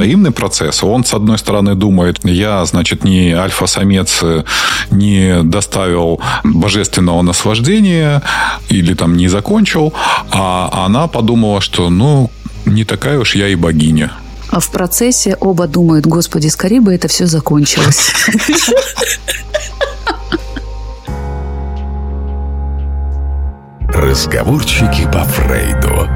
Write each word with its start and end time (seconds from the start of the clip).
взаимный 0.00 0.30
процесс. 0.30 0.82
Он, 0.82 1.04
с 1.04 1.12
одной 1.12 1.36
стороны, 1.36 1.74
думает, 1.74 2.20
я, 2.24 2.64
значит, 2.64 3.04
не 3.04 3.32
альфа-самец, 3.32 4.24
не 4.90 5.42
доставил 5.42 6.20
божественного 6.42 7.20
наслаждения 7.20 8.22
или 8.70 8.94
там 8.94 9.14
не 9.14 9.28
закончил, 9.28 9.92
а 10.30 10.86
она 10.86 11.06
подумала, 11.06 11.60
что, 11.60 11.90
ну, 11.90 12.30
не 12.64 12.84
такая 12.84 13.18
уж 13.18 13.34
я 13.34 13.48
и 13.48 13.54
богиня. 13.56 14.10
А 14.48 14.58
в 14.58 14.70
процессе 14.70 15.36
оба 15.38 15.66
думают, 15.66 16.06
господи, 16.06 16.48
скорее 16.48 16.80
бы 16.80 16.94
это 16.94 17.06
все 17.06 17.26
закончилось. 17.26 18.14
Разговорчики 23.88 25.04
по 25.12 25.24
Фрейду. 25.24 26.08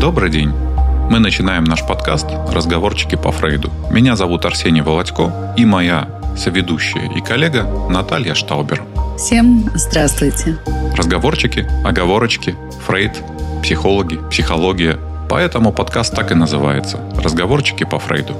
Добрый 0.00 0.30
день. 0.30 0.65
Мы 1.10 1.18
начинаем 1.18 1.64
наш 1.64 1.86
подкаст 1.86 2.26
«Разговорчики 2.52 3.16
по 3.16 3.32
Фрейду». 3.32 3.70
Меня 3.90 4.16
зовут 4.16 4.44
Арсений 4.44 4.82
Володько 4.82 5.54
и 5.56 5.64
моя 5.64 6.08
соведущая 6.36 7.10
и 7.12 7.20
коллега 7.20 7.64
Наталья 7.90 8.34
Штаубер. 8.34 8.84
Всем 9.18 9.70
здравствуйте. 9.74 10.58
Разговорчики, 10.96 11.66
оговорочки, 11.84 12.54
Фрейд, 12.86 13.12
психологи, 13.62 14.18
психология– 14.30 14.98
Поэтому 15.28 15.72
подкаст 15.72 16.14
так 16.14 16.30
и 16.30 16.34
называется 16.34 17.00
«Разговорчики 17.16 17.84
по 17.84 17.98
Фрейду». 17.98 18.34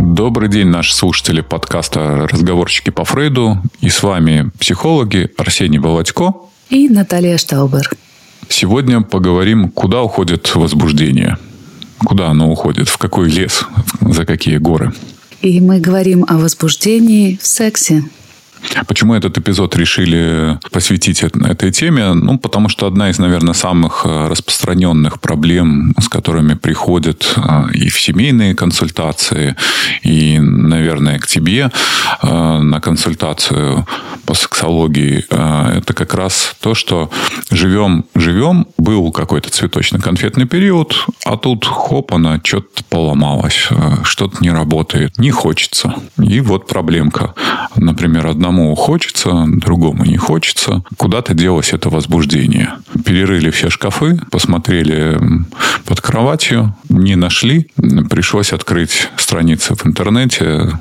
Добрый 0.00 0.48
день, 0.48 0.68
наши 0.68 0.94
слушатели 0.94 1.40
подкаста 1.40 2.28
«Разговорчики 2.30 2.90
по 2.90 3.04
Фрейду». 3.04 3.58
И 3.80 3.88
с 3.88 4.02
вами 4.02 4.50
психологи 4.58 5.30
Арсений 5.36 5.78
Володько 5.78 6.34
и 6.70 6.88
Наталья 6.88 7.38
Штаубер. 7.38 7.90
Сегодня 8.48 9.00
поговорим, 9.02 9.70
куда 9.70 10.02
уходит 10.02 10.54
возбуждение. 10.54 11.38
Куда 11.98 12.28
оно 12.28 12.50
уходит, 12.50 12.88
в 12.88 12.98
какой 12.98 13.28
лес, 13.28 13.64
за 14.00 14.24
какие 14.24 14.58
горы. 14.58 14.92
И 15.42 15.60
мы 15.60 15.80
говорим 15.80 16.24
о 16.28 16.38
возбуждении 16.38 17.38
в 17.40 17.46
сексе. 17.46 18.04
Почему 18.86 19.14
этот 19.14 19.38
эпизод 19.38 19.76
решили 19.76 20.58
посвятить 20.70 21.22
этой 21.22 21.70
теме? 21.72 22.12
Ну, 22.12 22.38
потому 22.38 22.68
что 22.68 22.86
одна 22.86 23.10
из, 23.10 23.18
наверное, 23.18 23.54
самых 23.54 24.02
э, 24.04 24.28
распространенных 24.28 25.20
проблем, 25.20 25.94
с 26.00 26.08
которыми 26.08 26.54
приходят 26.54 27.34
э, 27.36 27.72
и 27.74 27.88
в 27.88 28.00
семейные 28.00 28.54
консультации, 28.54 29.56
и, 30.02 30.38
наверное, 30.38 31.18
к 31.18 31.26
тебе 31.26 31.70
э, 32.22 32.58
на 32.58 32.80
консультацию 32.80 33.86
по 34.26 34.34
сексологии, 34.34 35.24
это 35.30 35.94
как 35.94 36.12
раз 36.12 36.54
то, 36.60 36.74
что 36.74 37.10
живем, 37.50 38.04
живем, 38.14 38.66
был 38.76 39.10
какой-то 39.10 39.48
цветочно-конфетный 39.48 40.44
период, 40.44 41.06
а 41.24 41.38
тут 41.38 41.64
хоп, 41.64 42.12
она 42.12 42.38
что-то 42.44 42.84
поломалась, 42.90 43.70
что-то 44.02 44.36
не 44.42 44.50
работает, 44.50 45.16
не 45.16 45.30
хочется. 45.30 45.94
И 46.22 46.40
вот 46.40 46.66
проблемка. 46.66 47.34
Например, 47.76 48.26
одному 48.26 48.47
одному 48.48 48.74
хочется, 48.74 49.44
другому 49.46 50.04
не 50.04 50.16
хочется. 50.16 50.82
Куда-то 50.96 51.34
делось 51.34 51.72
это 51.72 51.90
возбуждение. 51.90 52.72
Перерыли 53.04 53.50
все 53.50 53.68
шкафы, 53.68 54.20
посмотрели 54.30 55.18
под 55.84 56.00
кроватью, 56.00 56.74
не 56.88 57.14
нашли. 57.14 57.70
Пришлось 58.10 58.52
открыть 58.52 59.10
страницы 59.16 59.74
в 59.74 59.86
интернете. 59.86 60.80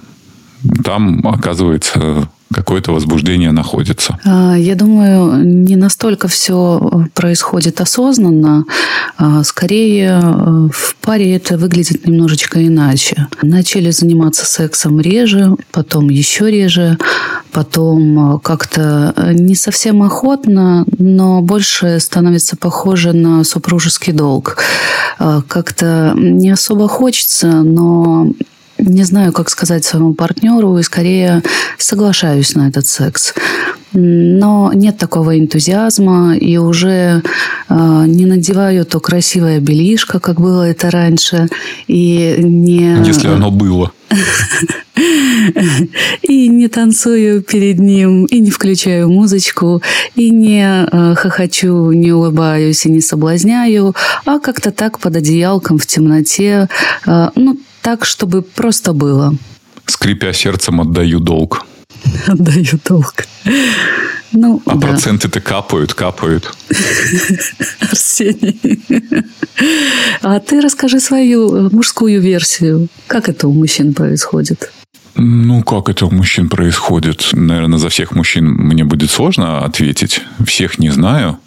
Там, 0.83 1.27
оказывается, 1.27 2.29
какое-то 2.53 2.91
возбуждение 2.91 3.51
находится? 3.51 4.17
А, 4.23 4.55
я 4.55 4.75
думаю, 4.75 5.43
не 5.43 5.75
настолько 5.75 6.27
все 6.27 7.07
происходит 7.13 7.81
осознанно. 7.81 8.65
А, 9.17 9.43
скорее, 9.43 10.21
э, 10.21 10.69
в 10.71 10.95
паре 11.01 11.35
это 11.35 11.57
выглядит 11.57 12.07
немножечко 12.07 12.65
иначе. 12.65 13.27
Начали 13.41 13.91
заниматься 13.91 14.45
сексом 14.45 14.99
реже, 14.99 15.55
потом 15.71 16.09
еще 16.09 16.49
реже, 16.49 16.97
потом 17.51 18.35
э, 18.35 18.39
как-то 18.39 19.13
не 19.33 19.55
совсем 19.55 20.03
охотно, 20.03 20.85
но 20.97 21.41
больше 21.41 21.99
становится 21.99 22.55
похоже 22.55 23.13
на 23.13 23.43
супружеский 23.43 24.13
долг. 24.13 24.57
А, 25.19 25.41
как-то 25.41 26.13
не 26.15 26.49
особо 26.49 26.87
хочется, 26.87 27.47
но 27.63 28.31
не 28.77 29.03
знаю, 29.03 29.33
как 29.33 29.49
сказать 29.49 29.85
своему 29.85 30.13
партнеру, 30.13 30.77
и 30.77 30.83
скорее 30.83 31.41
соглашаюсь 31.77 32.55
на 32.55 32.67
этот 32.67 32.87
секс. 32.87 33.33
Но 33.93 34.71
нет 34.73 34.97
такого 34.97 35.39
энтузиазма, 35.39 36.35
и 36.35 36.57
уже 36.57 37.23
э, 37.69 38.03
не 38.07 38.25
надеваю 38.25 38.85
то 38.85 38.99
красивое 38.99 39.59
белишко, 39.59 40.19
как 40.19 40.41
было 40.41 40.69
это 40.69 40.91
раньше, 40.91 41.47
и 41.87 42.35
не... 42.39 42.97
Если 43.05 43.27
оно 43.27 43.49
было. 43.49 43.91
И 46.23 46.49
не 46.49 46.67
танцую 46.67 47.41
перед 47.41 47.79
ним, 47.79 48.25
и 48.25 48.39
не 48.39 48.49
включаю 48.49 49.09
музычку, 49.09 49.81
и 50.15 50.31
не 50.31 50.63
э, 50.63 51.15
хохочу, 51.15 51.91
не 51.91 52.11
улыбаюсь 52.11 52.85
и 52.85 52.89
не 52.89 53.01
соблазняю, 53.01 53.93
а 54.25 54.39
как-то 54.39 54.71
так 54.71 54.99
под 54.99 55.17
одеялком 55.17 55.77
в 55.77 55.85
темноте. 55.85 56.67
Э, 57.05 57.29
ну, 57.35 57.57
так, 57.87 58.03
чтобы 58.03 58.41
просто 58.41 58.91
было. 58.91 59.33
Скрипя 59.85 60.33
сердцем, 60.33 60.81
отдаю 60.81 61.21
долг. 61.21 61.65
Отдаю 62.27 62.77
долг. 62.83 63.23
Ну, 64.33 64.61
а 64.65 64.75
да. 64.75 64.87
проценты-то 64.87 65.39
капают, 65.39 65.93
капают. 65.93 66.53
Арсений. 67.79 68.59
А 70.21 70.41
ты 70.41 70.59
расскажи 70.59 70.99
свою 70.99 71.69
мужскую 71.71 72.19
версию. 72.19 72.89
Как 73.07 73.29
это 73.29 73.47
у 73.47 73.53
мужчин 73.53 73.93
происходит? 73.93 74.69
Ну, 75.15 75.63
как 75.63 75.87
это 75.87 76.07
у 76.07 76.11
мужчин 76.11 76.49
происходит? 76.49 77.29
Наверное, 77.31 77.79
за 77.79 77.87
всех 77.87 78.11
мужчин 78.11 78.47
мне 78.47 78.83
будет 78.83 79.11
сложно 79.11 79.63
ответить. 79.63 80.23
Всех 80.45 80.77
не 80.77 80.89
знаю. 80.89 81.39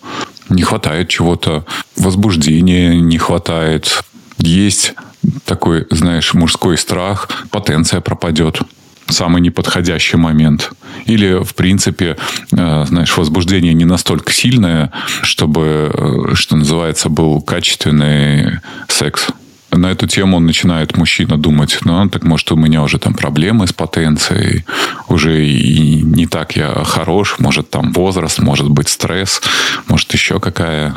Не 0.49 0.63
хватает 0.63 1.11
чего-то. 1.11 1.67
Возбуждения 1.99 2.99
не 2.99 3.19
хватает. 3.19 4.03
Есть 4.39 4.95
такой, 5.45 5.87
знаешь, 5.91 6.35
мужской 6.35 6.79
страх, 6.79 7.29
потенция 7.51 8.01
пропадет 8.01 8.61
самый 9.09 9.43
неподходящий 9.43 10.17
момент. 10.17 10.71
Или, 11.05 11.43
в 11.43 11.55
принципе, 11.55 12.17
э, 12.53 12.85
знаешь, 12.87 13.17
возбуждение 13.17 13.75
не 13.75 13.85
настолько 13.85 14.33
сильное, 14.33 14.93
чтобы, 15.23 15.91
э, 15.93 16.35
что 16.35 16.57
называется, 16.57 17.09
был 17.09 17.41
качественный 17.41 18.61
секс. 18.89 19.29
На 19.73 19.93
эту 19.93 20.09
тему 20.09 20.39
он 20.39 20.47
начинает 20.47 20.97
мужчина 20.97 21.39
думать, 21.39 21.79
ну, 21.85 22.09
так 22.09 22.25
может, 22.25 22.51
у 22.51 22.57
меня 22.57 22.83
уже 22.83 22.99
там 22.99 23.15
проблемы 23.15 23.67
с 23.67 23.73
потенцией, 23.73 24.65
уже 25.09 25.47
и 25.47 26.03
не 26.03 26.27
так 26.27 26.57
я 26.57 26.83
хорош, 26.85 27.37
может, 27.39 27.71
там 27.71 27.93
возраст, 27.93 28.41
может 28.41 28.69
быть, 28.69 28.89
стресс, 28.89 29.41
может, 29.89 30.13
еще 30.13 30.41
какая 30.41 30.95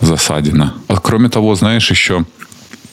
засадина. 0.00 0.74
А 0.88 0.98
кроме 0.98 1.30
того, 1.30 1.54
знаешь, 1.54 1.90
еще 1.90 2.26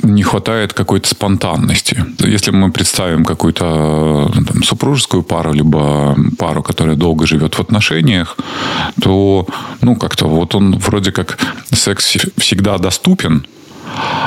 не 0.03 0.23
хватает 0.23 0.73
какой-то 0.73 1.07
спонтанности. 1.07 2.05
Если 2.19 2.51
мы 2.51 2.71
представим 2.71 3.25
какую-то 3.25 4.29
э, 4.35 4.43
там, 4.45 4.63
супружескую 4.63 5.23
пару, 5.23 5.53
либо 5.53 6.15
пару, 6.37 6.61
которая 6.61 6.95
долго 6.95 7.25
живет 7.25 7.55
в 7.55 7.59
отношениях, 7.59 8.37
то, 9.01 9.47
ну, 9.81 9.95
как-то 9.95 10.27
вот 10.27 10.55
он 10.55 10.77
вроде 10.77 11.11
как 11.11 11.37
секс 11.71 12.17
всегда 12.37 12.77
доступен, 12.77 13.45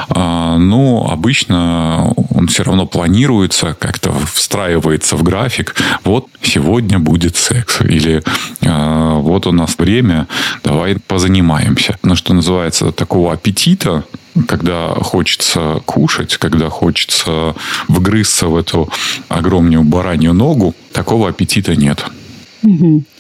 но 0.09 1.09
обычно 1.11 2.13
он 2.31 2.49
все 2.49 2.63
равно 2.63 2.87
планируется, 2.87 3.77
как-то 3.79 4.13
встраивается 4.33 5.17
в 5.17 5.23
график. 5.23 5.75
Вот 6.05 6.29
сегодня 6.43 6.99
будет 6.99 7.37
секс. 7.37 7.81
Или 7.81 8.23
а, 8.65 9.17
вот 9.17 9.47
у 9.47 9.53
нас 9.53 9.77
время, 9.79 10.27
давай 10.63 10.97
позанимаемся. 10.97 11.99
Но 12.03 12.15
что 12.15 12.35
называется, 12.35 12.93
такого 12.93 13.33
аппетита 13.33 14.05
когда 14.49 14.89
хочется 14.89 15.81
кушать, 15.87 16.37
когда 16.37 16.69
хочется 16.69 17.55
вгрызться 17.89 18.49
в 18.49 18.57
эту 18.57 18.91
огромную 19.29 19.83
баранью 19.83 20.35
ногу, 20.35 20.75
такого 20.93 21.31
аппетита 21.31 21.75
нет. 21.75 22.05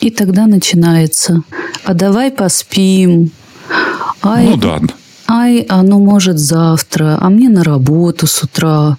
И 0.00 0.10
тогда 0.10 0.46
начинается. 0.46 1.42
А 1.84 1.94
давай 1.94 2.30
поспим. 2.30 3.30
Ай, 4.22 4.46
ну 4.46 4.56
да. 4.56 4.80
Ай, 5.28 5.66
ну 5.68 5.98
может 5.98 6.38
завтра, 6.38 7.18
а 7.20 7.28
мне 7.30 7.48
на 7.48 7.64
работу 7.64 8.26
с 8.26 8.42
утра, 8.42 8.96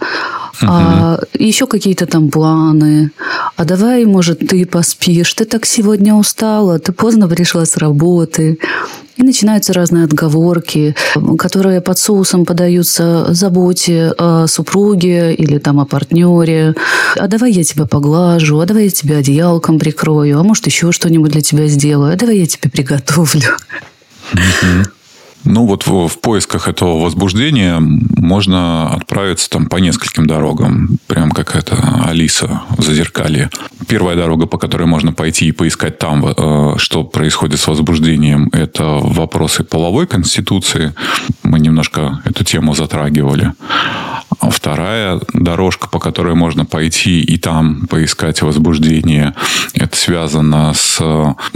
угу. 0.61 0.71
а 0.71 1.19
еще 1.39 1.67
какие-то 1.67 2.05
там 2.05 2.29
планы. 2.29 3.11
А 3.55 3.65
давай, 3.65 4.05
может, 4.05 4.39
ты 4.39 4.65
поспишь, 4.65 5.33
ты 5.33 5.45
так 5.45 5.65
сегодня 5.65 6.13
устала, 6.13 6.79
ты 6.79 6.91
поздно 6.91 7.27
пришла 7.27 7.65
с 7.65 7.77
работы. 7.77 8.59
И 9.15 9.23
начинаются 9.23 9.73
разные 9.73 10.03
отговорки, 10.03 10.95
которые 11.39 11.81
под 11.81 11.97
соусом 11.97 12.45
подаются 12.45 13.33
заботе 13.33 14.13
о 14.15 14.45
супруге 14.45 15.33
или 15.33 15.57
там 15.57 15.79
о 15.79 15.85
партнере. 15.85 16.75
А 17.15 17.27
давай 17.27 17.51
я 17.51 17.63
тебя 17.63 17.85
поглажу, 17.85 18.59
а 18.59 18.65
давай 18.67 18.85
я 18.85 18.89
тебя 18.91 19.17
одеялком 19.17 19.79
прикрою, 19.79 20.39
а 20.39 20.43
может 20.43 20.67
еще 20.67 20.91
что-нибудь 20.91 21.31
для 21.31 21.41
тебя 21.41 21.65
сделаю, 21.65 22.13
а 22.13 22.15
давай 22.15 22.37
я 22.37 22.45
тебе 22.45 22.69
приготовлю. 22.69 23.57
Ну, 25.49 25.65
вот 25.65 25.87
в, 25.87 26.09
в 26.09 26.19
поисках 26.19 26.67
этого 26.67 27.01
возбуждения 27.01 27.79
можно 27.79 28.89
отправиться 28.89 29.49
там 29.49 29.67
по 29.67 29.77
нескольким 29.77 30.27
дорогам. 30.27 30.99
Прям 31.07 31.31
как 31.31 31.55
это 31.55 32.03
Алиса 32.05 32.63
в 32.77 32.83
Зазеркалье. 32.83 33.49
Первая 33.87 34.17
дорога, 34.17 34.45
по 34.45 34.57
которой 34.57 34.87
можно 34.87 35.13
пойти 35.13 35.47
и 35.47 35.53
поискать 35.53 35.99
там, 35.99 36.25
э, 36.25 36.73
что 36.77 37.05
происходит 37.05 37.61
с 37.61 37.67
возбуждением, 37.67 38.49
это 38.51 38.83
вопросы 38.83 39.63
половой 39.63 40.05
конституции. 40.05 40.93
Мы 41.43 41.61
немножко 41.61 42.21
эту 42.25 42.43
тему 42.43 42.75
затрагивали. 42.75 43.53
А 44.39 44.49
вторая 44.49 45.21
дорожка, 45.33 45.87
по 45.87 45.99
которой 45.99 46.35
можно 46.35 46.65
пойти 46.65 47.21
и 47.21 47.37
там 47.37 47.87
поискать 47.87 48.41
возбуждение, 48.41 49.33
это 49.73 49.95
связано 49.95 50.73
с 50.73 51.01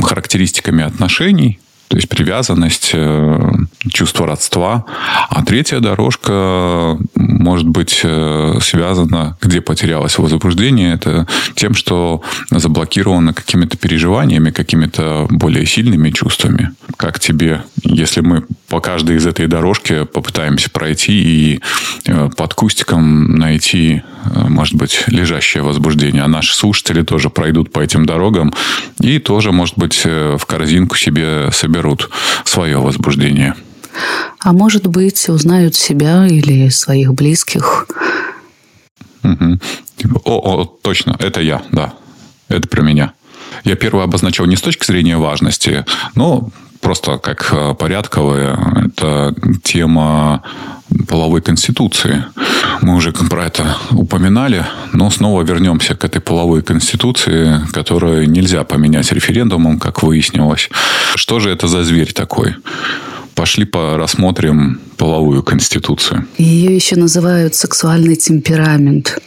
характеристиками 0.02 0.86
отношений 0.86 1.60
то 1.92 1.98
есть 1.98 2.08
привязанность, 2.08 2.92
э, 2.94 3.52
чувство 3.92 4.26
родства. 4.26 4.86
А 5.30 5.44
третья 5.44 5.82
дорожка 5.82 6.98
может 7.16 7.68
быть 7.68 8.00
э, 8.04 8.60
связана, 8.62 9.38
где 9.42 9.60
потерялось 9.60 10.18
возбуждение, 10.18 10.94
это 10.94 11.28
тем, 11.54 11.74
что 11.74 12.22
заблокировано 12.50 13.34
какими-то 13.34 13.76
переживаниями, 13.76 14.52
какими-то 14.52 15.28
более 15.30 15.66
сильными 15.66 16.12
чувствами. 16.12 16.72
Как 16.96 17.20
тебе, 17.20 17.64
если 17.84 18.22
мы 18.22 18.46
по 18.70 18.80
каждой 18.80 19.18
из 19.18 19.28
этой 19.28 19.48
дорожки 19.48 20.06
попытаемся 20.06 20.70
пройти 20.70 21.12
и 21.12 21.62
э, 22.06 22.30
под 22.38 22.54
кустиком 22.54 23.36
найти, 23.36 24.02
может 24.24 24.76
быть, 24.76 25.04
лежащее 25.08 25.64
возбуждение. 25.64 26.24
А 26.24 26.28
наши 26.28 26.56
слушатели 26.56 27.02
тоже 27.02 27.30
пройдут 27.30 27.74
по 27.74 27.80
этим 27.80 28.06
дорогам 28.06 28.54
и 29.00 29.18
тоже, 29.18 29.52
может 29.52 29.78
быть, 29.80 30.06
в 30.06 30.46
корзинку 30.46 30.96
себе 30.96 31.50
соберут 31.52 31.81
берут 31.82 32.10
свое 32.46 32.78
возбуждение. 32.78 33.56
А 34.40 34.54
может 34.54 34.86
быть, 34.88 35.30
узнают 35.30 35.76
себя 35.76 36.28
или 36.28 36.70
своих 36.70 37.14
близких. 37.14 37.88
Угу. 39.24 39.60
О, 40.26 40.62
о, 40.62 40.66
точно, 40.66 41.16
это 41.20 41.42
я, 41.42 41.64
да. 41.72 41.94
Это 42.48 42.68
про 42.68 42.82
меня. 42.82 43.14
Я 43.64 43.76
первое 43.76 44.04
обозначил 44.04 44.46
не 44.46 44.56
с 44.56 44.62
точки 44.62 44.86
зрения 44.86 45.18
важности, 45.18 45.86
но 46.16 46.50
просто 46.82 47.18
как 47.18 47.54
э, 47.54 47.74
порядковая. 47.76 48.58
Это 48.88 49.34
тема 49.64 50.44
половой 51.08 51.42
конституции. 51.42 52.24
Мы 52.82 52.96
уже 52.96 53.12
про 53.14 53.46
это 53.46 53.78
упоминали, 53.92 54.66
но 54.94 55.10
снова 55.10 55.44
вернемся 55.44 55.96
к 55.96 56.04
этой 56.04 56.20
половой 56.20 56.62
конституции, 56.64 57.62
которую 57.72 58.30
нельзя 58.30 58.64
поменять 58.64 59.12
референдумом, 59.12 59.80
как 59.80 60.04
выяснилось. 60.04 60.70
Что 61.16 61.40
же 61.40 61.50
это 61.50 61.68
за 61.68 61.84
зверь 61.84 62.12
такой? 62.12 62.56
Пошли 63.36 63.66
по 63.66 63.98
рассмотрим 63.98 64.80
половую 64.98 65.44
конституцию. 65.44 66.26
Ее 66.38 66.76
еще 66.76 66.96
называют 66.96 67.56
сексуальный 67.56 68.16
темперамент 68.16 69.20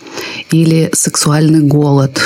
или 0.51 0.91
сексуальный 0.93 1.61
голод, 1.61 2.21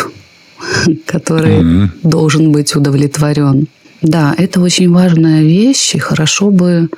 который 1.06 1.60
mm-hmm. 1.60 1.88
должен 2.02 2.52
быть 2.52 2.74
удовлетворен. 2.74 3.68
Да, 4.02 4.34
это 4.38 4.60
очень 4.60 4.90
важная 4.92 5.42
вещь, 5.42 5.94
и 5.94 5.98
хорошо 5.98 6.50
бы 6.50 6.88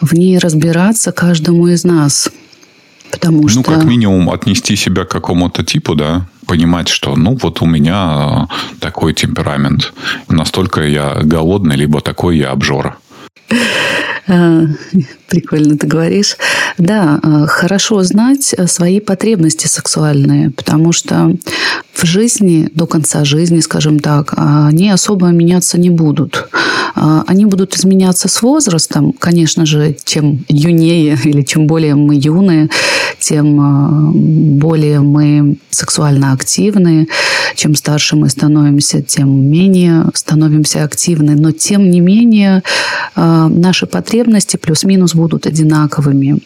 в 0.00 0.14
ней 0.14 0.38
разбираться 0.38 1.10
каждому 1.12 1.66
из 1.68 1.84
нас. 1.84 2.30
Потому 3.10 3.42
ну, 3.42 3.48
что... 3.48 3.62
как 3.62 3.84
минимум, 3.84 4.30
отнести 4.30 4.76
себя 4.76 5.04
к 5.04 5.08
какому-то 5.08 5.64
типу, 5.64 5.94
да, 5.94 6.26
понимать, 6.46 6.88
что, 6.88 7.16
ну, 7.16 7.38
вот 7.40 7.62
у 7.62 7.66
меня 7.66 8.48
такой 8.80 9.14
темперамент. 9.14 9.92
Настолько 10.28 10.82
я 10.82 11.20
голодный, 11.22 11.76
либо 11.76 12.00
такой 12.00 12.38
я 12.38 12.50
обжора. 12.50 12.96
А, 14.26 14.62
прикольно 15.28 15.76
ты 15.76 15.86
говоришь. 15.86 16.36
Да, 16.78 17.20
а, 17.22 17.46
хорошо 17.46 18.02
знать 18.02 18.54
свои 18.66 19.00
потребности 19.00 19.66
сексуальные, 19.66 20.50
потому 20.50 20.92
что 20.92 21.36
в 21.92 22.04
жизни, 22.04 22.70
до 22.74 22.86
конца 22.86 23.24
жизни, 23.24 23.60
скажем 23.60 23.98
так, 23.98 24.32
они 24.36 24.90
особо 24.90 25.28
меняться 25.28 25.78
не 25.78 25.90
будут. 25.90 26.48
А, 26.94 27.24
они 27.26 27.44
будут 27.46 27.76
изменяться 27.76 28.28
с 28.28 28.42
возрастом. 28.42 29.12
Конечно 29.12 29.66
же, 29.66 29.96
чем 30.04 30.44
юнее 30.48 31.18
или 31.24 31.42
чем 31.42 31.66
более 31.66 31.94
мы 31.94 32.14
юные, 32.14 32.68
тем 33.18 34.58
более 34.58 35.00
мы 35.00 35.56
сексуально 35.70 36.32
активны. 36.32 37.08
Чем 37.56 37.74
старше 37.74 38.16
мы 38.16 38.28
становимся, 38.28 39.02
тем 39.02 39.50
менее 39.50 40.06
становимся 40.14 40.84
активны. 40.84 41.34
Но 41.34 41.52
тем 41.52 41.90
не 41.90 42.00
менее 42.00 42.62
наши 43.16 43.86
потребности 43.86 44.56
плюс-минус 44.56 45.14
будут 45.14 45.46
одинаковыми. 45.46 46.38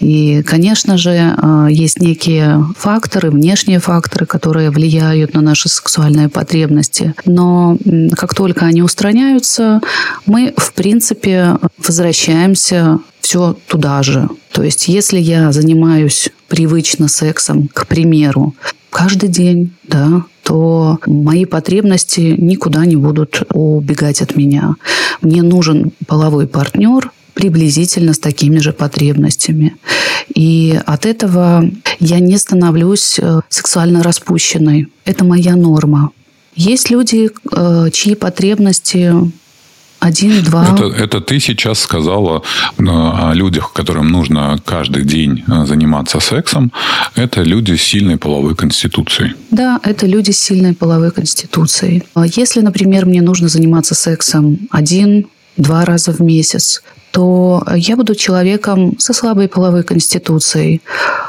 И, 0.00 0.42
конечно 0.42 0.96
же, 0.96 1.10
э, 1.10 1.66
есть 1.70 2.00
некие 2.00 2.64
факторы, 2.76 3.30
внешние 3.30 3.80
факторы, 3.80 4.26
которые 4.26 4.70
влияют 4.70 5.34
на 5.34 5.42
наши 5.42 5.68
сексуальные 5.68 6.28
потребности. 6.28 7.14
Но 7.26 7.76
как 8.16 8.34
только 8.34 8.64
они 8.64 8.82
устраняются, 8.82 9.80
мы, 10.26 10.54
в 10.56 10.72
принципе, 10.72 11.58
возвращаемся 11.78 12.98
все 13.20 13.56
туда 13.66 14.02
же. 14.02 14.28
То 14.52 14.62
есть, 14.62 14.88
если 14.88 15.18
я 15.18 15.52
занимаюсь 15.52 16.30
привычно 16.48 17.06
сексом, 17.08 17.68
к 17.72 17.86
примеру, 17.86 18.54
каждый 18.90 19.28
день, 19.28 19.72
да, 19.84 20.24
то 20.42 20.98
мои 21.06 21.44
потребности 21.44 22.34
никуда 22.36 22.84
не 22.84 22.96
будут 22.96 23.42
убегать 23.52 24.20
от 24.20 24.36
меня. 24.36 24.74
Мне 25.22 25.42
нужен 25.42 25.92
половой 26.06 26.48
партнер, 26.48 27.12
приблизительно 27.34 28.12
с 28.12 28.18
такими 28.18 28.58
же 28.58 28.72
потребностями. 28.72 29.76
И 30.34 30.78
от 30.86 31.06
этого 31.06 31.70
я 31.98 32.20
не 32.20 32.38
становлюсь 32.38 33.18
э, 33.18 33.40
сексуально 33.48 34.02
распущенной. 34.02 34.88
Это 35.04 35.24
моя 35.24 35.56
норма. 35.56 36.10
Есть 36.54 36.90
люди, 36.90 37.30
э, 37.52 37.90
чьи 37.92 38.14
потребности 38.14 39.12
один, 39.98 40.42
два. 40.42 40.74
Это, 40.74 40.84
это 40.86 41.20
ты 41.20 41.40
сейчас 41.40 41.80
сказала 41.80 42.42
э, 42.78 42.82
о 42.86 43.32
людях, 43.34 43.72
которым 43.72 44.08
нужно 44.08 44.58
каждый 44.64 45.04
день 45.04 45.44
заниматься 45.46 46.20
сексом. 46.20 46.72
Это 47.16 47.42
люди 47.42 47.74
с 47.74 47.82
сильной 47.82 48.16
половой 48.16 48.54
конституцией. 48.54 49.34
Да, 49.50 49.78
это 49.82 50.06
люди 50.06 50.30
с 50.30 50.38
сильной 50.38 50.74
половой 50.74 51.10
конституцией. 51.10 52.02
Если, 52.36 52.60
например, 52.60 53.04
мне 53.06 53.20
нужно 53.20 53.48
заниматься 53.48 53.94
сексом 53.94 54.58
один, 54.70 55.26
два 55.56 55.84
раза 55.84 56.12
в 56.12 56.20
месяц, 56.20 56.82
то 57.10 57.64
я 57.74 57.96
буду 57.96 58.14
человеком 58.14 58.98
со 58.98 59.12
слабой 59.12 59.48
половой 59.48 59.82
конституцией. 59.82 60.80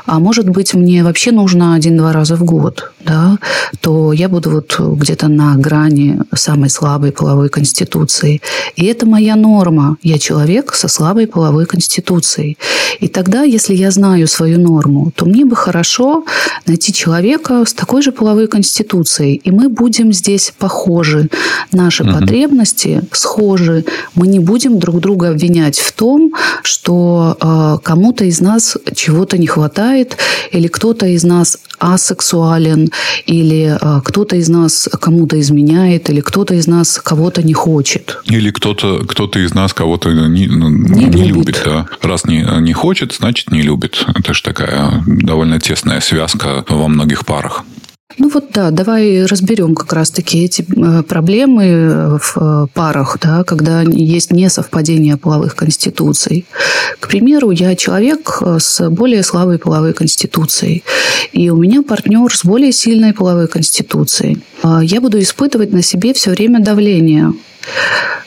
А 0.06 0.20
может 0.20 0.50
быть, 0.50 0.74
мне 0.74 1.04
вообще 1.04 1.32
нужно 1.32 1.76
один-два 1.76 2.12
раза 2.14 2.36
в 2.36 2.44
год, 2.44 2.92
да, 3.00 3.38
то 3.82 4.14
я 4.14 4.30
буду 4.30 4.50
вот 4.52 4.80
где-то 4.80 5.28
на 5.28 5.56
грани 5.56 6.20
самой 6.36 6.70
слабой 6.70 7.12
половой 7.12 7.50
конституции. 7.50 8.42
И 8.76 8.86
это 8.86 9.06
моя 9.06 9.36
норма. 9.36 9.98
Я 10.04 10.18
человек 10.18 10.74
со 10.74 10.88
слабой 10.88 11.28
половой 11.28 11.66
конституцией. 11.66 12.58
И 13.00 13.08
тогда, 13.08 13.44
если 13.44 13.74
я 13.74 13.92
знаю 13.92 14.28
свою 14.28 14.60
норму, 14.60 15.12
то 15.16 15.26
мне 15.26 15.46
бы 15.46 15.56
хорошо 15.56 16.26
найти 16.66 16.94
человека 16.94 17.64
с 17.66 17.74
такой 17.74 18.02
же 18.02 18.12
половой 18.12 18.48
конституцией. 18.48 19.42
И 19.44 19.52
мы 19.52 19.70
будем 19.70 20.14
здесь 20.14 20.54
похожи. 20.58 21.30
Наши 21.72 22.04
угу. 22.04 22.14
потребности 22.14 23.02
схожи. 23.12 23.86
Мы 24.16 24.28
не 24.28 24.40
будем 24.40 24.80
друг 24.80 25.00
друга 25.00 25.30
обвинять 25.30 25.71
обвинять 25.72 25.80
в 25.80 25.92
том, 25.94 26.34
что 26.64 27.38
э, 27.40 27.78
кому-то 27.84 28.26
из 28.26 28.42
нас 28.42 28.78
чего-то 28.96 29.38
не 29.38 29.48
хватает, 29.48 30.18
или 30.52 30.68
кто-то 30.68 31.06
из 31.08 31.24
нас 31.24 31.58
асексуален, 31.80 32.90
или 33.26 33.78
э, 33.80 34.02
кто-то 34.04 34.36
из 34.36 34.50
нас 34.50 34.90
кому-то 35.02 35.40
изменяет, 35.40 36.10
или 36.10 36.22
кто-то 36.22 36.54
из 36.54 36.68
нас 36.68 37.00
кого-то 37.04 37.44
не 37.44 37.54
хочет. 37.54 38.18
Или 38.26 38.52
кто-то 38.52 39.04
кто 39.08 39.28
из 39.40 39.54
нас 39.54 39.74
кого-то 39.74 40.10
не, 40.12 40.48
не, 40.48 41.06
не 41.06 41.06
любит. 41.06 41.28
любит 41.28 41.62
да. 41.66 41.88
Раз 42.02 42.26
не, 42.26 42.46
не 42.62 42.74
хочет, 42.74 43.14
значит 43.14 43.52
не 43.52 43.62
любит. 43.62 44.06
Это 44.16 44.34
же 44.34 44.44
такая 44.44 45.04
довольно 45.06 45.60
тесная 45.60 46.02
связка 46.02 46.64
во 46.70 46.88
многих 46.88 47.26
парах. 47.26 47.64
Ну 48.18 48.30
вот 48.30 48.52
да, 48.52 48.72
давай 48.72 49.26
разберем 49.26 49.76
как 49.76 49.94
раз-таки 49.94 50.44
эти 50.44 50.62
э, 50.62 51.04
проблемы 51.04 52.20
в 52.20 52.34
э, 52.36 52.68
парах, 52.74 53.18
да, 53.22 53.44
когда 53.44 53.82
есть 53.82 54.32
несовпадение 54.32 55.18
половых 55.18 55.56
конституций. 55.56 56.46
К 57.00 57.08
примеру, 57.08 57.52
я 57.52 57.76
человек 57.76 58.40
э, 58.42 58.58
с 58.60 58.90
более 58.90 59.24
слабой 59.24 59.58
половой 59.60 59.94
конституцией, 59.94 60.84
и 61.32 61.50
у 61.50 61.58
меня 61.58 61.82
партнер 61.84 62.36
с 62.36 62.44
более 62.46 62.72
сильной 62.72 63.14
половой 63.14 63.48
конституцией. 63.48 64.40
Я 64.82 65.02
буду 65.02 65.20
испытывать 65.20 65.72
на 65.72 65.82
себе 65.82 66.14
все 66.14 66.32
время 66.32 66.60
давление. 66.60 67.34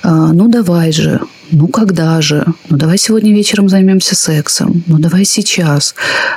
Ну 0.03 0.49
давай 0.49 0.93
же, 0.93 1.21
Ну, 1.55 1.69
когда 1.69 2.21
же? 2.21 2.45
Ну, 2.69 2.77
давай 2.77 2.99
сегодня 2.99 3.33
вечером 3.33 3.69
займемся 3.69 4.17
сексом. 4.17 4.83
Ну, 4.89 4.99
давай 4.99 5.25
сейчас. 5.25 5.95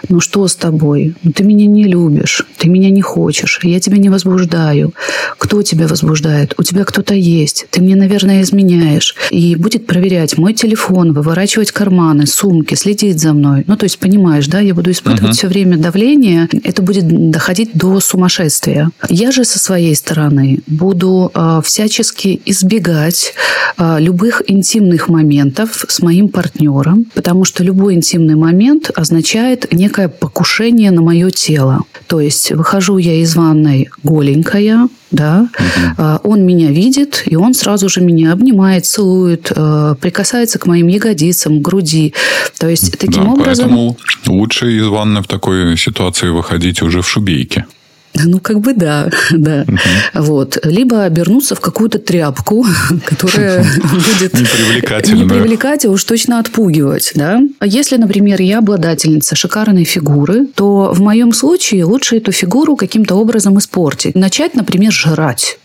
Ну, 0.09 0.19
что 0.19 0.47
с 0.47 0.55
тобой? 0.55 1.15
Ну, 1.23 1.31
ты 1.31 1.43
меня 1.43 1.65
не 1.65 1.85
любишь. 1.85 2.45
Ты 2.57 2.69
меня 2.69 2.91
не 2.91 3.01
хочешь. 3.01 3.59
Я 3.63 3.79
тебя 3.79 3.97
не 3.97 4.09
возбуждаю. 4.09 4.93
Кто 5.39 5.63
тебя 5.63 5.87
возбуждает? 5.87 6.53
У 6.59 6.63
тебя 6.63 6.83
кто-то 6.83 7.15
есть. 7.15 7.65
Ты 7.71 7.81
мне, 7.81 7.95
наверное, 7.95 8.43
изменяешь. 8.43 9.15
И 9.31 9.55
будет 9.55 9.87
проверять 9.87 10.37
мой 10.37 10.53
телефон, 10.53 11.13
выворачивать 11.13 11.71
карманы, 11.71 12.27
сумки, 12.27 12.75
следить 12.75 13.19
за 13.19 13.33
мной. 13.33 13.63
Ну, 13.65 13.75
то 13.75 13.85
есть, 13.85 13.97
понимаешь, 13.97 14.45
да, 14.45 14.59
я 14.59 14.75
буду 14.75 14.91
испытывать 14.91 15.31
uh-huh. 15.31 15.37
все 15.37 15.47
время 15.47 15.77
давление. 15.77 16.47
Это 16.63 16.83
будет 16.83 17.31
доходить 17.31 17.71
до 17.73 17.99
сумасшествия. 17.99 18.91
Я 19.09 19.31
же 19.31 19.45
со 19.45 19.57
своей 19.57 19.95
стороны 19.95 20.59
буду 20.67 21.31
э, 21.33 21.61
всячески 21.65 22.39
избегать 22.45 23.33
э, 23.79 23.97
любых 23.99 24.43
интимных 24.45 25.06
моментов 25.07 25.85
с 25.87 26.01
моим 26.01 26.29
партнером, 26.29 27.05
потому 27.13 27.45
что 27.45 27.63
любой 27.63 27.95
интимный 27.95 28.35
момент 28.35 28.91
означает 28.95 29.71
некое 29.73 30.07
покушение 30.07 30.91
на 30.91 31.01
мое 31.01 31.29
тело. 31.29 31.83
То 32.07 32.21
есть 32.21 32.51
выхожу 32.51 32.97
я 32.97 33.15
из 33.15 33.35
ванной 33.35 33.89
голенькая, 34.03 34.87
да, 35.11 35.47
угу. 35.57 36.31
он 36.31 36.45
меня 36.45 36.69
видит, 36.69 37.23
и 37.25 37.35
он 37.35 37.53
сразу 37.53 37.89
же 37.89 38.01
меня 38.01 38.33
обнимает, 38.33 38.85
целует, 38.85 39.51
э, 39.55 39.95
прикасается 40.01 40.59
к 40.59 40.65
моим 40.65 40.87
ягодицам, 40.87 41.61
груди. 41.61 42.13
То 42.59 42.67
есть 42.67 42.97
таким 42.97 43.23
да, 43.23 43.31
образом... 43.31 43.69
Поэтому 43.69 43.97
лучше 44.27 44.77
из 44.77 44.87
ванны 44.87 45.21
в 45.21 45.27
такой 45.27 45.77
ситуации 45.77 46.29
выходить 46.29 46.81
уже 46.81 47.01
в 47.01 47.07
шубейке. 47.07 47.65
Ну, 48.13 48.39
как 48.39 48.59
бы 48.61 48.73
да, 48.73 49.09
да. 49.31 49.65
Угу. 49.67 49.77
Вот. 50.23 50.57
Либо 50.63 51.03
обернуться 51.03 51.55
в 51.55 51.59
какую-то 51.59 51.99
тряпку, 51.99 52.65
которая 53.05 53.63
будет... 53.83 54.33
Непривлекательно. 54.33 55.23
Непривлекательно, 55.23 55.93
уж 55.93 56.03
точно 56.03 56.39
отпугивать, 56.39 57.11
да. 57.15 57.41
А 57.59 57.67
если, 57.67 57.97
например, 57.97 58.41
я 58.41 58.59
обладательница 58.59 59.35
шикарной 59.35 59.83
фигуры, 59.83 60.45
то 60.45 60.91
в 60.93 61.01
моем 61.01 61.33
случае 61.33 61.85
лучше 61.85 62.17
эту 62.17 62.31
фигуру 62.31 62.75
каким-то 62.75 63.15
образом 63.15 63.57
испортить. 63.57 64.15
Начать, 64.15 64.55
например, 64.55 64.91
жрать 64.91 65.59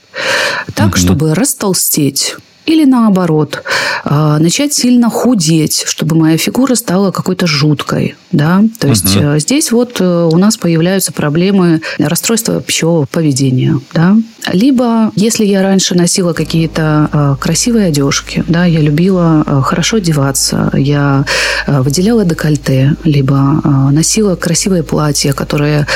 так, 0.74 0.88
угу. 0.88 0.96
чтобы 0.98 1.34
растолстеть 1.34 2.36
или 2.66 2.84
наоборот, 2.84 3.62
а, 4.04 4.38
начать 4.38 4.72
сильно 4.72 5.10
худеть, 5.10 5.84
чтобы 5.86 6.16
моя 6.16 6.36
фигура 6.36 6.74
стала 6.74 7.10
какой-то 7.10 7.46
жуткой. 7.46 8.14
Да? 8.30 8.62
То 8.78 8.88
есть 8.88 9.16
угу. 9.16 9.38
здесь 9.38 9.72
вот 9.72 10.00
э, 10.00 10.28
у 10.32 10.36
нас 10.38 10.56
появляются 10.56 11.12
проблемы 11.12 11.82
расстройства 11.98 12.62
пищевого 12.62 13.04
поведения. 13.04 13.78
Да? 13.92 14.16
Либо, 14.52 15.12
если 15.16 15.44
я 15.44 15.62
раньше 15.62 15.94
носила 15.94 16.32
какие-то 16.32 17.08
а, 17.12 17.36
красивые 17.36 17.86
одежки, 17.88 18.44
да, 18.46 18.64
я 18.64 18.80
любила 18.80 19.44
хорошо 19.64 19.98
одеваться, 19.98 20.70
я 20.74 21.24
выделяла 21.66 22.24
декольте, 22.24 22.96
либо 23.04 23.60
носила 23.92 24.34
красивые 24.34 24.82
платья, 24.82 25.32
которые 25.32 25.86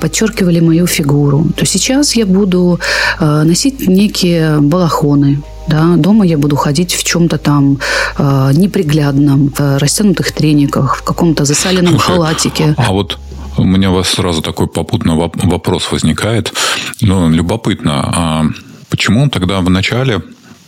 подчеркивали 0.00 0.60
мою 0.60 0.86
фигуру, 0.86 1.46
то 1.56 1.64
сейчас 1.64 2.14
я 2.14 2.26
буду 2.26 2.78
носить 3.20 3.86
некие 3.88 4.60
балахоны, 4.60 5.42
да, 5.66 5.96
дома 5.96 6.26
я 6.26 6.38
буду 6.38 6.56
ходить 6.56 6.94
в 6.94 7.04
чем-то 7.04 7.38
там 7.38 7.78
э, 8.18 8.50
неприглядном, 8.54 9.52
в 9.56 9.78
растянутых 9.78 10.32
трениках, 10.32 10.96
в 10.96 11.02
каком-то 11.02 11.44
засаленном 11.44 11.98
Слушай, 11.98 12.06
халатике. 12.06 12.74
А 12.76 12.92
вот 12.92 13.18
у 13.56 13.64
меня 13.64 13.90
у 13.90 13.94
вас 13.94 14.08
сразу 14.08 14.42
такой 14.42 14.66
попутный 14.66 15.14
вопрос 15.14 15.90
возникает. 15.92 16.52
Ну, 17.00 17.30
любопытно, 17.30 17.92
а 18.14 18.44
почему 18.88 19.28
тогда 19.28 19.60
в 19.60 19.70
начале 19.70 20.22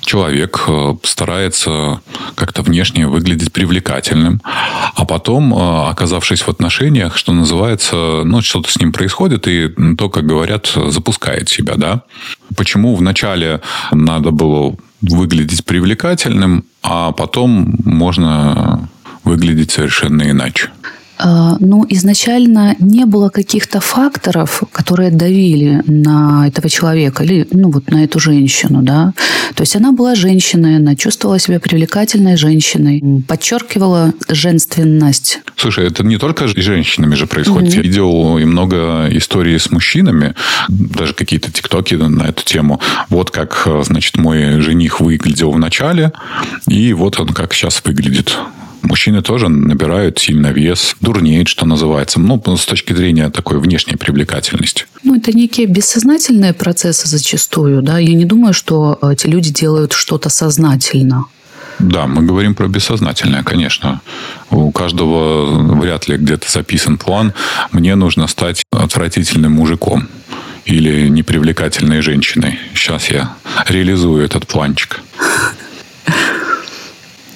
человек 0.05 0.65
э, 0.69 0.95
старается 1.03 2.01
как-то 2.35 2.63
внешне 2.63 3.07
выглядеть 3.07 3.53
привлекательным, 3.53 4.41
а 4.95 5.05
потом, 5.05 5.55
э, 5.55 5.91
оказавшись 5.91 6.43
в 6.43 6.49
отношениях, 6.49 7.17
что 7.17 7.33
называется, 7.33 8.23
ну, 8.25 8.43
что-то 8.43 8.71
с 8.71 8.79
ним 8.79 8.93
происходит, 8.93 9.49
и 9.49 9.69
то, 9.97 10.09
как 10.09 10.27
говорят, 10.27 10.73
запускает 10.89 11.49
себя, 11.49 11.75
да? 11.77 12.03
Почему 12.57 12.95
вначале 12.95 13.61
надо 13.91 14.31
было 14.31 14.77
выглядеть 15.01 15.65
привлекательным, 15.65 16.65
а 16.83 17.13
потом 17.13 17.75
можно 17.85 18.89
выглядеть 19.25 19.73
совершенно 19.73 20.31
иначе? 20.31 20.71
А, 21.17 21.57
ну, 21.61 21.87
изначально 21.89 22.75
не 22.81 23.05
было 23.05 23.29
каких-то 23.29 23.81
факторов, 23.81 24.63
которые 24.73 25.11
давили 25.11 25.83
на 25.87 26.49
этого 26.49 26.69
человека 26.69 27.23
или, 27.23 27.47
ну, 27.53 27.71
вот 27.71 27.91
на 27.91 28.03
эту 28.03 28.19
женщину, 28.19 28.83
да. 28.83 29.13
То 29.55 29.63
есть 29.63 29.77
она 29.77 29.93
была 29.93 30.15
женщиной, 30.15 30.77
она 30.77 30.97
чувствовала 30.97 31.39
себя 31.39 31.61
привлекательной 31.61 32.37
женщиной, 32.37 33.23
подчеркивала 33.29 34.13
женственность. 34.29 35.41
Слушай, 35.57 35.87
это 35.87 36.03
не 36.03 36.19
только 36.19 36.49
с 36.49 36.53
женщинами 36.57 37.15
же 37.15 37.27
происходит. 37.27 37.69
Угу. 37.69 37.77
Я 37.77 37.83
видел 37.83 38.39
и 38.39 38.45
много 38.45 39.09
историй 39.11 39.59
с 39.59 39.71
мужчинами, 39.71 40.35
даже 40.69 41.15
какие-то 41.15 41.53
тиктоки 41.53 41.95
на 41.95 42.25
эту 42.25 42.45
тему. 42.45 42.81
Вот 43.09 43.31
как, 43.31 43.69
значит, 43.83 44.17
мой 44.17 44.61
жених 44.61 45.01
выглядел 45.01 45.53
в 45.53 45.59
начале, 45.59 46.13
и 46.67 46.93
вот 46.93 47.21
он 47.21 47.29
как 47.29 47.55
сейчас 47.55 47.83
выглядит. 47.85 48.37
Мужчины 48.85 49.23
тоже 49.23 49.49
набирают 49.49 50.19
сильно 50.19 50.49
вес, 50.49 50.95
дурнеют, 51.01 51.49
что 51.49 51.65
называется. 51.65 52.21
Ну, 52.21 52.41
с 52.57 52.67
точки 52.67 52.93
зрения 52.93 53.31
такой 53.31 53.59
внешней 53.59 53.97
привлекательности. 53.97 54.85
Ну, 55.03 55.17
это 55.17 55.33
некие 55.33 55.67
бессознательные 55.67 56.53
процессы 56.53 57.09
зачастую, 57.09 57.81
да. 57.83 57.99
Я 57.99 58.15
не 58.15 58.27
думаю, 58.27 58.53
что 58.53 58.99
эти 59.03 59.27
люди 59.27 59.51
делают 59.51 59.95
что-то 59.95 60.29
сознательно. 60.29 61.25
Да, 61.79 62.07
мы 62.07 62.23
говорим 62.23 62.55
про 62.55 62.69
бессознательное, 62.69 63.43
конечно. 63.43 64.03
У 64.51 64.71
каждого 64.71 65.75
вряд 65.81 66.07
ли 66.07 66.19
где-то 66.19 66.51
записан 66.51 66.99
план. 66.99 67.33
Мне 67.73 67.95
нужно 67.95 68.27
стать 68.27 68.63
отвратительным 68.71 69.53
мужиком 69.53 70.09
или 70.67 71.09
непривлекательной 71.09 72.03
женщиной. 72.03 72.59
Сейчас 72.75 73.11
я 73.11 73.35
реализую 73.67 74.23
этот 74.23 74.47
планчик. 74.47 75.01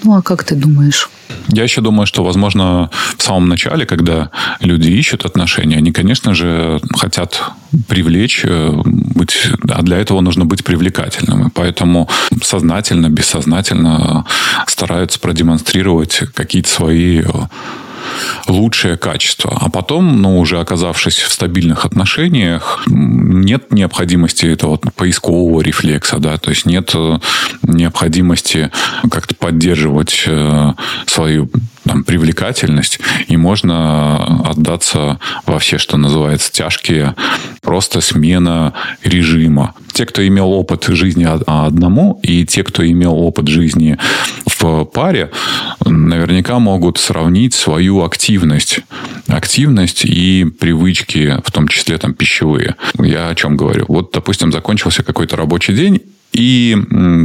Ну, 0.04 0.14
а 0.14 0.22
как 0.22 0.44
ты 0.44 0.54
думаешь? 0.54 1.08
Я 1.48 1.62
еще 1.62 1.80
думаю, 1.80 2.06
что, 2.06 2.24
возможно, 2.24 2.90
в 3.16 3.22
самом 3.22 3.48
начале, 3.48 3.86
когда 3.86 4.30
люди 4.60 4.90
ищут 4.90 5.24
отношения, 5.24 5.76
они, 5.76 5.92
конечно 5.92 6.34
же, 6.34 6.80
хотят 6.96 7.42
привлечь, 7.88 8.42
э, 8.44 8.72
быть, 8.84 9.50
а 9.68 9.82
для 9.82 9.98
этого 9.98 10.20
нужно 10.20 10.44
быть 10.44 10.64
привлекательным. 10.64 11.48
И 11.48 11.50
поэтому 11.50 12.08
сознательно, 12.42 13.08
бессознательно 13.08 14.24
стараются 14.66 15.20
продемонстрировать 15.20 16.22
какие-то 16.34 16.68
свои 16.68 17.20
э, 17.20 17.24
лучшее 18.46 18.96
качество. 18.96 19.56
А 19.60 19.70
потом, 19.70 20.20
ну, 20.20 20.38
уже 20.38 20.60
оказавшись 20.60 21.18
в 21.18 21.32
стабильных 21.32 21.84
отношениях, 21.84 22.82
нет 22.86 23.72
необходимости 23.72 24.46
этого 24.46 24.76
поискового 24.76 25.60
рефлекса, 25.60 26.18
да, 26.18 26.36
то 26.38 26.50
есть 26.50 26.66
нет 26.66 26.90
э, 26.94 27.18
необходимости 27.62 28.70
как-то 29.10 29.34
поддерживать 29.34 30.24
э, 30.26 30.72
свою 31.06 31.50
там, 31.88 32.04
привлекательность, 32.04 33.00
и 33.26 33.36
можно 33.36 34.48
отдаться 34.48 35.18
во 35.46 35.58
все, 35.58 35.78
что 35.78 35.96
называется, 35.96 36.52
тяжкие, 36.52 37.14
просто 37.62 38.00
смена 38.00 38.74
режима. 39.02 39.74
Те, 39.92 40.04
кто 40.06 40.24
имел 40.26 40.52
опыт 40.52 40.84
жизни 40.84 41.26
одному, 41.46 42.20
и 42.22 42.44
те, 42.46 42.62
кто 42.62 42.86
имел 42.86 43.14
опыт 43.14 43.48
жизни 43.48 43.98
в 44.46 44.84
паре, 44.84 45.30
наверняка 45.84 46.58
могут 46.58 46.98
сравнить 46.98 47.54
свою 47.54 48.02
активность. 48.04 48.80
Активность 49.26 50.04
и 50.04 50.44
привычки, 50.44 51.40
в 51.44 51.50
том 51.50 51.68
числе 51.68 51.98
там 51.98 52.14
пищевые. 52.14 52.76
Я 52.98 53.28
о 53.28 53.34
чем 53.34 53.56
говорю? 53.56 53.86
Вот, 53.88 54.10
допустим, 54.12 54.52
закончился 54.52 55.02
какой-то 55.02 55.36
рабочий 55.36 55.74
день, 55.74 56.02
и 56.32 56.76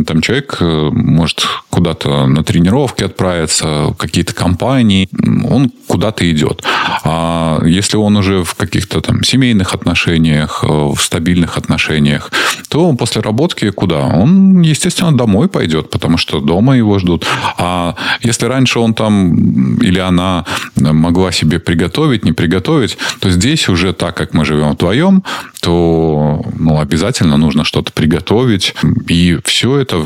там 0.07 0.22
человек 0.22 0.57
э, 0.60 0.89
может 0.91 1.45
куда-то 1.69 2.25
на 2.27 2.43
тренировки 2.43 3.03
отправиться, 3.03 3.93
какие-то 3.98 4.33
компании, 4.33 5.10
он 5.48 5.72
куда-то 5.88 6.29
идет. 6.29 6.63
А 7.03 7.62
если 7.65 7.97
он 7.97 8.17
уже 8.17 8.43
в 8.43 8.55
каких-то 8.55 9.01
там 9.01 9.23
семейных 9.23 9.73
отношениях, 9.73 10.63
э, 10.63 10.67
в 10.67 11.00
стабильных 11.00 11.57
отношениях, 11.57 12.31
то 12.69 12.93
после 12.93 13.21
работки 13.21 13.69
куда? 13.71 14.00
Он, 14.00 14.62
естественно, 14.62 15.15
домой 15.15 15.47
пойдет, 15.47 15.89
потому 15.89 16.17
что 16.17 16.39
дома 16.39 16.77
его 16.77 17.00
ждут. 17.00 17.25
А 17.57 17.95
если 18.21 18.45
раньше 18.45 18.79
он 18.79 18.93
там 18.93 19.75
или 19.77 20.00
она 20.00 20.45
могла 20.75 21.31
себе 21.31 21.59
приготовить, 21.59 22.25
не 22.25 22.31
приготовить, 22.31 22.97
то 23.19 23.29
здесь 23.29 23.69
уже 23.69 23.93
так, 23.93 24.15
как 24.15 24.33
мы 24.33 24.45
живем 24.45 24.71
вдвоем, 24.71 25.23
то 25.62 26.41
ну, 26.57 26.79
обязательно 26.79 27.38
нужно 27.38 27.63
что-то 27.63 27.91
приготовить. 27.91 28.75
И 29.07 29.39
все 29.45 29.77
это 29.77 30.05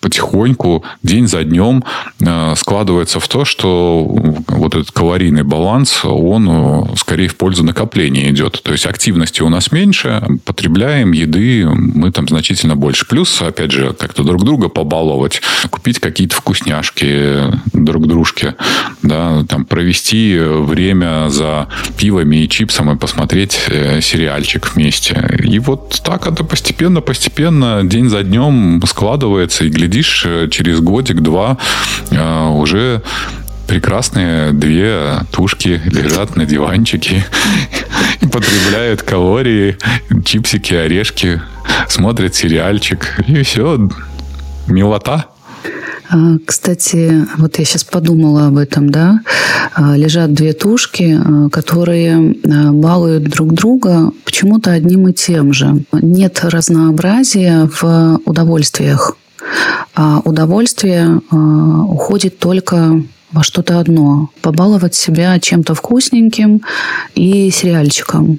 потихоньку, 0.00 0.84
день 1.02 1.26
за 1.26 1.44
днем 1.44 1.84
э, 2.20 2.54
складывается 2.56 3.20
в 3.20 3.28
то, 3.28 3.44
что 3.44 4.04
вот 4.48 4.74
этот 4.74 4.90
калорийный 4.92 5.42
баланс, 5.42 6.04
он 6.04 6.48
э, 6.48 6.96
скорее 6.96 7.28
в 7.28 7.36
пользу 7.36 7.64
накопления 7.64 8.30
идет. 8.30 8.62
То 8.62 8.72
есть 8.72 8.86
активности 8.86 9.42
у 9.42 9.48
нас 9.48 9.72
меньше, 9.72 10.22
потребляем 10.44 11.12
еды 11.12 11.66
мы 11.68 12.12
там 12.12 12.28
значительно 12.28 12.76
больше. 12.76 13.06
Плюс, 13.06 13.40
опять 13.42 13.72
же, 13.72 13.92
как-то 13.92 14.22
друг 14.22 14.44
друга 14.44 14.68
побаловать, 14.68 15.42
купить 15.70 15.98
какие-то 15.98 16.36
вкусняшки 16.36 17.44
друг 17.72 18.06
дружке, 18.06 18.54
да, 19.02 19.44
там 19.48 19.64
провести 19.64 20.38
время 20.38 21.28
за 21.28 21.68
пивами 21.96 22.44
и 22.44 22.48
чипсом 22.48 22.90
и 22.90 22.96
посмотреть 22.96 23.58
э, 23.68 24.00
сериальчик 24.00 24.74
вместе. 24.74 25.38
И 25.42 25.58
вот 25.58 26.00
так 26.04 26.26
это 26.26 26.44
постепенно-постепенно, 26.44 27.82
день 27.84 28.08
за 28.08 28.22
днем 28.22 28.82
складывается, 28.86 29.64
и 29.64 29.70
глядишь, 29.88 30.24
э, 30.26 30.48
через 30.50 30.80
годик-два 30.80 31.56
э, 32.10 32.48
уже 32.50 33.02
прекрасные 33.66 34.52
две 34.52 35.20
тушки 35.30 35.80
лежат 35.86 36.36
на 36.36 36.44
диванчике 36.44 37.24
и 38.20 38.26
потребляют 38.26 39.02
калории, 39.02 39.78
чипсики, 40.24 40.74
орешки, 40.74 41.40
смотрят 41.88 42.34
сериальчик, 42.34 43.18
и 43.26 43.42
все, 43.42 43.88
милота. 44.66 45.26
А, 46.10 46.16
кстати, 46.46 47.26
вот 47.36 47.58
я 47.58 47.64
сейчас 47.64 47.84
подумала 47.84 48.46
об 48.46 48.56
этом, 48.56 48.90
да, 48.90 49.20
а, 49.74 49.96
лежат 49.96 50.32
две 50.32 50.52
тушки, 50.54 51.18
а, 51.18 51.48
которые 51.50 52.34
балуют 52.72 53.24
друг 53.24 53.52
друга 53.52 54.10
почему-то 54.24 54.72
одним 54.72 55.08
и 55.08 55.12
тем 55.12 55.52
же. 55.52 55.82
Нет 55.92 56.40
разнообразия 56.42 57.68
в 57.80 58.20
удовольствиях. 58.24 59.16
А 59.94 60.20
удовольствие 60.24 61.20
уходит 61.30 62.38
только 62.38 63.02
во 63.32 63.42
что-то 63.42 63.78
одно. 63.80 64.30
Побаловать 64.42 64.94
себя 64.94 65.38
чем-то 65.38 65.74
вкусненьким 65.74 66.62
и 67.14 67.50
сериальчиком. 67.50 68.38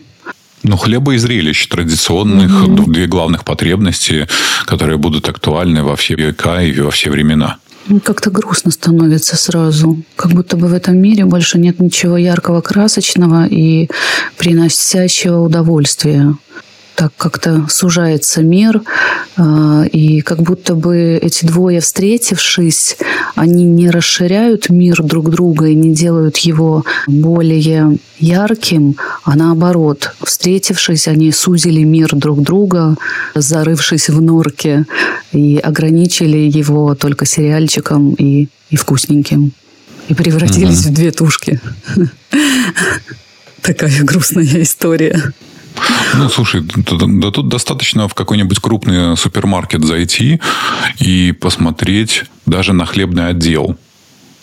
Ну, 0.63 0.77
хлеба 0.77 1.13
и 1.13 1.17
зрелищ 1.17 1.67
традиционных, 1.67 2.67
угу. 2.67 2.91
две 2.91 3.07
главных 3.07 3.45
потребности, 3.45 4.27
которые 4.65 4.97
будут 4.97 5.29
актуальны 5.29 5.83
во 5.83 5.95
все 5.95 6.15
века 6.15 6.61
и 6.61 6.79
во 6.81 6.91
все 6.91 7.09
времена. 7.09 7.57
Ну, 7.87 7.99
как-то 7.99 8.29
грустно 8.29 8.71
становится 8.71 9.35
сразу. 9.37 10.03
Как 10.15 10.33
будто 10.33 10.57
бы 10.57 10.67
в 10.67 10.73
этом 10.73 10.97
мире 10.97 11.25
больше 11.25 11.57
нет 11.57 11.79
ничего 11.79 12.17
яркого, 12.17 12.61
красочного 12.61 13.47
и 13.47 13.89
приносящего 14.37 15.39
удовольствия 15.39 16.35
так 16.99 17.13
как-то 17.15 17.65
сужается 17.69 18.41
мир, 18.41 18.81
а, 19.37 19.85
и 19.85 20.19
как 20.19 20.41
будто 20.41 20.75
бы 20.75 21.17
эти 21.21 21.45
двое, 21.45 21.79
встретившись, 21.79 22.97
они 23.35 23.63
не 23.63 23.89
расширяют 23.89 24.69
мир 24.69 25.01
друг 25.01 25.29
друга 25.29 25.67
и 25.67 25.75
не 25.75 25.93
делают 25.93 26.35
его 26.39 26.83
более 27.07 27.99
ярким, 28.19 28.97
а 29.23 29.37
наоборот, 29.37 30.11
встретившись, 30.21 31.07
они 31.07 31.31
сузили 31.31 31.83
мир 31.83 32.09
друг 32.17 32.41
друга, 32.41 32.97
зарывшись 33.33 34.09
в 34.09 34.21
норке, 34.21 34.85
и 35.31 35.57
ограничили 35.57 36.51
его 36.53 36.95
только 36.95 37.25
сериальчиком 37.25 38.13
и, 38.15 38.49
и 38.71 38.75
вкусненьким. 38.75 39.53
И 40.09 40.13
превратились 40.13 40.81
угу. 40.81 40.89
в 40.89 40.93
две 40.95 41.11
тушки. 41.11 41.61
Такая 43.61 44.03
грустная 44.03 44.63
история. 44.63 45.33
Ну, 46.15 46.29
слушай, 46.29 46.61
да 46.61 47.31
тут 47.31 47.47
достаточно 47.47 48.07
в 48.07 48.13
какой-нибудь 48.13 48.59
крупный 48.59 49.15
супермаркет 49.15 49.83
зайти 49.83 50.39
и 50.99 51.31
посмотреть 51.31 52.23
даже 52.45 52.73
на 52.73 52.85
хлебный 52.85 53.27
отдел. 53.27 53.77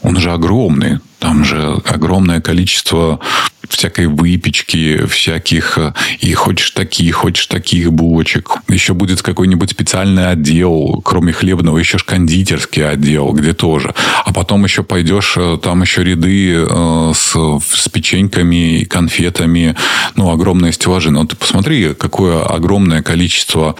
Он 0.02 0.16
же 0.18 0.30
огромный. 0.30 1.00
Там 1.18 1.44
же 1.44 1.80
огромное 1.86 2.40
количество 2.40 3.20
всякой 3.68 4.06
выпечки, 4.06 5.06
всяких 5.06 5.78
и 6.20 6.32
хочешь 6.34 6.70
таких, 6.70 7.16
хочешь 7.16 7.46
таких 7.46 7.92
булочек. 7.92 8.58
Еще 8.68 8.94
будет 8.94 9.22
какой-нибудь 9.22 9.70
специальный 9.70 10.30
отдел, 10.30 11.00
кроме 11.04 11.32
хлебного, 11.32 11.78
еще 11.78 11.98
ж 11.98 12.04
кондитерский 12.04 12.86
отдел, 12.88 13.32
где 13.32 13.54
тоже. 13.54 13.94
А 14.24 14.32
потом 14.32 14.64
еще 14.64 14.82
пойдешь, 14.82 15.34
э, 15.36 15.58
там 15.62 15.82
еще 15.82 16.04
ряды 16.04 16.66
э, 16.68 17.12
с, 17.14 17.36
с 17.60 17.88
печеньками 17.88 18.84
конфетами, 18.84 19.76
ну, 20.14 20.30
огромные 20.30 20.72
стеллажи. 20.72 21.10
Но 21.10 21.24
ты 21.24 21.36
посмотри, 21.36 21.94
какое 21.94 22.42
огромное 22.44 23.02
количество 23.02 23.76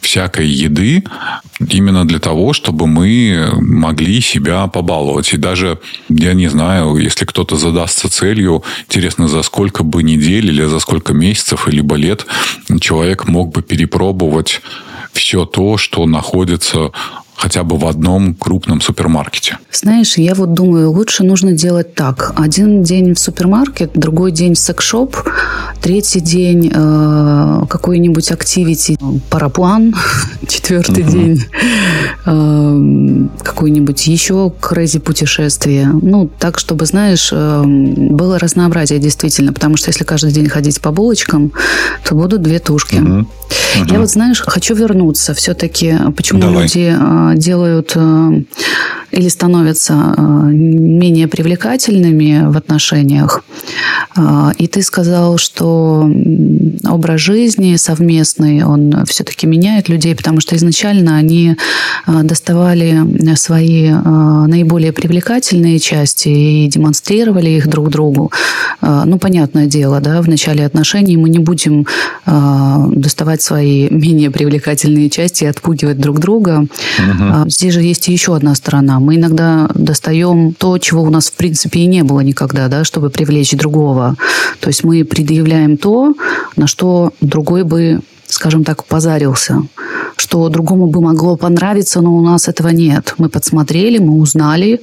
всякой 0.00 0.48
еды 0.48 1.04
именно 1.60 2.06
для 2.06 2.18
того, 2.18 2.52
чтобы 2.52 2.86
мы 2.86 3.50
могли 3.56 4.20
себя 4.20 4.66
побаловать. 4.66 5.32
И 5.34 5.36
даже, 5.36 5.80
я 6.08 6.34
не 6.34 6.48
знаю, 6.48 6.67
если 6.98 7.24
кто-то 7.24 7.56
задастся 7.56 8.08
целью, 8.08 8.62
интересно, 8.88 9.28
за 9.28 9.42
сколько 9.42 9.82
бы 9.82 10.02
недель 10.02 10.46
или 10.46 10.64
за 10.64 10.78
сколько 10.80 11.12
месяцев, 11.12 11.68
либо 11.68 11.96
лет 11.96 12.26
человек 12.80 13.26
мог 13.26 13.52
бы 13.52 13.62
перепробовать 13.62 14.60
все 15.12 15.44
то, 15.44 15.76
что 15.78 16.06
находится 16.06 16.92
хотя 17.38 17.62
бы 17.62 17.78
в 17.78 17.86
одном 17.86 18.34
крупном 18.34 18.80
супермаркете? 18.80 19.58
Знаешь, 19.72 20.18
я 20.18 20.34
вот 20.34 20.54
думаю, 20.54 20.90
лучше 20.90 21.22
нужно 21.24 21.52
делать 21.52 21.94
так. 21.94 22.32
Один 22.36 22.82
день 22.82 23.14
в 23.14 23.18
супермаркет, 23.18 23.92
другой 23.94 24.32
день 24.32 24.54
в 24.54 24.58
секшоп, 24.58 25.16
третий 25.80 26.20
день 26.20 26.70
э, 26.74 27.60
какой-нибудь 27.68 28.32
активити, 28.32 28.98
параплан, 29.30 29.94
четвертый 30.48 31.04
угу. 31.04 31.12
день 31.12 31.44
э, 32.26 33.44
какой-нибудь 33.44 34.06
еще 34.08 34.52
крэзи 34.60 34.98
путешествие. 34.98 35.86
Ну, 35.86 36.28
так, 36.38 36.58
чтобы, 36.58 36.86
знаешь, 36.86 37.30
э, 37.32 37.62
было 37.64 38.38
разнообразие 38.40 38.98
действительно, 38.98 39.52
потому 39.52 39.76
что 39.76 39.90
если 39.90 40.02
каждый 40.02 40.32
день 40.32 40.48
ходить 40.48 40.80
по 40.80 40.90
булочкам, 40.90 41.52
то 42.04 42.16
будут 42.16 42.42
две 42.42 42.58
тушки. 42.58 42.96
Угу. 42.96 43.26
Угу. 43.76 43.92
Я 43.92 44.00
вот, 44.00 44.10
знаешь, 44.10 44.40
хочу 44.40 44.74
вернуться 44.74 45.34
все-таки, 45.34 45.94
почему 46.16 46.40
Давай. 46.40 46.62
люди 46.62 46.96
э, 46.98 47.27
делают 47.34 47.92
э, 47.94 48.42
или 49.10 49.28
становятся 49.28 50.14
э, 50.16 50.22
менее 50.22 51.28
привлекательными 51.28 52.50
в 52.50 52.56
отношениях. 52.56 53.42
И 54.58 54.66
ты 54.66 54.82
сказал, 54.82 55.38
что 55.38 56.10
образ 56.84 57.20
жизни 57.20 57.76
совместный, 57.76 58.64
он 58.64 59.04
все-таки 59.06 59.46
меняет 59.46 59.88
людей, 59.88 60.14
потому 60.16 60.40
что 60.40 60.56
изначально 60.56 61.16
они 61.16 61.56
доставали 62.06 63.34
свои 63.36 63.90
наиболее 63.90 64.92
привлекательные 64.92 65.78
части 65.78 66.28
и 66.28 66.66
демонстрировали 66.68 67.50
их 67.50 67.68
друг 67.68 67.90
другу. 67.90 68.32
Ну, 68.80 69.18
понятное 69.18 69.66
дело, 69.66 70.00
да, 70.00 70.20
в 70.20 70.28
начале 70.28 70.66
отношений 70.66 71.16
мы 71.16 71.28
не 71.28 71.38
будем 71.38 71.86
доставать 72.26 73.42
свои 73.42 73.88
менее 73.90 74.30
привлекательные 74.30 75.10
части 75.10 75.44
и 75.44 75.46
отпугивать 75.46 75.98
друг 75.98 76.18
друга. 76.18 76.66
Угу. 76.98 77.17
Здесь 77.46 77.74
же 77.74 77.82
есть 77.82 78.08
еще 78.08 78.36
одна 78.36 78.54
сторона. 78.54 79.00
Мы 79.00 79.16
иногда 79.16 79.68
достаем 79.74 80.52
то, 80.52 80.78
чего 80.78 81.02
у 81.02 81.10
нас 81.10 81.28
в 81.28 81.34
принципе 81.34 81.80
и 81.80 81.86
не 81.86 82.02
было 82.02 82.20
никогда, 82.20 82.68
да, 82.68 82.84
чтобы 82.84 83.10
привлечь 83.10 83.52
другого. 83.52 84.16
То 84.60 84.68
есть 84.68 84.84
мы 84.84 85.04
предъявляем 85.04 85.76
то, 85.76 86.14
на 86.56 86.66
что 86.66 87.12
другой 87.20 87.64
бы 87.64 88.00
скажем 88.30 88.62
так, 88.62 88.84
позарился, 88.84 89.62
что 90.16 90.48
другому 90.48 90.86
бы 90.86 91.00
могло 91.00 91.36
понравиться, 91.36 92.00
но 92.00 92.14
у 92.14 92.20
нас 92.20 92.48
этого 92.48 92.68
нет. 92.68 93.14
Мы 93.18 93.28
подсмотрели, 93.28 93.98
мы 93.98 94.20
узнали, 94.20 94.80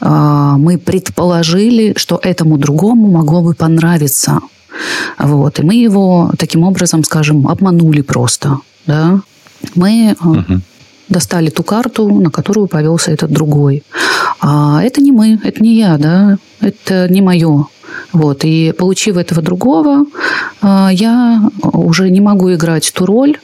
а, 0.00 0.56
мы 0.58 0.78
предположили, 0.78 1.94
что 1.96 2.20
этому 2.22 2.56
другому 2.56 3.10
могло 3.10 3.42
бы 3.42 3.54
понравиться. 3.54 4.40
Вот. 5.18 5.58
И 5.58 5.62
мы 5.62 5.74
его 5.74 6.30
таким 6.38 6.62
образом, 6.62 7.04
скажем, 7.04 7.46
обманули 7.48 8.02
просто. 8.02 8.58
Да? 8.86 9.20
Мы 9.74 10.16
угу. 10.20 10.60
Достали 11.08 11.50
ту 11.50 11.62
карту, 11.62 12.08
на 12.08 12.30
которую 12.30 12.66
повелся 12.66 13.12
этот 13.12 13.30
другой. 13.30 13.82
А 14.40 14.82
это 14.82 15.00
не 15.00 15.12
мы, 15.12 15.38
это 15.42 15.62
не 15.62 15.76
я, 15.76 15.98
да, 15.98 16.38
это 16.60 17.08
не 17.08 17.22
мое. 17.22 17.66
Вот. 18.12 18.44
И 18.44 18.72
получив 18.72 19.16
этого 19.16 19.42
другого, 19.42 20.06
а, 20.62 20.90
я 20.92 21.42
уже 21.62 22.10
не 22.10 22.20
могу 22.20 22.52
играть 22.52 22.92
ту 22.94 23.06
роль 23.06 23.38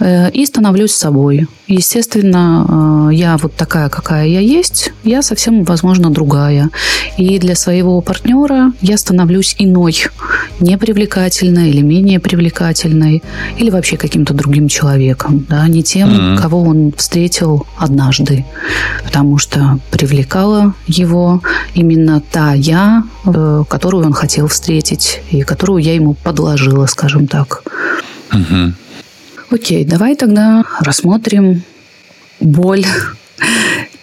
и 0.00 0.46
становлюсь 0.46 0.92
собой. 0.92 1.46
Естественно, 1.66 2.66
а, 2.68 3.10
я 3.10 3.36
вот 3.36 3.54
такая, 3.54 3.88
какая 3.88 4.26
я 4.26 4.40
есть, 4.40 4.92
я 5.04 5.22
совсем, 5.22 5.64
возможно, 5.64 6.10
другая. 6.10 6.70
И 7.16 7.38
для 7.38 7.54
своего 7.54 8.00
партнера 8.00 8.72
я 8.80 8.96
становлюсь 8.96 9.54
иной, 9.58 10.06
непривлекательной 10.60 11.70
или 11.70 11.82
менее 11.82 12.20
привлекательной, 12.20 13.22
или 13.58 13.70
вообще 13.70 13.96
каким-то 13.96 14.34
другим 14.34 14.68
человеком, 14.68 15.44
да, 15.48 15.66
не 15.68 15.82
тем, 15.82 16.08
mm-hmm. 16.08 16.38
кого 16.40 16.62
он 16.62 16.92
встретил 16.96 17.66
однажды, 17.76 18.44
потому 19.04 19.38
что 19.38 19.78
привлекала 19.90 20.74
его 20.86 21.42
именно 21.74 22.20
та 22.20 22.54
я, 22.54 23.04
э, 23.26 23.64
которую 23.68 24.06
он 24.06 24.12
хотел 24.12 24.46
встретить 24.46 25.20
и 25.30 25.42
которую 25.42 25.82
я 25.82 25.94
ему 25.94 26.14
подложила, 26.14 26.86
скажем 26.86 27.26
так. 27.26 27.62
Угу. 28.32 28.72
Окей, 29.50 29.84
давай 29.84 30.14
тогда 30.14 30.64
рассмотрим 30.80 31.62
боль 32.40 32.84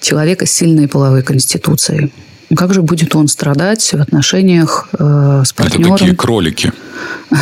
человека 0.01 0.45
с 0.45 0.51
сильной 0.51 0.88
половой 0.88 1.21
конституцией. 1.23 2.12
Как 2.55 2.73
же 2.73 2.81
будет 2.81 3.15
он 3.15 3.27
страдать 3.27 3.93
в 3.93 4.01
отношениях 4.01 4.88
э, 4.97 5.43
с 5.45 5.53
партнером? 5.53 5.93
Это 5.93 5.99
такие 5.99 6.15
кролики. 6.15 6.73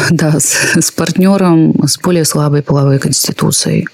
Да, 0.10 0.39
с, 0.39 0.76
с 0.80 0.92
партнером 0.92 1.76
с 1.86 1.98
более 2.00 2.26
слабой 2.26 2.63
половой 2.63 3.00
конституцией. 3.00 3.88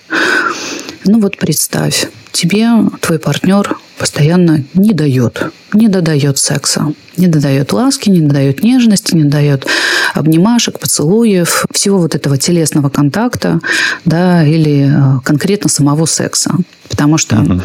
Ну 1.05 1.19
вот 1.19 1.37
представь, 1.37 2.07
тебе 2.31 2.69
твой 3.01 3.19
партнер 3.19 3.77
постоянно 3.97 4.63
не 4.75 4.93
дает, 4.93 5.51
не 5.73 5.87
додает 5.87 6.37
секса, 6.37 6.93
не 7.17 7.27
додает 7.27 7.73
ласки, 7.73 8.09
не 8.09 8.21
додает 8.21 8.63
нежности, 8.63 9.15
не 9.15 9.23
дает 9.23 9.65
обнимашек, 10.13 10.79
поцелуев, 10.79 11.65
всего 11.71 11.99
вот 11.99 12.15
этого 12.15 12.37
телесного 12.37 12.89
контакта, 12.89 13.59
да, 14.05 14.45
или 14.45 14.89
э, 14.89 15.19
конкретно 15.23 15.69
самого 15.69 16.05
секса. 16.05 16.55
Потому 16.89 17.17
что 17.19 17.39
угу. 17.39 17.61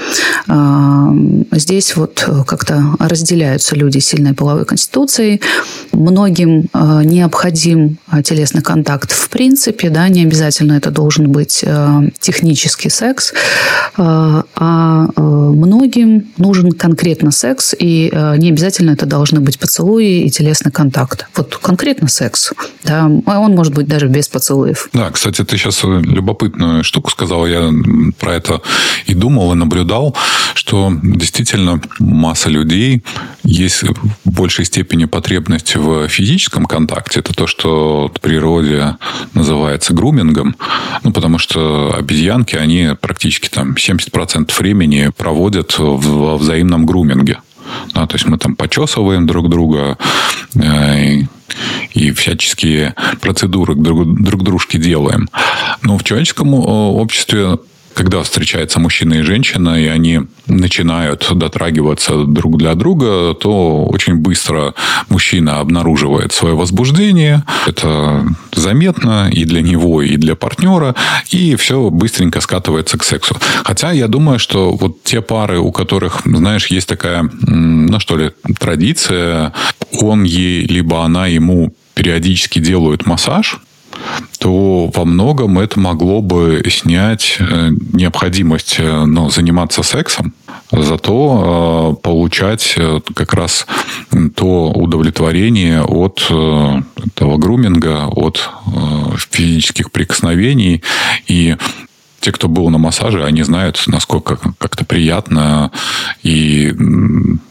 э, 0.49 1.59
здесь 1.59 1.97
вот 1.97 2.29
как-то 2.47 2.95
разделяются 2.99 3.75
люди 3.75 3.99
сильной 3.99 4.35
половой 4.35 4.67
конституцией. 4.67 5.41
Многим 5.93 6.69
э, 6.73 7.03
необходим 7.05 7.99
телесный 8.23 8.63
контакт 8.63 9.13
в 9.13 9.29
принципе, 9.31 9.91
да, 9.91 10.09
не 10.09 10.23
обязательно 10.23 10.75
это 10.75 10.91
должен 10.91 11.31
быть 11.31 11.61
э, 11.65 12.11
технический 12.21 12.91
секс, 12.91 13.33
э, 13.33 13.35
а 13.97 15.07
э, 15.17 15.21
многим 15.21 16.27
нужен 16.37 16.73
конкретно 16.73 17.31
секс, 17.31 17.75
и 17.79 18.11
э, 18.13 18.37
не 18.37 18.51
обязательно 18.51 18.91
это 18.91 19.07
должны 19.07 19.41
быть 19.41 19.59
поцелуи 19.59 20.25
и 20.25 20.31
телесный 20.31 20.73
контакт. 20.73 21.27
Вот 21.37 21.57
конкретно 21.57 22.09
секс, 22.09 22.34
да, 22.85 23.11
а 23.27 23.39
он 23.39 23.55
может 23.55 23.75
быть 23.75 23.87
даже 23.87 24.07
без 24.09 24.29
поцелуев. 24.29 24.89
Да, 24.93 25.11
кстати, 25.11 25.45
ты 25.45 25.57
сейчас 25.57 25.83
любопытную 25.85 26.85
штуку 26.85 27.11
сказал, 27.11 27.47
я 27.47 27.71
про 28.19 28.35
это 28.35 28.61
и 29.07 29.15
думал, 29.15 29.53
и 29.53 29.57
наблюдал, 29.57 30.17
что 30.55 30.93
действительно 31.03 31.81
масса 31.99 32.49
людей 32.49 33.03
есть 33.43 33.83
в 33.83 33.95
большей 34.25 34.65
степени 34.65 35.07
потребность 35.07 35.77
в 35.77 36.09
физическом 36.09 36.67
контакте. 36.67 37.21
Это 37.21 37.35
то, 37.35 37.47
что 37.47 38.11
в 38.15 38.21
природе 38.21 38.97
называется 39.35 39.95
грумингом. 39.95 40.57
Ну, 41.03 41.13
потому 41.13 41.39
что 41.39 41.95
обезьянки, 41.97 42.57
они 42.57 42.91
практически 43.01 43.49
там 43.49 43.75
70% 43.75 44.53
времени 44.59 45.11
проводят 45.17 45.79
в 45.79 46.37
взаимном 46.37 46.87
груминге. 46.87 47.39
Да, 47.95 48.07
то 48.07 48.15
есть 48.15 48.27
мы 48.27 48.39
там 48.39 48.57
почесываем 48.57 49.27
друг 49.27 49.49
друга 49.49 49.99
э, 50.55 51.05
и, 51.05 51.27
и 51.93 52.11
всяческие 52.13 52.95
процедуры 53.21 53.75
друг, 53.75 54.21
друг 54.21 54.43
дружке 54.43 54.79
делаем. 54.79 55.29
Но 55.83 55.99
в 55.99 56.05
человеческом 56.05 56.55
э, 56.55 56.59
обществе 56.59 57.59
когда 57.95 58.23
встречаются 58.23 58.81
мужчина 58.81 59.15
и 59.15 59.23
женщина, 59.23 59.81
и 59.81 59.87
они 59.87 60.21
начинают 60.47 61.27
дотрагиваться 61.33 62.25
друг 62.25 62.59
для 62.59 62.75
друга, 62.75 63.35
то 63.35 63.85
очень 63.85 64.17
быстро 64.17 64.75
мужчина 65.09 65.61
обнаруживает 65.61 66.33
свое 66.33 66.55
возбуждение. 66.55 67.45
Это 67.67 68.27
заметно 68.53 69.31
и 69.33 69.45
для 69.45 69.63
него, 69.63 70.03
и 70.03 70.17
для 70.17 70.35
партнера, 70.35 70.95
и 71.31 71.57
все 71.57 71.91
быстренько 71.91 72.41
скатывается 72.41 72.99
к 72.99 73.05
сексу. 73.05 73.37
Хотя 73.65 73.93
я 73.93 74.09
думаю, 74.09 74.39
что 74.39 74.73
вот 74.73 75.03
те 75.03 75.23
пары, 75.23 75.59
у 75.59 75.73
которых, 75.73 76.23
знаешь, 76.25 76.67
есть 76.67 76.89
такая, 76.89 77.29
ну 77.43 77.99
что 78.01 78.17
ли, 78.17 78.31
традиция, 78.59 79.53
он 80.01 80.25
ей, 80.25 80.67
либо 80.67 81.05
она 81.05 81.27
ему 81.27 81.75
периодически 81.95 82.59
делают 82.59 83.07
массаж, 83.07 83.61
то 84.39 84.91
во 84.95 85.05
многом 85.05 85.59
это 85.59 85.81
могло 85.81 86.21
бы 86.21 86.63
снять 86.71 87.37
э, 87.39 87.71
необходимость 87.93 88.77
э, 88.79 89.05
ну, 89.05 89.31
заниматься 89.31 89.83
сексом, 89.83 90.35
зато 90.71 91.97
э, 91.97 92.03
получать 92.03 92.77
как 93.15 93.33
раз 93.33 93.67
то 94.35 94.71
удовлетворение 94.71 95.83
от 95.83 96.31
этого 97.07 97.39
груминга, 97.39 98.07
от 98.07 98.51
физических 99.31 99.91
прикосновений. 99.91 100.83
И 101.27 101.57
те, 102.21 102.33
кто 102.33 102.49
был 102.49 102.71
на 102.71 102.79
массаже, 102.79 103.25
они 103.25 103.43
знают, 103.43 103.83
насколько 103.87 104.39
как-то 104.59 104.85
приятно 104.85 105.71
и 106.23 106.75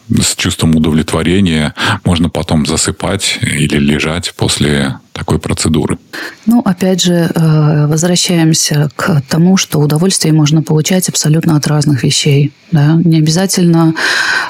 с 0.09 0.35
чувством 0.35 0.75
удовлетворения 0.75 1.73
можно 2.05 2.29
потом 2.29 2.65
засыпать 2.65 3.39
или 3.41 3.77
лежать 3.77 4.33
после 4.35 4.97
такой 5.13 5.39
процедуры. 5.39 5.97
Ну, 6.45 6.59
опять 6.59 7.01
же, 7.01 7.31
э, 7.33 7.87
возвращаемся 7.87 8.89
к 8.95 9.21
тому, 9.29 9.57
что 9.57 9.79
удовольствие 9.79 10.33
можно 10.33 10.61
получать 10.61 11.07
абсолютно 11.07 11.55
от 11.55 11.67
разных 11.67 12.03
вещей. 12.03 12.51
Да? 12.71 12.99
Не 13.03 13.19
обязательно 13.19 13.93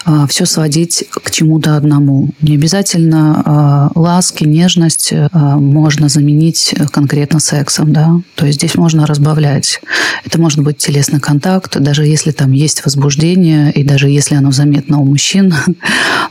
э, 0.06 0.26
все 0.30 0.46
сводить 0.46 1.06
к 1.12 1.30
чему-то 1.30 1.76
одному. 1.76 2.30
Не 2.42 2.56
обязательно 2.56 3.92
э, 3.96 4.00
ласки, 4.00 4.46
нежность 4.46 5.14
можно 5.34 6.10
заменить 6.10 6.74
конкретно 6.92 7.40
сексом. 7.40 7.92
Да? 7.92 8.22
То 8.36 8.46
есть 8.46 8.60
здесь 8.60 8.76
можно 8.76 9.06
разбавлять. 9.06 9.82
Это 10.26 10.40
может 10.40 10.60
быть 10.60 10.78
телесный 10.78 11.20
контакт, 11.20 11.78
даже 11.80 12.06
если 12.06 12.32
там 12.32 12.52
есть 12.54 12.86
возбуждение, 12.86 13.72
и 13.72 13.84
даже 13.84 14.10
если 14.10 14.36
оно 14.36 14.52
заметно 14.52 15.00
у 15.00 15.06
мужчин. 15.06 15.54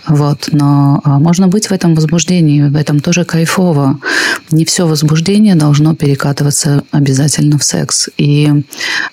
Вот. 0.09 0.49
Но 0.51 1.01
можно 1.05 1.47
быть 1.47 1.69
в 1.69 1.73
этом 1.73 1.95
возбуждении, 1.95 2.63
в 2.63 2.75
этом 2.75 2.99
тоже 2.99 3.25
кайфово 3.25 4.01
не 4.51 4.65
все 4.65 4.87
возбуждение 4.87 5.55
должно 5.55 5.95
перекатываться 5.95 6.85
обязательно 6.91 7.59
в 7.59 7.65
секс. 7.65 8.09
И 8.17 8.51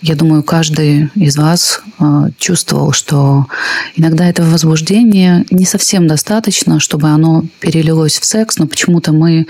я 0.02 0.16
думаю, 0.16 0.44
каждый 0.44 1.10
из 1.16 1.38
вас 1.38 1.82
э, 2.00 2.30
чувствовал, 2.38 2.92
что 2.92 3.46
иногда 3.96 4.28
этого 4.28 4.50
возбуждения 4.50 5.46
не 5.50 5.66
совсем 5.66 6.08
достаточно, 6.08 6.80
чтобы 6.80 7.10
оно 7.10 7.44
перелилось 7.60 8.20
в 8.20 8.26
секс, 8.26 8.58
но 8.58 8.68
почему-то 8.68 9.12
мы 9.12 9.48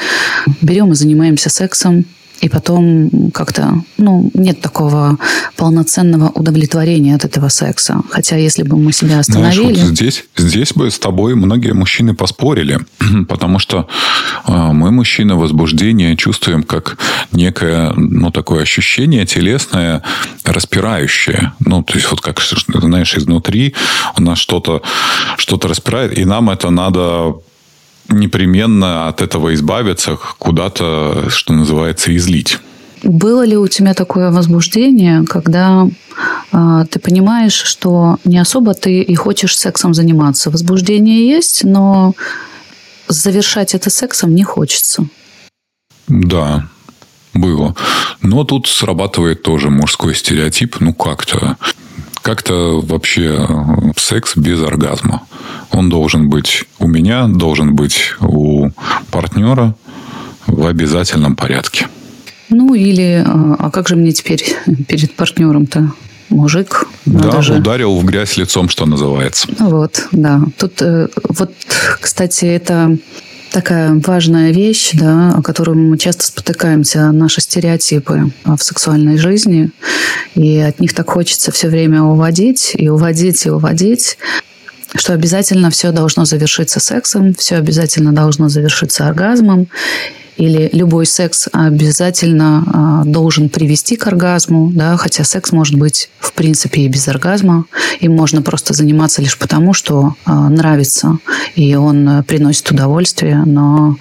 берем 0.62 0.91
и 0.91 0.95
занимаемся 0.95 1.50
сексом, 1.50 2.06
и 2.41 2.49
потом 2.49 3.32
как-то, 3.34 3.84
ну, 3.97 4.32
нет 4.34 4.62
такого 4.62 5.17
полноценного 5.56 6.30
удовлетворения 6.30 7.15
от 7.15 7.25
этого 7.25 7.49
секса. 7.49 8.02
Хотя 8.10 8.38
если 8.38 8.63
бы 8.63 8.78
мы 8.78 8.93
себя 8.93 9.19
остановили... 9.19 9.73
Знаешь, 9.73 9.89
вот 9.89 9.97
здесь, 9.97 10.25
здесь 10.38 10.73
бы 10.73 10.89
с 10.89 10.99
тобой 10.99 11.36
многие 11.36 11.73
мужчины 11.73 12.15
поспорили, 12.15 12.80
потому 13.28 13.60
что 13.60 13.88
э, 14.47 14.52
мы, 14.52 14.91
мужчины, 14.91 15.36
возбуждение 15.36 16.15
чувствуем 16.15 16.63
как 16.63 16.97
некое, 17.32 17.93
ну, 17.95 18.32
такое 18.32 18.62
ощущение 18.63 19.25
телесное, 19.25 20.02
распирающее. 20.45 21.54
Ну, 21.60 21.84
то 21.84 21.95
есть 21.95 22.10
вот 22.10 22.21
как, 22.21 22.41
знаешь, 22.41 23.15
изнутри 23.15 23.73
у 24.17 24.21
нас 24.21 24.38
что-то 24.38 24.82
что 25.38 25.60
распирает, 25.67 26.17
и 26.17 26.25
нам 26.25 26.49
это 26.49 26.69
надо 26.69 27.36
непременно 28.10 29.08
от 29.08 29.22
этого 29.22 29.54
избавиться, 29.54 30.17
куда-то, 30.38 31.30
что 31.30 31.54
называется, 31.54 32.15
излить. 32.15 32.60
Было 33.04 33.45
ли 33.45 33.56
у 33.56 33.67
тебя 33.67 33.93
такое 33.93 34.30
возбуждение, 34.30 35.24
когда 35.24 35.88
э, 36.52 36.86
ты 36.89 37.00
понимаешь, 37.00 37.54
что 37.54 38.17
не 38.26 38.38
особо 38.39 38.74
ты 38.74 39.02
и 39.02 39.15
хочешь 39.15 39.58
сексом 39.58 39.93
заниматься? 39.93 40.50
Возбуждение 40.50 41.28
есть, 41.28 41.63
но 41.63 42.13
завершать 43.08 43.74
это 43.74 43.89
сексом 43.89 44.36
не 44.36 44.43
хочется. 44.43 45.06
Да, 46.08 46.67
было. 47.34 47.76
Но 48.22 48.43
тут 48.43 48.67
срабатывает 48.67 49.43
тоже 49.43 49.69
мужской 49.69 50.13
стереотип. 50.13 50.80
Ну, 50.80 50.93
как-то 50.93 51.58
как-то 52.30 52.80
вообще 52.82 53.48
секс 53.98 54.38
без 54.38 54.62
оргазма. 54.62 55.24
Он 55.72 55.89
должен 55.89 56.30
быть 56.30 56.65
у 56.78 56.86
меня, 56.86 57.26
должен 57.26 57.74
быть 57.74 58.13
у 58.22 58.70
партнера 59.10 59.74
в 60.46 60.68
обязательном 60.68 61.36
порядке. 61.36 61.88
Ну 62.50 62.76
или, 62.76 63.24
а, 63.26 63.56
а 63.58 63.72
как 63.72 63.89
же 63.89 63.96
мне 63.96 64.12
теперь 64.12 64.46
перед 64.88 65.15
партнером-то? 65.15 65.92
Мужик. 66.30 66.86
Да, 67.08 67.42
же... 67.42 67.56
ударил 67.56 67.98
в 67.98 68.06
грязь 68.06 68.38
лицом, 68.38 68.70
что 68.70 68.86
называется. 68.86 69.48
Вот, 69.58 70.08
да. 70.12 70.44
Тут 70.60 70.84
э, 70.84 71.08
вот, 71.30 71.52
кстати, 72.00 72.46
это 72.46 72.96
такая 73.52 73.94
важная 74.06 74.52
вещь, 74.52 74.92
да, 74.94 75.34
о 75.36 75.42
которой 75.42 75.76
мы 75.76 75.98
часто 75.98 76.26
спотыкаемся, 76.26 77.12
наши 77.12 77.42
стереотипы 77.42 78.32
в 78.44 78.58
сексуальной 78.60 79.18
жизни. 79.18 79.72
И 80.36 80.58
от 80.60 80.80
них 80.80 80.94
так 80.94 81.10
хочется 81.10 81.52
все 81.52 81.68
время 81.68 82.04
уводить, 82.04 82.74
и 82.76 82.90
уводить, 82.90 83.46
и 83.46 83.50
уводить 83.50 84.18
что 84.96 85.14
обязательно 85.14 85.70
все 85.70 85.92
должно 85.92 86.26
завершиться 86.26 86.80
сексом, 86.80 87.36
все 87.36 87.58
обязательно 87.58 88.12
должно 88.12 88.50
завершиться 88.50 89.08
оргазмом, 89.08 89.68
или 90.39 90.69
любой 90.71 91.06
секс 91.06 91.49
обязательно 91.52 92.63
а, 92.65 93.04
должен 93.04 93.49
привести 93.49 93.97
к 93.97 94.08
оргазму, 94.08 94.71
да, 94.73 94.95
хотя 94.95 95.25
секс 95.25 95.52
может 95.52 95.75
быть 95.75 96.10
в 96.19 96.32
принципе 96.32 96.84
и 96.84 96.88
без 96.88 97.10
оргазма, 97.10 97.65
им 97.99 98.15
можно 98.15 98.41
просто 98.41 98.73
заниматься 98.73 99.21
лишь 99.21 99.38
потому, 99.38 99.73
что 99.73 100.15
а, 100.23 100.49
нравится, 100.49 101.17
и 101.56 101.75
он 101.75 102.23
приносит 102.23 102.71
удовольствие, 102.71 103.43
но 103.45 103.97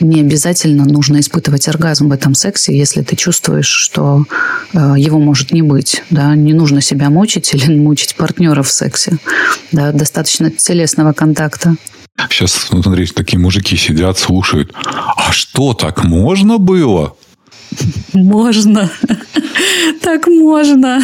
Не 0.00 0.20
обязательно 0.20 0.84
нужно 0.84 1.18
испытывать 1.20 1.68
оргазм 1.68 2.08
в 2.08 2.12
этом 2.12 2.34
сексе, 2.34 2.76
если 2.76 3.02
ты 3.02 3.16
чувствуешь, 3.16 3.68
что 3.68 4.24
э, 4.72 4.94
его 4.98 5.18
может 5.20 5.52
не 5.52 5.62
быть. 5.62 6.02
Да? 6.10 6.34
Не 6.34 6.52
нужно 6.52 6.80
себя 6.80 7.10
мучить 7.10 7.54
или 7.54 7.78
мучить 7.78 8.16
партнера 8.16 8.62
в 8.62 8.70
сексе. 8.70 9.18
Да? 9.72 9.92
Достаточно 9.92 10.50
телесного 10.50 11.12
контакта. 11.12 11.76
Сейчас, 12.16 12.52
смотрите, 12.52 13.12
такие 13.12 13.38
мужики 13.38 13.76
сидят, 13.76 14.18
слушают. 14.18 14.72
А 14.74 15.32
что, 15.32 15.74
так 15.74 16.04
можно 16.04 16.58
было? 16.58 17.16
Можно. 18.12 18.90
Так 20.00 20.26
можно. 20.26 21.02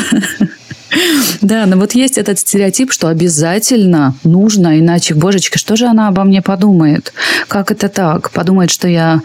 Да, 1.41 1.67
но 1.67 1.77
вот 1.77 1.95
есть 1.95 2.19
этот 2.19 2.39
стереотип, 2.39 2.93
что 2.93 3.09
обязательно 3.09 4.15
нужно, 4.25 4.79
иначе, 4.79 5.15
божечка, 5.15 5.59
что 5.59 5.77
же 5.77 5.87
она 5.87 6.09
обо 6.09 6.25
мне 6.25 6.43
подумает? 6.43 7.13
Как 7.49 7.71
это 7.71 7.89
так? 7.89 8.31
Подумает, 8.31 8.71
что 8.71 8.89
я 8.89 9.23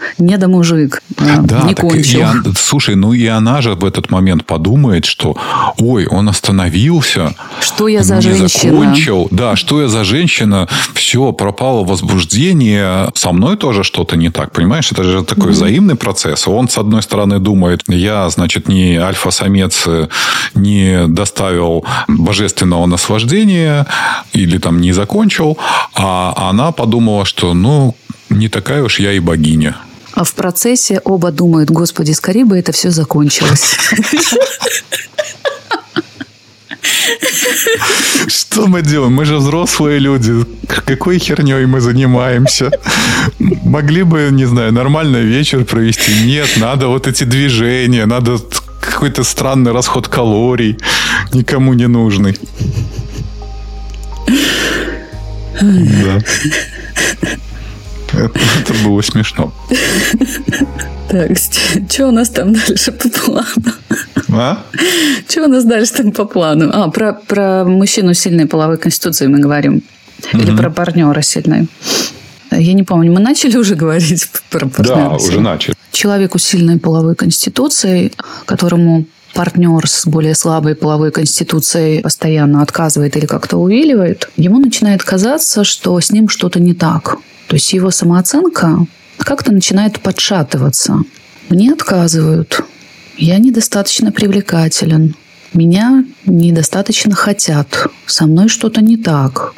э, 1.18 1.36
да, 1.42 1.62
не 1.62 1.74
кончил. 1.74 2.20
И, 2.20 2.54
слушай, 2.56 2.94
ну 2.94 3.12
и 3.12 3.26
она 3.26 3.60
же 3.62 3.74
в 3.74 3.84
этот 3.84 4.10
момент 4.10 4.44
подумает, 4.46 5.04
что, 5.04 5.36
ой, 5.78 6.06
он 6.06 6.28
остановился. 6.28 7.34
Что 7.60 7.88
я 7.88 8.02
за 8.02 8.20
женщина? 8.20 8.48
закончил. 8.48 9.28
Да, 9.30 9.56
что 9.56 9.80
я 9.82 9.88
за 9.88 10.04
женщина? 10.04 10.68
Все, 10.94 11.32
пропало 11.32 11.84
возбуждение. 11.84 13.10
Со 13.14 13.32
мной 13.32 13.56
тоже 13.56 13.82
что-то 13.82 14.16
не 14.16 14.30
так, 14.30 14.52
понимаешь? 14.52 14.92
Это 14.92 15.04
же 15.04 15.22
такой 15.24 15.48
mm-hmm. 15.48 15.50
взаимный 15.50 15.94
процесс. 15.96 16.48
Он, 16.48 16.68
с 16.68 16.78
одной 16.78 17.02
стороны, 17.02 17.38
думает, 17.38 17.82
я, 17.88 18.28
значит, 18.28 18.68
не 18.68 18.96
альфа-самец, 18.96 19.84
э, 19.86 20.08
не 20.54 21.06
доставил 21.06 21.55
доставил 21.56 21.84
божественного 22.08 22.86
наслаждения 22.86 23.86
или 24.32 24.58
там 24.58 24.80
не 24.80 24.92
закончил, 24.92 25.58
а 25.94 26.50
она 26.50 26.72
подумала, 26.72 27.24
что 27.24 27.54
ну 27.54 27.94
не 28.30 28.48
такая 28.48 28.82
уж 28.82 29.00
я 29.00 29.12
и 29.12 29.20
богиня. 29.20 29.76
А 30.14 30.24
в 30.24 30.32
процессе 30.34 31.00
оба 31.04 31.30
думают, 31.30 31.70
господи, 31.70 32.12
скорее 32.12 32.44
бы 32.44 32.58
это 32.58 32.72
все 32.72 32.90
закончилось. 32.90 33.76
Что 38.26 38.66
мы 38.66 38.82
делаем? 38.82 39.12
Мы 39.12 39.24
же 39.24 39.36
взрослые 39.36 39.98
люди. 39.98 40.32
Какой 40.86 41.18
херней 41.18 41.66
мы 41.66 41.80
занимаемся? 41.80 42.70
Могли 43.38 44.02
бы, 44.02 44.28
не 44.32 44.46
знаю, 44.46 44.72
нормальный 44.72 45.22
вечер 45.22 45.64
провести? 45.64 46.24
Нет, 46.24 46.48
надо 46.56 46.88
вот 46.88 47.06
эти 47.06 47.24
движения, 47.24 48.06
надо 48.06 48.38
какой-то 48.80 49.24
странный 49.24 49.72
расход 49.72 50.08
калорий, 50.08 50.78
никому 51.32 51.74
не 51.74 51.86
нужный. 51.86 52.38
Да. 55.60 56.20
Это, 58.12 58.40
это 58.60 58.74
было 58.84 59.00
смешно. 59.02 59.52
Так, 61.08 61.30
что 61.88 62.08
у 62.08 62.10
нас 62.10 62.30
там 62.30 62.52
дальше 62.52 62.92
по 62.92 63.08
плану? 63.08 63.72
А? 64.32 64.64
Что 65.28 65.44
у 65.44 65.48
нас 65.48 65.64
дальше 65.64 65.92
там 65.92 66.12
по 66.12 66.24
плану? 66.24 66.70
А, 66.72 66.90
про, 66.90 67.12
про 67.12 67.64
мужчину 67.64 68.14
сильной 68.14 68.46
половой 68.46 68.76
конституции 68.76 69.26
мы 69.26 69.38
говорим. 69.38 69.82
Или 70.32 70.50
угу. 70.50 70.58
про 70.58 70.70
партнера 70.70 71.22
сильной. 71.22 71.68
Я 72.50 72.72
не 72.72 72.82
помню, 72.82 73.12
мы 73.12 73.20
начали 73.20 73.56
уже 73.56 73.74
говорить 73.74 74.28
про 74.50 74.66
партнера? 74.66 75.10
Да, 75.10 75.16
уже 75.16 75.40
начали. 75.40 75.75
Человеку 75.96 76.38
с 76.38 76.44
сильной 76.44 76.78
половой 76.78 77.14
конституцией, 77.14 78.12
которому 78.44 79.06
партнер 79.32 79.88
с 79.88 80.06
более 80.06 80.34
слабой 80.34 80.74
половой 80.74 81.10
конституцией 81.10 82.02
постоянно 82.02 82.60
отказывает 82.60 83.16
или 83.16 83.24
как-то 83.24 83.56
увиливает, 83.56 84.28
ему 84.36 84.58
начинает 84.58 85.02
казаться, 85.02 85.64
что 85.64 85.98
с 85.98 86.12
ним 86.12 86.28
что-то 86.28 86.60
не 86.60 86.74
так. 86.74 87.16
То 87.48 87.56
есть 87.56 87.72
его 87.72 87.90
самооценка 87.90 88.86
как-то 89.16 89.52
начинает 89.52 90.00
подшатываться. 90.00 90.98
Мне 91.48 91.72
отказывают. 91.72 92.62
Я 93.16 93.38
недостаточно 93.38 94.12
привлекателен. 94.12 95.14
Меня 95.56 96.04
недостаточно 96.26 97.14
хотят. 97.14 97.86
Со 98.04 98.26
мной 98.26 98.48
что-то 98.48 98.82
не 98.82 98.98
так. 98.98 99.54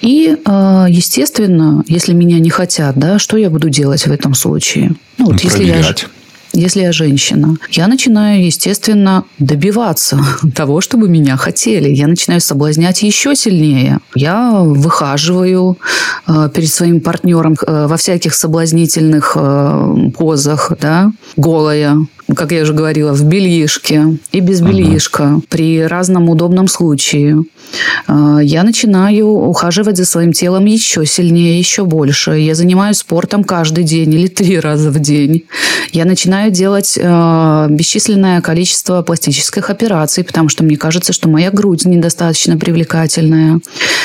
И, 0.00 0.36
а, 0.44 0.86
естественно, 0.88 1.84
если 1.88 2.12
меня 2.14 2.38
не 2.38 2.48
хотят, 2.48 2.96
да, 2.96 3.18
что 3.18 3.36
я 3.36 3.50
буду 3.50 3.68
делать 3.68 4.06
в 4.06 4.12
этом 4.12 4.34
случае? 4.34 4.92
Ну, 5.18 5.26
вот 5.26 5.40
если 5.40 5.64
я 5.64 5.82
если 6.52 6.80
я 6.80 6.90
женщина, 6.90 7.56
я 7.70 7.86
начинаю, 7.86 8.44
естественно, 8.44 9.24
добиваться 9.38 10.18
того, 10.54 10.80
чтобы 10.80 11.08
меня 11.08 11.36
хотели. 11.36 11.88
Я 11.88 12.08
начинаю 12.08 12.40
соблазнять 12.40 13.02
еще 13.02 13.36
сильнее. 13.36 13.98
Я 14.16 14.60
выхаживаю 14.62 15.78
э, 16.26 16.50
перед 16.52 16.68
своим 16.68 17.00
партнером 17.00 17.56
э, 17.64 17.86
во 17.86 17.96
всяких 17.96 18.34
соблазнительных 18.34 19.36
э, 19.36 20.10
позах, 20.16 20.72
да, 20.80 21.12
голая, 21.36 21.96
как 22.34 22.52
я 22.52 22.62
уже 22.62 22.72
говорила, 22.72 23.12
в 23.12 23.24
бельишке 23.24 24.18
и 24.32 24.40
без 24.40 24.60
бельишка, 24.60 25.22
uh-huh. 25.22 25.42
при 25.48 25.82
разном 25.82 26.28
удобном 26.28 26.68
случае. 26.68 27.44
А, 28.06 28.40
я 28.40 28.62
начинаю 28.62 29.28
ухаживать 29.28 29.96
за 29.96 30.04
своим 30.04 30.32
телом 30.32 30.64
еще 30.64 31.06
сильнее, 31.06 31.58
еще 31.58 31.84
больше. 31.84 32.32
Я 32.32 32.54
занимаюсь 32.54 32.98
спортом 32.98 33.44
каждый 33.44 33.84
день 33.84 34.12
или 34.14 34.26
три 34.26 34.58
раза 34.58 34.90
в 34.90 34.98
день. 34.98 35.44
Я 35.92 36.04
начинаю 36.04 36.50
делать 36.50 36.98
а, 37.02 37.68
бесчисленное 37.68 38.40
количество 38.40 39.02
пластических 39.02 39.70
операций, 39.70 40.24
потому 40.24 40.48
что 40.48 40.64
мне 40.64 40.76
кажется, 40.76 41.12
что 41.12 41.28
моя 41.28 41.50
грудь 41.50 41.84
недостаточно 41.84 42.56
привлекательная, 42.56 43.60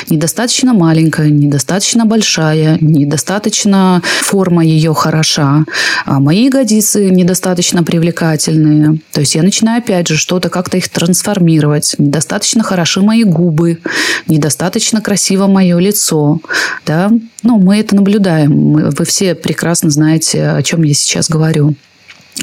недостаточно 0.10 0.74
маленькая, 0.74 1.30
недостаточно 1.30 2.06
большая, 2.06 2.78
недостаточно 2.82 4.02
форма 4.22 4.64
ее 4.64 4.94
хороша, 4.94 5.66
а 6.06 6.20
мои 6.20 6.46
ягодицы 6.46 7.10
недостаточно 7.10 7.84
привлекательные. 8.16 9.00
То 9.12 9.20
есть 9.22 9.36
я 9.36 9.44
начинаю 9.44 9.80
опять 9.80 10.08
же 10.08 10.18
что-то 10.18 10.50
как-то 10.50 10.78
их 10.78 10.90
трансформировать. 10.90 11.96
Недостаточно 11.98 12.64
хороши 12.64 13.02
мои 13.02 13.24
губы, 13.24 13.80
недостаточно 14.28 15.02
красиво 15.02 15.48
мое 15.48 15.78
лицо. 15.80 16.40
Да? 16.86 17.12
Ну, 17.44 17.60
мы 17.60 17.80
это 17.80 17.96
наблюдаем. 17.96 18.74
Вы 18.74 19.06
все 19.06 19.36
прекрасно 19.36 19.90
знаете, 19.90 20.50
о 20.50 20.64
чем 20.64 20.84
я 20.84 20.94
сейчас 20.94 21.30
говорю 21.30 21.76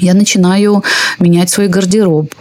я 0.00 0.14
начинаю 0.14 0.82
менять 1.18 1.50
свой 1.50 1.68
гардероб, 1.68 2.34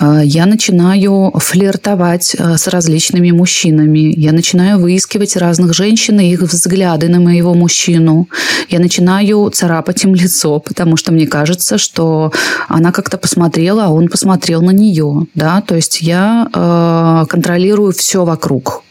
э, 0.00 0.20
я 0.24 0.46
начинаю 0.46 1.32
флиртовать 1.36 2.36
э, 2.38 2.56
с 2.56 2.66
различными 2.66 3.30
мужчинами, 3.30 4.12
я 4.16 4.32
начинаю 4.32 4.78
выискивать 4.78 5.36
разных 5.36 5.74
женщин 5.74 6.20
и 6.20 6.30
их 6.30 6.40
взгляды 6.40 7.08
на 7.08 7.20
моего 7.20 7.54
мужчину, 7.54 8.28
я 8.68 8.80
начинаю 8.80 9.50
царапать 9.50 10.04
им 10.04 10.14
лицо, 10.14 10.58
потому 10.58 10.96
что 10.96 11.12
мне 11.12 11.26
кажется, 11.26 11.78
что 11.78 12.32
она 12.68 12.92
как-то 12.92 13.18
посмотрела, 13.18 13.84
а 13.86 13.90
он 13.90 14.08
посмотрел 14.08 14.62
на 14.62 14.70
нее, 14.70 15.26
да, 15.34 15.60
то 15.60 15.76
есть 15.76 16.02
я 16.02 16.48
э, 16.52 17.26
контролирую 17.28 17.92
все 17.92 18.24
вокруг, 18.24 18.82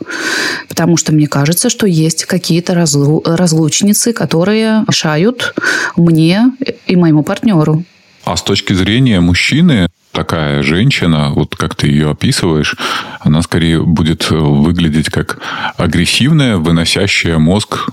потому 0.70 0.98
что 0.98 1.14
мне 1.14 1.28
кажется, 1.28 1.70
что 1.70 1.86
есть 1.86 2.26
какие-то 2.26 2.74
разлучницы, 2.74 4.14
которые 4.14 4.86
мешают 4.88 5.54
мне 5.98 6.52
и 6.88 6.96
моему 6.96 7.24
партнеру. 7.24 7.84
А 8.26 8.36
с 8.36 8.42
точки 8.42 8.74
зрения 8.74 9.20
мужчины, 9.20 9.88
такая 10.12 10.64
женщина, 10.64 11.30
вот 11.30 11.56
как 11.56 11.76
ты 11.76 11.88
ее 11.88 12.10
описываешь, 12.10 12.76
она 13.20 13.44
скорее 13.44 13.82
будет 13.84 14.32
выглядеть 14.32 15.10
как 15.10 15.38
агрессивная, 15.78 16.58
выносящая 16.58 17.38
мозг 17.38 17.90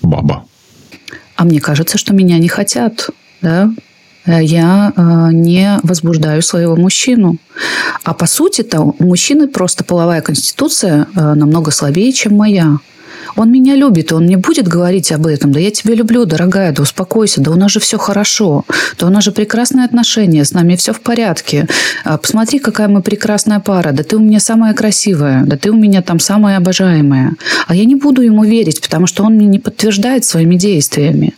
баба. 0.00 0.44
А 1.36 1.44
мне 1.44 1.60
кажется, 1.60 1.98
что 1.98 2.14
меня 2.14 2.38
не 2.38 2.48
хотят, 2.48 3.10
да? 3.42 3.70
Я 4.26 4.92
э, 4.96 5.28
не 5.32 5.78
возбуждаю 5.84 6.42
своего 6.42 6.74
мужчину. 6.74 7.36
А 8.02 8.12
по 8.12 8.26
сути-то 8.26 8.80
у 8.80 9.04
мужчины 9.04 9.46
просто 9.46 9.84
половая 9.84 10.20
конституция 10.20 11.06
э, 11.14 11.34
намного 11.34 11.70
слабее, 11.70 12.12
чем 12.12 12.34
моя. 12.34 12.78
Он 13.36 13.52
меня 13.52 13.74
любит, 13.74 14.10
и 14.10 14.14
он 14.14 14.26
не 14.26 14.36
будет 14.36 14.66
говорить 14.66 15.12
об 15.12 15.26
этом. 15.26 15.52
Да 15.52 15.60
я 15.60 15.70
тебя 15.70 15.94
люблю, 15.94 16.24
дорогая, 16.24 16.72
да 16.72 16.82
успокойся, 16.82 17.40
да 17.40 17.50
у 17.50 17.54
нас 17.54 17.72
же 17.72 17.80
все 17.80 17.98
хорошо, 17.98 18.64
да 18.98 19.06
у 19.06 19.10
нас 19.10 19.24
же 19.24 19.32
прекрасные 19.32 19.84
отношения, 19.84 20.44
с 20.44 20.52
нами 20.52 20.76
все 20.76 20.92
в 20.92 21.00
порядке. 21.00 21.68
А, 22.04 22.16
посмотри, 22.16 22.58
какая 22.58 22.88
мы 22.88 23.02
прекрасная 23.02 23.60
пара, 23.60 23.92
да 23.92 24.02
ты 24.02 24.16
у 24.16 24.20
меня 24.20 24.40
самая 24.40 24.74
красивая, 24.74 25.44
да 25.44 25.56
ты 25.56 25.70
у 25.70 25.76
меня 25.76 26.02
там 26.02 26.18
самая 26.18 26.56
обожаемая. 26.56 27.34
А 27.66 27.74
я 27.74 27.84
не 27.84 27.94
буду 27.94 28.22
ему 28.22 28.44
верить, 28.44 28.80
потому 28.80 29.06
что 29.06 29.24
он 29.24 29.34
мне 29.34 29.46
не 29.46 29.58
подтверждает 29.58 30.24
своими 30.24 30.56
действиями. 30.56 31.34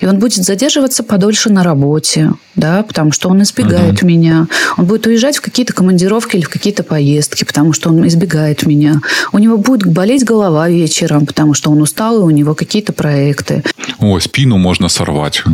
И 0.00 0.06
он 0.06 0.18
будет 0.18 0.44
задерживаться 0.44 1.02
подольше 1.02 1.50
на 1.50 1.64
работе, 1.64 2.32
да, 2.54 2.82
потому 2.82 3.12
что 3.12 3.28
он 3.28 3.42
избегает 3.42 4.02
uh-huh. 4.02 4.06
меня. 4.06 4.46
Он 4.76 4.84
будет 4.84 5.06
уезжать 5.06 5.38
в 5.38 5.40
какие-то 5.40 5.72
командировки 5.72 6.36
или 6.36 6.44
в 6.44 6.48
какие-то 6.48 6.82
поездки, 6.82 7.44
потому 7.44 7.72
что 7.72 7.90
он 7.90 8.06
избегает 8.06 8.66
меня. 8.66 9.00
У 9.32 9.38
него 9.38 9.56
будет 9.56 9.90
болеть 9.90 10.24
голова 10.24 10.68
вечером, 10.68 11.26
потому 11.38 11.54
что 11.54 11.70
он 11.70 11.80
устал, 11.80 12.18
и 12.18 12.24
у 12.24 12.30
него 12.30 12.56
какие-то 12.56 12.92
проекты. 12.92 13.62
Ой, 14.00 14.20
спину 14.20 14.58
можно 14.58 14.88
сорвать. 14.88 15.44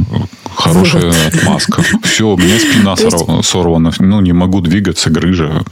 Хорошая 0.57 1.09
вот. 1.09 1.35
отмазка. 1.35 1.83
Все, 2.03 2.27
у 2.27 2.39
меня 2.39 2.59
спина 2.59 2.97
сорвана. 3.43 3.93
Ну, 3.99 4.23
не 4.23 4.33
могу 4.33 4.63
двигаться, 4.63 5.11
грыжа. 5.11 5.63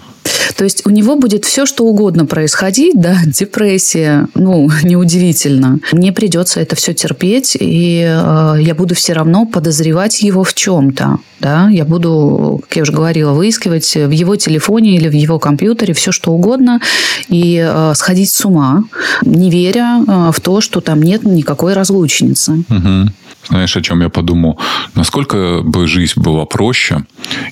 То 0.56 0.64
есть 0.64 0.86
у 0.86 0.90
него 0.90 1.16
будет 1.16 1.44
все, 1.44 1.66
что 1.66 1.84
угодно 1.84 2.26
происходить, 2.26 2.94
да, 2.94 3.16
депрессия, 3.26 4.28
ну, 4.34 4.68
неудивительно. 4.82 5.78
Мне 5.92 6.12
придется 6.12 6.60
это 6.60 6.76
все 6.76 6.94
терпеть, 6.94 7.56
и 7.58 8.02
э, 8.02 8.56
я 8.60 8.74
буду 8.74 8.94
все 8.94 9.12
равно 9.12 9.46
подозревать 9.46 10.22
его 10.22 10.44
в 10.44 10.54
чем-то, 10.54 11.18
да, 11.40 11.68
я 11.68 11.84
буду, 11.84 12.60
как 12.62 12.76
я 12.76 12.82
уже 12.82 12.92
говорила, 12.92 13.32
выискивать 13.32 13.94
в 13.94 14.10
его 14.10 14.36
телефоне 14.36 14.96
или 14.96 15.08
в 15.08 15.14
его 15.14 15.38
компьютере 15.38 15.94
все, 15.94 16.12
что 16.12 16.32
угодно, 16.32 16.80
и 17.28 17.64
э, 17.64 17.92
сходить 17.94 18.30
с 18.30 18.44
ума, 18.44 18.84
не 19.22 19.50
веря 19.50 20.02
э, 20.06 20.30
в 20.32 20.40
то, 20.40 20.60
что 20.60 20.80
там 20.80 21.02
нет 21.02 21.24
никакой 21.24 21.72
разлучницы. 21.72 22.64
Угу. 22.68 23.12
Знаешь, 23.48 23.76
о 23.76 23.82
чем 23.82 24.02
я 24.02 24.08
подумал? 24.08 24.58
Насколько 24.94 25.60
бы 25.62 25.86
жизнь 25.86 26.20
была 26.20 26.44
проще, 26.44 27.04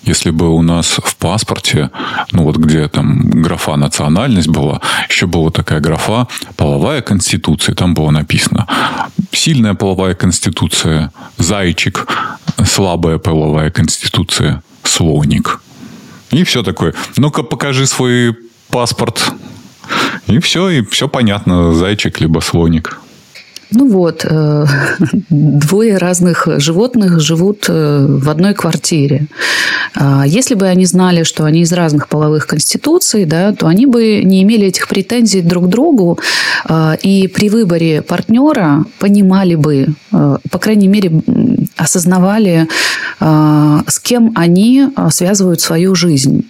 если 0.03 0.31
бы 0.31 0.49
у 0.49 0.63
нас 0.63 1.01
в 1.03 1.17
паспорте, 1.17 1.91
ну 2.33 2.45
вот 2.45 2.57
где 2.57 2.89
там 2.89 3.31
графа 3.31 3.77
национальность 3.77 4.49
была, 4.49 4.81
еще 5.09 5.27
была 5.27 5.51
такая 5.51 5.81
графа 5.81 6.29
половая 6.57 7.03
конституция. 7.03 7.75
Там 7.75 7.95
было 7.95 8.11
написано 8.11 8.67
сильная 9.33 9.75
половая 9.75 10.15
конституция, 10.15 11.13
зайчик, 11.39 12.07
слабая 12.65 13.19
половая 13.19 13.71
конституция, 13.71 14.63
слоник. 14.83 15.63
И 16.31 16.45
все 16.45 16.63
такое. 16.63 16.95
Ну-ка, 17.17 17.43
покажи 17.43 17.87
свой 17.87 18.37
паспорт. 18.69 19.33
И 20.27 20.39
все, 20.39 20.69
и 20.69 20.85
все 20.85 21.09
понятно, 21.09 21.75
зайчик 21.75 22.21
либо 22.21 22.41
слоник. 22.41 23.01
Ну 23.73 23.89
вот, 23.89 24.25
э, 24.29 24.67
двое 25.31 25.97
разных 25.99 26.49
животных 26.57 27.21
живут 27.21 27.67
э, 27.69 28.07
в 28.09 28.29
одной 28.29 28.55
квартире. 28.55 29.27
А 29.95 30.25
если 30.27 30.55
бы 30.55 30.67
они 30.67 30.87
знали, 30.87 31.23
что 31.23 31.45
они 31.45 31.61
из 31.61 31.73
разных 31.73 32.09
половых 32.09 32.47
конституций, 32.47 33.25
да, 33.25 33.53
то 33.53 33.67
они 33.67 33.87
бы 33.87 34.23
не 34.25 34.43
имели 34.43 34.67
этих 34.67 34.89
претензий 34.89 35.43
друг 35.43 35.67
к 35.67 35.69
другу, 35.69 36.19
а, 36.65 36.97
и 37.03 37.29
при 37.29 37.49
выборе 37.49 38.03
партнера 38.03 38.85
понимали 38.99 39.55
бы, 39.55 39.89
э, 40.13 40.37
по 40.51 40.59
крайней 40.59 40.89
мере, 40.89 41.23
осознавали, 41.77 42.69
с 43.21 43.99
кем 44.01 44.33
они 44.35 44.89
связывают 45.11 45.61
свою 45.61 45.95
жизнь. 45.95 46.45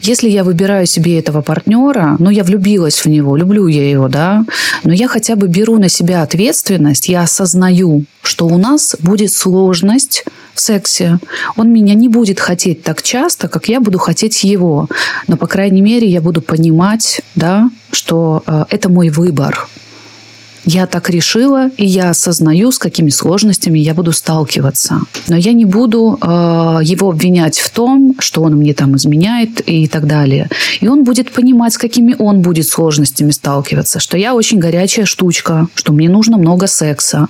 Если 0.00 0.28
я 0.28 0.44
выбираю 0.44 0.86
себе 0.86 1.18
этого 1.18 1.42
партнера, 1.42 2.16
ну, 2.18 2.30
я 2.30 2.44
влюбилась 2.44 3.04
в 3.04 3.06
него, 3.06 3.36
люблю 3.36 3.66
я 3.66 3.88
его, 3.88 4.08
да, 4.08 4.44
но 4.84 4.92
я 4.92 5.08
хотя 5.08 5.36
бы 5.36 5.48
беру 5.48 5.78
на 5.78 5.88
себя 5.88 6.22
ответственность, 6.22 7.08
я 7.08 7.22
осознаю, 7.22 8.04
что 8.22 8.46
у 8.46 8.58
нас 8.58 8.96
будет 9.00 9.32
сложность 9.32 10.24
в 10.54 10.60
сексе. 10.60 11.18
Он 11.56 11.72
меня 11.72 11.94
не 11.94 12.08
будет 12.08 12.40
хотеть 12.40 12.82
так 12.82 13.02
часто, 13.02 13.48
как 13.48 13.68
я 13.68 13.80
буду 13.80 13.98
хотеть 13.98 14.44
его. 14.44 14.88
Но, 15.28 15.36
по 15.36 15.46
крайней 15.46 15.82
мере, 15.82 16.08
я 16.08 16.20
буду 16.20 16.42
понимать, 16.42 17.22
да, 17.34 17.70
что 17.90 18.42
э, 18.46 18.64
это 18.70 18.88
мой 18.88 19.08
выбор. 19.08 19.68
Я 20.64 20.86
так 20.86 21.10
решила, 21.10 21.70
и 21.76 21.84
я 21.84 22.10
осознаю, 22.10 22.70
с 22.70 22.78
какими 22.78 23.10
сложностями 23.10 23.78
я 23.78 23.94
буду 23.94 24.12
сталкиваться. 24.12 25.00
Но 25.28 25.36
я 25.36 25.52
не 25.52 25.64
буду 25.64 26.18
э, 26.20 26.26
его 26.84 27.10
обвинять 27.10 27.58
в 27.58 27.70
том, 27.70 28.14
что 28.20 28.42
он 28.42 28.56
мне 28.56 28.72
там 28.72 28.96
изменяет 28.96 29.60
и 29.68 29.88
так 29.88 30.06
далее. 30.06 30.48
И 30.80 30.86
он 30.86 31.02
будет 31.02 31.32
понимать, 31.32 31.72
с 31.72 31.78
какими 31.78 32.14
он 32.16 32.42
будет 32.42 32.68
сложностями 32.68 33.32
сталкиваться, 33.32 33.98
что 33.98 34.16
я 34.16 34.34
очень 34.34 34.58
горячая 34.58 35.04
штучка, 35.04 35.66
что 35.74 35.92
мне 35.92 36.08
нужно 36.08 36.38
много 36.38 36.68
секса. 36.68 37.26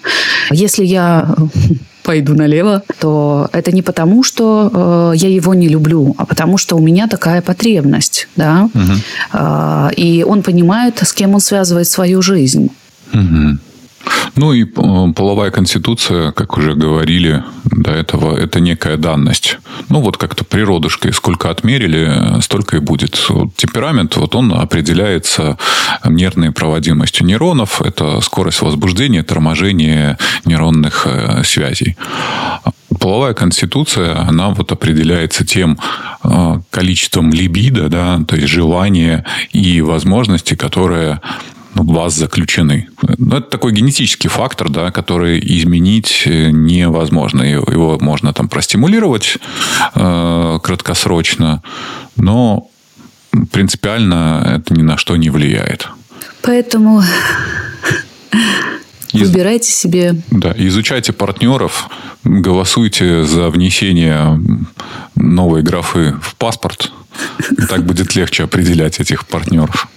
Если 0.51 0.85
я 0.85 1.35
пойду 2.03 2.35
налево, 2.35 2.83
то 3.01 3.49
это 3.53 3.73
не 3.73 3.81
потому, 3.81 4.23
что 4.23 5.13
э, 5.15 5.17
я 5.17 5.29
его 5.29 5.55
не 5.55 5.69
люблю, 5.69 6.15
а 6.19 6.27
потому 6.27 6.59
что 6.59 6.77
у 6.77 6.81
меня 6.81 7.09
такая 7.09 7.41
потребность, 7.41 8.29
да. 8.37 8.69
Угу. 8.75 8.93
Э, 9.33 9.91
и 9.97 10.23
он 10.23 10.43
понимает, 10.43 10.99
с 11.03 11.15
кем 11.15 11.35
он 11.35 11.41
связывает 11.41 11.89
свою 11.89 12.21
жизнь. 12.21 12.71
Угу. 13.13 13.59
Ну 14.35 14.53
и 14.53 14.65
э, 14.65 15.13
половая 15.15 15.51
конституция, 15.51 16.33
как 16.33 16.57
уже 16.57 16.75
говорили 16.75 17.45
до 17.65 17.91
этого, 17.91 18.37
это 18.37 18.61
некая 18.61 18.97
данность. 18.97 19.59
Ну 19.89 20.01
вот 20.01 20.17
как-то 20.17 20.45
природушкой, 20.45 21.13
сколько 21.13 21.51
отмерили, 21.51 22.41
столько 22.41 22.77
и 22.77 22.81
будет. 22.81 23.13
Темперамент, 23.57 24.17
вот 24.17 24.35
он 24.35 24.53
определяется 24.53 25.59
нервной 26.05 26.51
проводимостью 26.51 27.27
нейронов. 27.27 27.83
Это 27.83 28.21
скорость 28.21 28.63
возбуждения, 28.63 29.23
торможение 29.23 30.19
нейронных 30.45 31.07
э, 31.07 31.43
связей. 31.45 31.97
Половая 33.01 33.35
конституция, 33.35 34.19
она 34.29 34.51
вот 34.51 34.71
определяется 34.73 35.45
тем 35.45 35.79
э, 36.23 36.61
количеством 36.71 37.31
либидо, 37.33 37.89
да, 37.89 38.21
то 38.27 38.37
есть 38.37 38.49
желания 38.49 39.25
и 39.53 39.81
возможностей, 39.81 40.57
которые 40.57 41.21
вас 41.75 42.15
заключены. 42.15 42.89
Ну, 43.19 43.37
это 43.37 43.49
такой 43.49 43.73
генетический 43.73 44.29
фактор, 44.29 44.69
да, 44.69 44.91
который 44.91 45.41
изменить 45.41 46.25
э, 46.27 46.51
невозможно. 46.51 47.43
Его 47.43 47.99
можно 48.01 48.33
там 48.33 48.49
простимулировать 48.49 49.39
э, 49.95 50.59
краткосрочно, 50.63 51.63
но 52.17 52.69
принципиально 53.51 54.61
это 54.61 54.75
ни 54.75 54.83
на 54.83 54.97
что 54.97 55.17
не 55.17 55.31
влияет. 55.31 55.89
Поэтому 56.43 57.03
Из... 59.13 59.29
Выбирайте 59.29 59.71
себе. 59.71 60.15
Да, 60.31 60.55
изучайте 60.57 61.13
партнеров, 61.13 61.89
голосуйте 62.25 63.25
за 63.25 63.51
внесение 63.51 64.41
новой 65.17 65.63
графы 65.63 66.17
в 66.23 66.35
паспорт. 66.37 66.93
Так 67.69 67.85
будет 67.85 68.15
легче 68.15 68.45
определять 68.45 69.01
этих 69.01 69.27
партнеров. 69.27 69.89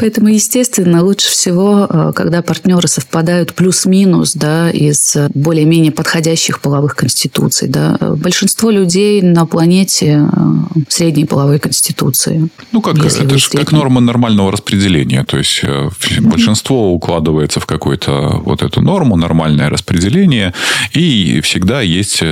Поэтому, 0.00 0.28
естественно, 0.28 1.04
лучше 1.04 1.28
всего, 1.28 1.86
э, 1.88 2.12
когда 2.16 2.40
партнеры 2.40 2.88
совпадают 2.88 3.52
плюс-минус 3.52 4.32
да, 4.32 4.70
из 4.70 5.14
более-менее 5.34 5.92
подходящих 5.92 6.60
половых 6.60 6.96
конституций. 6.96 7.68
Да. 7.68 7.98
Большинство 8.16 8.70
людей 8.70 9.20
на 9.20 9.44
планете 9.44 10.26
э, 10.32 10.80
средней 10.88 11.26
половой 11.26 11.58
конституции. 11.58 12.48
Ну, 12.72 12.80
как, 12.80 12.96
это 12.96 13.38
же 13.38 13.50
как 13.50 13.72
норма 13.72 14.00
нормального 14.00 14.50
распределения. 14.50 15.22
То 15.24 15.36
есть, 15.36 15.62
mm-hmm. 15.62 16.22
большинство 16.22 16.94
укладывается 16.94 17.60
в 17.60 17.66
какую-то 17.66 18.40
вот 18.42 18.62
эту 18.62 18.80
норму, 18.80 19.16
нормальное 19.16 19.68
распределение, 19.68 20.54
и 20.94 21.42
всегда 21.42 21.82
есть 21.82 22.22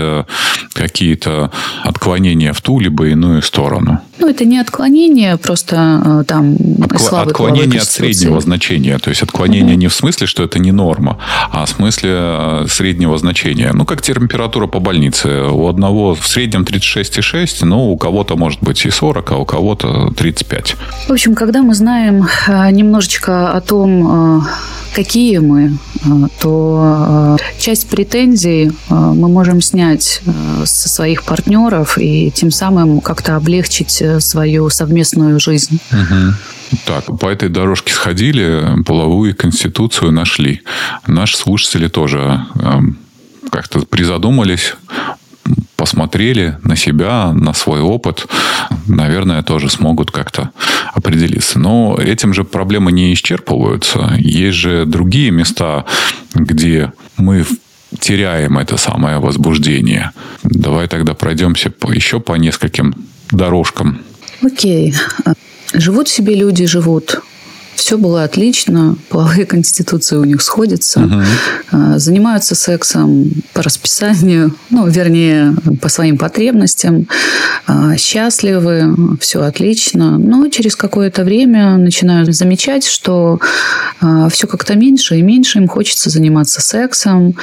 какие-то 0.73 1.53
отклонения 1.83 2.55
в 2.55 2.63
ту 2.63 2.81
либо 2.81 3.09
иную 3.09 3.43
сторону. 3.43 4.01
Ну, 4.19 4.29
это 4.29 4.45
не 4.45 4.59
отклонение, 4.59 5.37
просто 5.37 6.25
там 6.27 6.55
Откло- 6.55 7.23
отклонение 7.23 7.58
от 7.65 7.85
среднего 7.85 8.41
значения. 8.41 8.99
То 8.99 9.11
есть 9.11 9.23
отклонение 9.23 9.75
угу. 9.75 9.81
не 9.81 9.89
в 9.89 9.95
смысле, 9.95 10.27
что 10.27 10.45
это 10.45 10.59
не 10.59 10.73
норма, 10.73 11.19
а 11.51 11.65
в 11.65 11.69
смысле 11.69 12.11
э, 12.13 12.67
среднего 12.69 13.19
значения. 13.19 13.73
Ну, 13.73 13.85
как 13.85 14.03
температура 14.03 14.67
по 14.67 14.81
больнице. 14.81 15.45
У 15.51 15.69
одного 15.69 16.15
в 16.15 16.27
среднем 16.27 16.63
36,6, 16.63 17.65
но 17.65 17.89
у 17.89 17.97
кого-то 17.97 18.37
может 18.37 18.61
быть 18.63 18.85
и 18.87 18.91
40, 18.91 19.33
а 19.33 19.37
у 19.37 19.45
кого-то 19.45 20.13
35. 20.17 20.77
В 21.09 21.13
общем, 21.13 21.35
когда 21.35 21.63
мы 21.63 21.75
знаем 21.75 22.27
э, 22.47 22.71
немножечко 22.71 23.53
о 23.53 23.61
том, 23.61 24.39
э, 24.39 24.41
какие 24.95 25.39
мы, 25.39 25.79
то 26.41 27.37
часть 27.59 27.89
претензий 27.89 28.73
мы 28.89 29.29
можем 29.29 29.61
снять 29.61 30.23
со 30.65 30.89
своих 30.89 31.25
партнеров 31.25 31.99
и 31.99 32.31
тем 32.31 32.51
самым 32.51 33.01
как-то 33.01 33.37
облегчить 33.37 34.03
свою 34.19 34.71
совместную 34.71 35.39
жизнь. 35.39 35.79
Угу. 35.93 36.35
Так, 36.85 37.19
по 37.19 37.29
этой 37.29 37.49
дорожке 37.49 37.93
сходили, 37.93 38.83
половую 38.85 39.35
конституцию 39.35 40.13
нашли. 40.13 40.63
Наши 41.07 41.37
слушатели 41.37 41.89
тоже 41.89 42.45
э, 42.57 42.81
как-то 43.51 43.81
призадумались, 43.81 44.75
посмотрели 45.77 46.59
на 46.63 46.77
себя, 46.77 47.33
на 47.33 47.55
свой 47.55 47.81
опыт, 47.81 48.27
наверное, 48.87 49.43
тоже 49.43 49.71
смогут 49.71 50.11
как-то 50.11 50.51
определиться. 50.93 51.59
Но 51.59 51.97
этим 51.99 52.35
же 52.35 52.45
проблемы 52.45 52.93
не 52.93 53.13
исчерпываются. 53.15 54.15
Есть 54.19 54.59
же 54.59 54.85
другие 54.85 55.31
места, 55.31 55.85
где 56.35 56.93
мы 57.17 57.47
теряем 57.99 58.59
это 58.59 58.77
самое 58.77 59.19
возбуждение. 59.19 60.11
Давай 60.43 60.89
тогда 60.89 61.15
пройдемся 61.15 61.73
еще 61.93 62.21
по 62.21 62.35
нескольким 62.35 62.95
дорожкам. 63.31 64.01
Окей. 64.43 64.95
Живут 65.75 66.09
себе 66.09 66.35
люди, 66.35 66.67
живут. 66.67 67.21
Все 67.79 67.97
было 67.97 68.25
отлично, 68.25 68.97
половые 69.09 69.47
конституции 69.47 70.17
у 70.17 70.25
них 70.25 70.43
сходятся, 70.43 71.01
угу. 71.01 71.99
занимаются 71.99 72.57
сексом 72.57 73.31
по 73.53 73.63
расписанию, 73.63 74.53
ну, 74.69 74.89
вернее, 74.89 75.55
по 75.81 75.89
своим 75.89 76.19
потребностям, 76.19 77.07
а, 77.69 77.97
счастливы, 77.97 79.17
все 79.21 79.43
отлично. 79.43 80.19
Но 80.19 80.49
через 80.49 80.75
какое-то 80.75 81.23
время 81.23 81.77
начинают 81.77 82.35
замечать, 82.35 82.85
что 82.85 83.39
все 84.31 84.49
как-то 84.49 84.75
меньше 84.77 85.17
и 85.17 85.23
меньше 85.23 85.59
им 85.59 85.69
хочется 85.69 86.11
заниматься 86.11 86.61
сексом, 86.61 87.37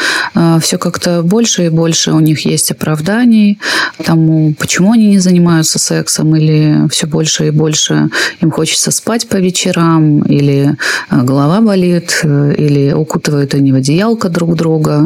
все 0.62 0.78
как-то 0.78 1.22
больше 1.24 1.68
и 1.68 1.70
больше 1.70 2.12
у 2.12 2.20
них 2.20 2.46
есть 2.46 2.72
оправданий 2.72 3.58
тому, 4.04 4.54
почему 4.54 4.92
они 4.92 5.08
не 5.08 5.20
занимаются 5.20 5.80
сексом, 5.80 6.36
или 6.36 6.88
все 6.90 7.08
больше 7.08 7.48
и 7.48 7.52
больше 7.52 8.10
им 8.42 8.52
хочется 8.52 8.92
спать 8.92 9.28
по 9.30 9.38
вечерам, 9.38 10.25
или 10.26 10.76
э, 11.10 11.22
голова 11.24 11.62
болит, 11.62 12.20
э, 12.24 12.54
или 12.58 12.94
укутывают 12.94 13.54
они 13.54 13.72
в 13.72 13.76
одеялко 13.76 14.30
друг 14.30 14.56
друга, 14.56 15.06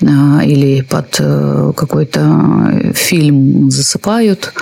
э, 0.00 0.06
или 0.44 0.82
под 0.82 1.20
какой-то 1.76 2.92
фильм 2.94 3.70
засыпают. 3.70 4.52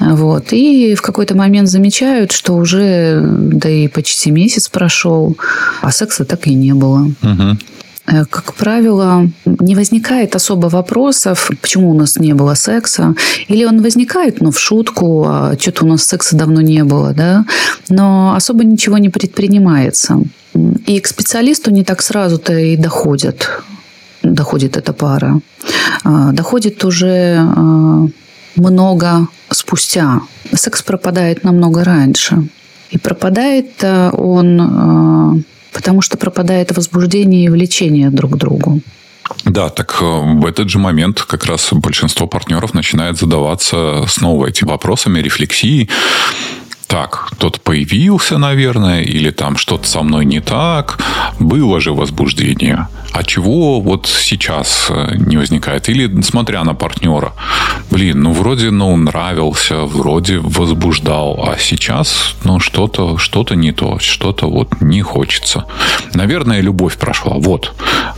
Вот. 0.00 0.52
И 0.52 0.94
в 0.94 1.02
какой-то 1.02 1.36
момент 1.36 1.68
замечают, 1.68 2.32
что 2.32 2.54
уже 2.54 3.20
да 3.22 3.68
и 3.68 3.88
почти 3.88 4.30
месяц 4.30 4.68
прошел, 4.68 5.36
а 5.80 5.90
секса 5.90 6.24
так 6.24 6.46
и 6.46 6.54
не 6.54 6.74
было. 6.74 7.10
Угу. 7.22 7.58
Э, 8.06 8.24
как 8.24 8.54
правило, 8.54 9.28
не 9.46 9.74
возникает 9.74 10.36
особо 10.36 10.66
вопросов, 10.66 11.50
почему 11.60 11.90
у 11.90 11.94
нас 11.94 12.18
не 12.18 12.34
было 12.34 12.54
секса. 12.54 13.14
Или 13.48 13.64
он 13.64 13.82
возникает, 13.82 14.40
ну, 14.40 14.50
в 14.50 14.58
шутку, 14.58 15.24
а 15.26 15.56
что-то 15.58 15.84
у 15.84 15.88
нас 15.88 16.04
секса 16.04 16.36
давно 16.36 16.60
не 16.60 16.84
было, 16.84 17.12
да, 17.12 17.44
но 17.88 18.34
особо 18.36 18.64
ничего 18.64 18.98
не 18.98 19.08
предпринимается. 19.08 20.20
И 20.86 21.00
к 21.00 21.06
специалисту 21.06 21.70
не 21.70 21.82
так 21.82 22.02
сразу-то 22.02 22.52
и 22.52 22.76
доходят, 22.76 23.62
доходит 24.22 24.76
эта 24.76 24.92
пара. 24.92 25.40
А, 26.04 26.32
доходит 26.32 26.84
уже 26.84 27.38
а, 27.38 28.06
много 28.56 29.28
спустя. 29.50 30.20
Секс 30.52 30.82
пропадает 30.82 31.44
намного 31.44 31.84
раньше. 31.84 32.48
И 32.90 32.98
пропадает 32.98 33.82
он 33.82 34.60
а, 34.60 35.34
потому 35.74 36.00
что 36.00 36.16
пропадает 36.16 36.74
возбуждение 36.74 37.44
и 37.44 37.48
влечение 37.50 38.10
друг 38.10 38.32
к 38.32 38.36
другу. 38.36 38.80
Да, 39.44 39.68
так 39.70 39.98
э, 40.00 40.04
в 40.04 40.46
этот 40.46 40.68
же 40.68 40.78
момент 40.78 41.22
как 41.22 41.44
раз 41.46 41.72
большинство 41.72 42.26
партнеров 42.26 42.74
начинает 42.74 43.18
задаваться 43.18 44.04
снова 44.08 44.46
этими 44.46 44.68
вопросами, 44.68 45.20
рефлексией 45.20 45.90
так, 46.86 47.30
тот 47.38 47.60
появился, 47.60 48.38
наверное, 48.38 49.02
или 49.02 49.30
там 49.30 49.56
что-то 49.56 49.88
со 49.88 50.02
мной 50.02 50.24
не 50.24 50.40
так, 50.40 50.98
было 51.38 51.80
же 51.80 51.92
возбуждение. 51.92 52.88
А 53.12 53.22
чего 53.22 53.80
вот 53.80 54.06
сейчас 54.06 54.88
э, 54.90 55.14
не 55.16 55.36
возникает? 55.36 55.88
Или 55.88 56.22
смотря 56.22 56.64
на 56.64 56.74
партнера, 56.74 57.32
блин, 57.90 58.22
ну 58.22 58.32
вроде 58.32 58.70
ну 58.70 58.96
нравился, 58.96 59.82
вроде 59.82 60.38
возбуждал, 60.38 61.48
а 61.48 61.56
сейчас 61.58 62.34
ну 62.44 62.58
что-то 62.58 63.18
что-то 63.18 63.54
не 63.54 63.72
то, 63.72 63.98
что-то 64.00 64.50
вот 64.50 64.80
не 64.80 65.00
хочется. 65.02 65.66
Наверное, 66.12 66.60
любовь 66.60 66.96
прошла. 66.96 67.34
Вот 67.36 67.72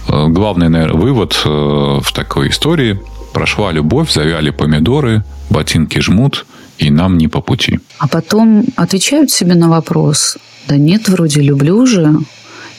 э, 0.09 0.27
главный 0.29 0.69
наверное, 0.69 1.01
вывод 1.01 1.43
э, 1.45 1.49
в 1.49 2.13
такой 2.13 2.49
истории. 2.49 2.99
Прошла 3.35 3.71
любовь, 3.71 4.11
завяли 4.11 4.49
помидоры, 4.49 5.25
ботинки 5.51 5.99
жмут– 6.01 6.47
и 6.79 6.91
нам 6.91 7.19
не 7.19 7.29
по 7.29 7.41
пути. 7.41 7.79
А 7.99 8.09
потом 8.09 8.65
отвечают 8.77 9.31
себе 9.31 9.55
на 9.55 9.69
вопрос, 9.69 10.39
да 10.69 10.77
нет, 10.77 11.09
вроде 11.09 11.41
люблю 11.41 11.87
же, 11.87 12.15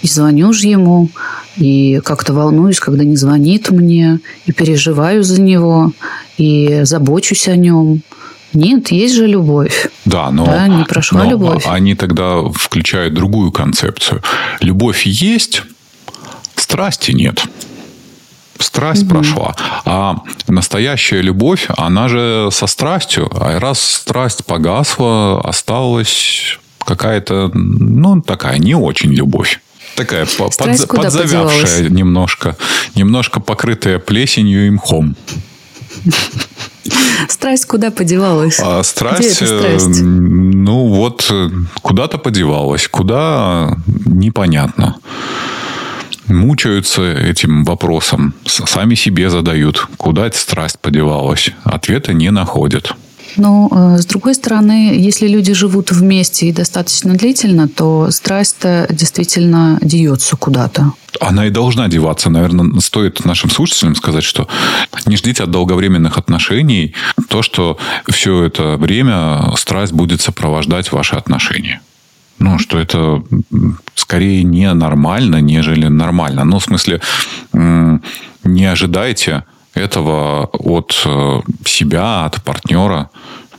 и 0.01 0.07
звоню 0.07 0.53
же 0.53 0.67
ему, 0.67 1.09
и 1.55 1.99
как-то 2.03 2.33
волнуюсь, 2.33 2.79
когда 2.79 3.03
не 3.03 3.15
звонит 3.15 3.71
мне, 3.71 4.19
и 4.45 4.51
переживаю 4.51 5.23
за 5.23 5.41
него, 5.41 5.91
и 6.37 6.81
забочусь 6.83 7.47
о 7.47 7.55
нем. 7.55 8.01
Нет, 8.53 8.91
есть 8.91 9.15
же 9.15 9.27
любовь. 9.27 9.89
Да, 10.05 10.31
но, 10.31 10.45
да, 10.45 10.67
не 10.67 10.83
прошла 10.85 11.23
но 11.23 11.31
любовь. 11.31 11.63
Они 11.67 11.95
тогда 11.95 12.41
включают 12.53 13.13
другую 13.13 13.51
концепцию. 13.51 14.21
Любовь 14.61 15.05
есть, 15.05 15.63
страсти 16.55 17.11
нет 17.11 17.45
страсть 18.59 19.03
угу. 19.03 19.09
прошла. 19.11 19.55
А 19.85 20.21
настоящая 20.47 21.21
любовь, 21.21 21.67
она 21.77 22.07
же 22.07 22.49
со 22.51 22.67
страстью. 22.67 23.29
А 23.39 23.59
раз 23.59 23.79
страсть 23.79 24.45
погасла, 24.45 25.41
осталась 25.41 26.57
какая-то, 26.85 27.51
ну, 27.53 28.21
такая 28.21 28.57
не 28.57 28.75
очень 28.75 29.13
любовь. 29.13 29.59
Такая 29.95 30.27
под, 30.37 30.55
подзавявшая 30.55 31.89
немножко, 31.89 32.55
немножко 32.95 33.39
покрытая 33.39 33.99
плесенью 33.99 34.67
и 34.67 34.69
мхом. 34.69 35.15
Страсть 37.27 37.65
куда 37.65 37.91
подевалась? 37.91 38.59
А 38.63 38.83
страсть, 38.83 39.41
Где 39.41 39.47
страсть? 39.59 39.99
Э, 39.99 40.03
ну 40.03 40.87
вот, 40.87 41.27
э, 41.29 41.49
куда-то 41.81 42.17
подевалась. 42.17 42.87
Куда, 42.87 43.75
непонятно 44.05 44.97
мучаются 46.27 47.11
этим 47.13 47.63
вопросом, 47.63 48.33
сами 48.45 48.95
себе 48.95 49.29
задают, 49.29 49.87
куда 49.97 50.27
эта 50.27 50.37
страсть 50.37 50.79
подевалась. 50.79 51.51
Ответа 51.63 52.13
не 52.13 52.31
находят. 52.31 52.95
Но, 53.35 53.69
э, 53.71 54.01
с 54.01 54.05
другой 54.05 54.33
стороны, 54.35 54.97
если 54.97 55.27
люди 55.27 55.53
живут 55.53 55.91
вместе 55.91 56.47
и 56.47 56.51
достаточно 56.51 57.13
длительно, 57.13 57.67
то 57.67 58.09
страсть-то 58.09 58.87
действительно 58.89 59.77
деется 59.81 60.35
куда-то. 60.37 60.93
Она 61.19 61.47
и 61.47 61.49
должна 61.49 61.87
деваться. 61.87 62.29
Наверное, 62.29 62.79
стоит 62.79 63.25
нашим 63.25 63.49
слушателям 63.49 63.95
сказать, 63.95 64.23
что 64.23 64.47
не 65.05 65.17
ждите 65.17 65.43
от 65.43 65.51
долговременных 65.51 66.17
отношений 66.17 66.93
то, 67.29 67.41
что 67.41 67.77
все 68.09 68.43
это 68.43 68.77
время 68.77 69.53
страсть 69.55 69.93
будет 69.93 70.21
сопровождать 70.21 70.91
ваши 70.91 71.15
отношения 71.15 71.81
ну, 72.39 72.59
что 72.59 72.79
это 72.79 73.23
скорее 73.95 74.43
не 74.43 74.71
нормально, 74.73 75.41
нежели 75.41 75.87
нормально. 75.87 76.43
Ну, 76.43 76.59
в 76.59 76.63
смысле, 76.63 77.01
не 77.53 78.65
ожидайте 78.65 79.43
этого 79.73 80.45
от 80.45 81.01
э, 81.05 81.41
себя, 81.65 82.25
от 82.25 82.43
партнера. 82.43 83.09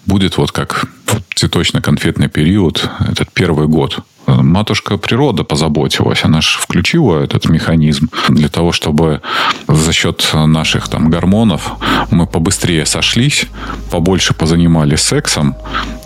Будет 0.07 0.37
вот 0.39 0.53
как 0.53 0.87
цветочно-конфетный 1.35 2.29
период, 2.29 2.91
этот 3.01 3.31
первый 3.33 3.69
год. 3.69 4.01
Матушка 4.27 4.99
природа 4.99 5.45
позаботилась, 5.45 6.25
она 6.25 6.41
же 6.41 6.59
включила 6.59 7.23
этот 7.23 7.49
механизм 7.49 8.11
для 8.29 8.49
того, 8.49 8.73
чтобы 8.73 9.23
за 9.69 9.93
счет 9.93 10.29
наших 10.35 10.89
там 10.89 11.09
гормонов 11.09 11.73
мы 12.11 12.27
побыстрее 12.27 12.85
сошлись, 12.85 13.47
побольше 13.91 14.35
позанимались 14.35 15.01
сексом, 15.01 15.57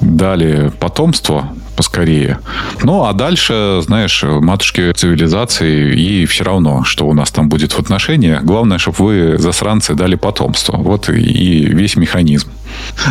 дали 0.01 0.71
потомство, 0.79 1.53
поскорее. 1.77 2.39
Ну, 2.83 3.05
а 3.05 3.13
дальше, 3.13 3.81
знаешь, 3.85 4.23
матушки 4.23 4.93
цивилизации, 4.93 5.95
и 5.95 6.27
все 6.27 6.45
равно, 6.45 6.85
что 6.85 7.07
у 7.07 7.15
нас 7.15 7.31
там 7.31 7.49
будет 7.49 7.73
в 7.73 7.79
отношениях. 7.79 8.45
Главное, 8.45 8.79
чтобы 8.79 8.97
вы, 8.99 9.39
засранцы, 9.39 9.95
дали 9.95 10.15
потомство. 10.15 10.77
Вот 10.77 11.09
и 11.09 11.65
весь 11.65 11.97
механизм. 11.97 12.51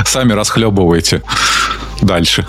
Сами 0.05 0.33
расхлебывайте 0.33 1.21
дальше. 2.01 2.45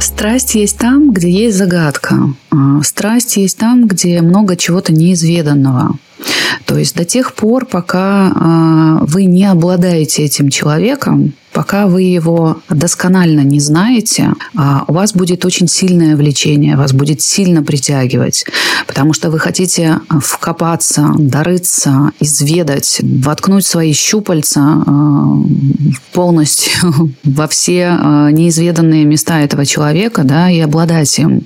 Страсть 0.00 0.54
есть 0.54 0.78
там, 0.78 1.12
где 1.12 1.30
есть 1.30 1.56
загадка. 1.56 2.16
А, 2.50 2.82
страсть 2.82 3.36
есть 3.36 3.58
там, 3.58 3.86
где 3.86 4.22
много 4.22 4.56
чего-то 4.56 4.92
неизведанного. 4.92 5.96
То 6.66 6.78
есть 6.78 6.94
до 6.94 7.04
тех 7.04 7.34
пор, 7.34 7.66
пока 7.66 8.32
а, 8.34 8.98
вы 9.02 9.24
не 9.24 9.44
обладаете 9.44 10.24
этим 10.24 10.48
человеком, 10.48 11.34
Пока 11.52 11.88
вы 11.88 12.02
его 12.02 12.62
досконально 12.68 13.40
не 13.40 13.58
знаете, 13.58 14.34
а, 14.56 14.84
у 14.86 14.92
вас 14.92 15.12
будет 15.12 15.44
очень 15.44 15.66
сильное 15.66 16.14
влечение, 16.14 16.76
вас 16.76 16.92
будет 16.92 17.22
сильно 17.22 17.64
притягивать, 17.64 18.44
потому 18.86 19.12
что 19.14 19.30
вы 19.30 19.40
хотите 19.40 19.98
вкопаться, 20.08 21.12
дорыться, 21.18 22.12
изведать, 22.20 23.00
воткнуть 23.02 23.66
свои 23.66 23.92
щупальца 23.92 24.60
а, 24.60 25.42
полностью 26.12 27.12
во 27.24 27.48
все 27.48 27.98
неизведанные 28.30 29.04
места 29.04 29.40
этого 29.40 29.66
человека 29.66 30.22
да, 30.22 30.50
и 30.50 30.60
обладать 30.60 31.18
им. 31.18 31.42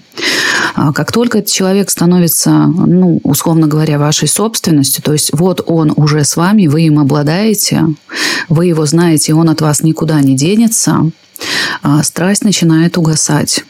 Как 0.94 1.12
только 1.12 1.38
этот 1.38 1.52
человек 1.52 1.90
становится, 1.90 2.50
ну, 2.50 3.20
условно 3.22 3.66
говоря, 3.66 3.98
вашей 3.98 4.28
собственностью, 4.28 5.02
то 5.02 5.12
есть 5.12 5.30
вот 5.32 5.62
он 5.66 5.92
уже 5.96 6.24
с 6.24 6.36
вами, 6.36 6.66
вы 6.66 6.82
им 6.82 6.98
обладаете, 6.98 7.86
вы 8.48 8.66
его 8.66 8.86
знаете, 8.86 9.34
он 9.34 9.48
от 9.48 9.60
вас 9.60 9.82
никуда 9.82 10.20
не 10.20 10.36
денется, 10.36 11.10
а 11.82 12.02
страсть 12.02 12.44
начинает 12.44 12.98
угасать. 12.98 13.64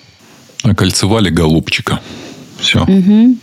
Окольцевали 0.63 1.31
голубчика. 1.31 2.01
Все. 2.59 2.83
Угу. 2.83 3.37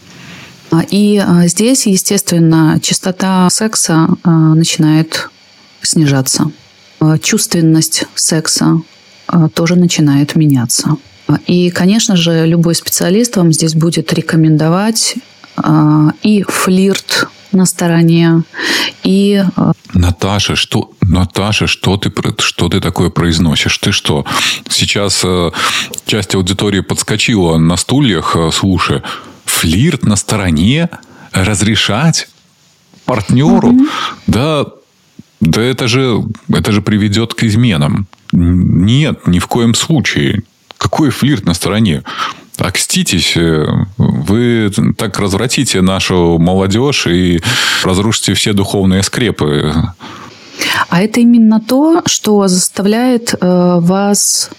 И 0.89 1.17
а, 1.17 1.47
здесь, 1.47 1.85
естественно, 1.85 2.79
частота 2.81 3.49
секса 3.49 4.07
а, 4.23 4.29
начинает 4.55 5.29
снижаться. 5.81 6.51
Чувственность 7.23 8.05
секса 8.13 8.79
тоже 9.55 9.75
начинает 9.75 10.35
меняться. 10.35 10.97
И, 11.47 11.69
конечно 11.69 12.15
же, 12.15 12.45
любой 12.45 12.75
специалист 12.75 13.35
вам 13.37 13.53
здесь 13.53 13.73
будет 13.73 14.13
рекомендовать 14.13 15.15
и 16.23 16.43
флирт 16.47 17.27
на 17.51 17.65
стороне. 17.65 18.43
И... 19.03 19.43
Э, 19.57 19.71
Наташа, 19.93 20.55
что, 20.55 20.91
Наташа, 21.01 21.67
что 21.67 21.97
ты, 21.97 22.11
что 22.39 22.69
ты 22.69 22.79
такое 22.79 23.09
произносишь? 23.09 23.77
Ты 23.77 23.91
что? 23.91 24.25
Сейчас 24.69 25.21
э, 25.23 25.51
часть 26.05 26.35
аудитории 26.35 26.81
подскочила 26.81 27.57
на 27.57 27.77
стульях, 27.77 28.35
э, 28.35 28.49
слушая. 28.51 29.03
Флирт 29.45 30.03
на 30.03 30.15
стороне? 30.15 30.89
Разрешать 31.31 32.29
партнеру? 33.05 33.71
Mm-hmm. 33.71 33.87
Да, 34.27 34.65
да 35.39 35.61
это 35.61 35.87
же, 35.87 36.23
это 36.49 36.71
же 36.71 36.81
приведет 36.81 37.33
к 37.33 37.43
изменам. 37.43 38.07
Нет, 38.31 39.27
ни 39.27 39.39
в 39.39 39.47
коем 39.47 39.73
случае. 39.75 40.43
Какой 40.81 41.11
флирт 41.11 41.45
на 41.45 41.53
стороне? 41.53 42.03
окститесь, 42.57 43.35
э, 43.37 43.65
вы 43.97 44.71
так 44.95 45.17
развратите 45.17 45.81
нашу 45.81 46.37
молодежь 46.37 47.07
и 47.07 47.41
разрушите 47.83 48.35
все 48.35 48.53
духовные 48.53 49.01
скрепы. 49.01 49.73
А 50.89 51.01
это 51.01 51.21
именно 51.21 51.59
то, 51.59 52.03
что 52.05 52.47
заставляет 52.47 53.33
э, 53.33 53.37
вас 53.79 54.51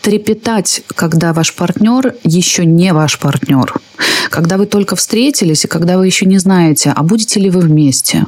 трепетать, 0.00 0.82
когда 0.94 1.32
ваш 1.32 1.54
партнер 1.54 2.14
еще 2.24 2.64
не 2.64 2.92
ваш 2.92 3.18
партнер. 3.18 3.74
Когда 4.30 4.56
вы 4.56 4.66
только 4.66 4.96
встретились, 4.96 5.64
и 5.64 5.68
когда 5.68 5.96
вы 5.96 6.06
еще 6.06 6.26
не 6.26 6.38
знаете, 6.38 6.92
а 6.94 7.02
будете 7.02 7.40
ли 7.40 7.48
вы 7.48 7.60
вместе, 7.60 8.26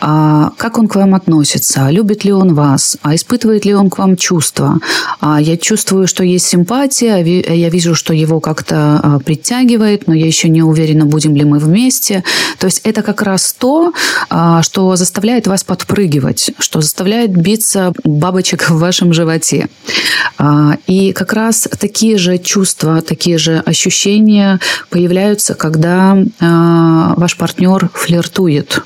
а 0.00 0.52
как 0.56 0.78
он 0.78 0.88
к 0.88 0.94
вам 0.94 1.14
относится, 1.14 1.86
а 1.86 1.90
любит 1.90 2.24
ли 2.24 2.32
он 2.32 2.54
вас, 2.54 2.96
а 3.02 3.14
испытывает 3.14 3.64
ли 3.64 3.74
он 3.74 3.90
к 3.90 3.98
вам 3.98 4.16
чувства. 4.16 4.78
А 5.20 5.40
я 5.40 5.56
чувствую, 5.56 6.06
что 6.06 6.24
есть 6.24 6.46
симпатия, 6.46 7.16
я 7.22 7.68
вижу, 7.68 7.94
что 7.94 8.14
его 8.14 8.40
как-то 8.40 9.00
а, 9.02 9.18
притягивает, 9.18 10.06
но 10.06 10.14
я 10.14 10.26
еще 10.26 10.48
не 10.48 10.62
уверена, 10.62 11.04
будем 11.04 11.34
ли 11.36 11.44
мы 11.44 11.58
вместе. 11.58 12.24
То 12.58 12.66
есть 12.66 12.80
это 12.84 13.02
как 13.02 13.22
раз 13.22 13.52
то, 13.52 13.92
а, 14.30 14.62
что 14.62 14.96
заставляет 14.96 15.46
вас 15.46 15.64
подпрыгивать, 15.64 16.52
что 16.58 16.80
заставляет 16.80 17.36
биться 17.36 17.92
бабочек 18.04 18.70
в 18.70 18.78
вашем 18.78 19.12
животе. 19.12 19.68
А, 20.38 20.76
и 20.92 21.12
как 21.12 21.32
раз 21.32 21.68
такие 21.78 22.18
же 22.18 22.36
чувства, 22.38 23.00
такие 23.00 23.38
же 23.38 23.62
ощущения 23.64 24.60
появляются, 24.90 25.54
когда 25.54 26.16
э, 26.16 26.24
ваш 27.16 27.36
партнер 27.38 27.88
флиртует. 27.94 28.82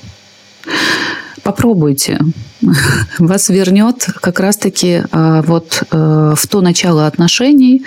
Попробуйте. 1.42 2.20
Вас 3.18 3.48
вернет 3.48 4.06
как 4.20 4.38
раз-таки 4.40 5.02
э, 5.10 5.42
вот 5.46 5.82
э, 5.90 6.34
в 6.36 6.46
то 6.46 6.60
начало 6.60 7.06
отношений, 7.08 7.84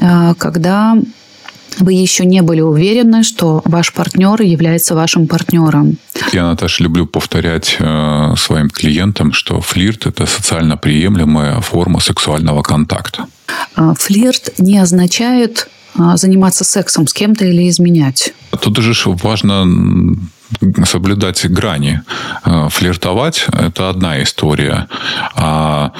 э, 0.00 0.34
когда 0.38 0.96
вы 1.78 1.92
еще 1.92 2.24
не 2.24 2.42
были 2.42 2.62
уверены, 2.62 3.22
что 3.22 3.62
ваш 3.64 3.92
партнер 3.92 4.40
является 4.42 4.94
вашим 4.94 5.26
партнером. 5.26 5.96
Я, 6.32 6.44
Наташа, 6.44 6.82
люблю 6.82 7.06
повторять 7.06 7.76
э, 7.78 8.34
своим 8.36 8.70
клиентам, 8.70 9.32
что 9.32 9.60
флирт– 9.60 10.06
это 10.06 10.26
социально 10.26 10.76
приемлемая 10.76 11.60
форма 11.60 12.00
сексуального 12.00 12.62
контакта. 12.62 13.26
А, 13.74 13.94
флирт 13.94 14.58
не 14.58 14.78
означает 14.78 15.68
а, 15.98 16.16
заниматься 16.16 16.64
сексом 16.64 17.06
с 17.06 17.12
кем-то 17.12 17.44
или 17.44 17.68
изменять. 17.68 18.32
Тут 18.60 18.78
же 18.78 18.92
важно 19.22 20.16
соблюдать 20.84 21.48
грани. 21.50 22.02
А, 22.42 22.68
флиртовать– 22.68 23.46
это 23.52 23.88
одна 23.88 24.22
история. 24.22 24.88
А 25.34 25.92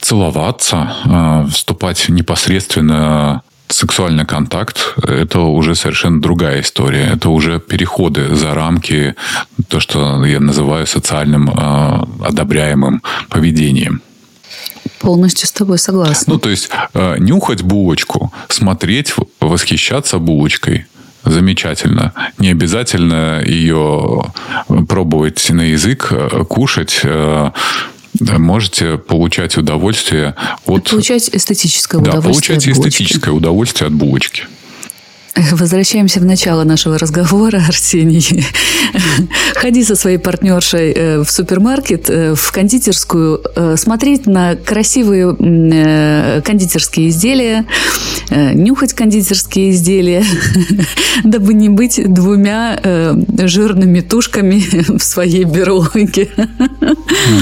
целоваться, 0.00 1.46
вступать 1.50 2.08
непосредственно 2.08 3.42
сексуальный 3.68 4.24
контакт– 4.24 4.94
это 5.02 5.40
уже 5.40 5.74
совершенно 5.74 6.22
другая 6.22 6.62
история. 6.62 7.10
Это 7.14 7.28
уже 7.28 7.60
переходы 7.60 8.34
за 8.34 8.54
рамки, 8.54 9.14
то, 9.68 9.80
что 9.80 10.24
я 10.24 10.40
называю 10.40 10.86
социальным 10.86 11.50
одобряемым 12.24 13.02
поведением. 13.28 14.00
Полностью 15.00 15.46
с 15.46 15.52
тобой 15.52 15.78
согласна. 15.78 16.34
Ну, 16.34 16.38
то 16.38 16.48
есть, 16.48 16.70
э, 16.94 17.16
нюхать 17.18 17.62
булочку, 17.62 18.32
смотреть, 18.48 19.14
восхищаться 19.40 20.18
булочкой 20.18 20.86
замечательно. 21.24 22.12
Не 22.38 22.50
обязательно 22.50 23.42
ее 23.44 24.32
пробовать 24.88 25.50
на 25.50 25.62
язык, 25.62 26.08
э, 26.10 26.44
кушать. 26.48 27.00
Э, 27.02 27.50
можете 28.20 28.98
получать 28.98 29.56
удовольствие 29.56 30.34
от... 30.66 30.90
Получать 30.90 31.30
эстетическое 31.32 32.00
удовольствие 32.00 32.22
Да, 32.22 32.28
получать 32.28 32.68
эстетическое 32.68 33.34
удовольствие 33.34 33.88
от 33.88 33.94
булочки. 33.94 34.44
Возвращаемся 35.52 36.20
в 36.20 36.24
начало 36.24 36.64
нашего 36.64 36.98
разговора, 36.98 37.62
Арсений. 37.68 38.44
Ходи 39.54 39.84
со 39.84 39.96
своей 39.96 40.18
партнершей 40.18 40.92
э, 40.92 41.22
в 41.22 41.30
супермаркет, 41.30 42.10
э, 42.10 42.34
в 42.34 42.52
кондитерскую, 42.52 43.40
э, 43.54 43.76
смотреть 43.76 44.26
на 44.26 44.56
красивые 44.56 45.28
кондитерские 46.42 47.08
изделия, 47.08 47.64
нюхать 48.30 48.94
кондитерские 48.94 49.70
изделия, 49.70 50.24
дабы 51.24 51.54
не 51.54 51.68
быть 51.68 52.00
двумя 52.04 52.80
жирными 53.38 54.00
тушками 54.00 54.62
в 54.98 55.02
своей 55.02 55.44
берлоге. 55.44 56.28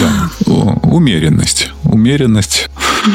Да, 0.01 0.30
умеренность. 0.82 1.70
Умеренность 1.84 2.68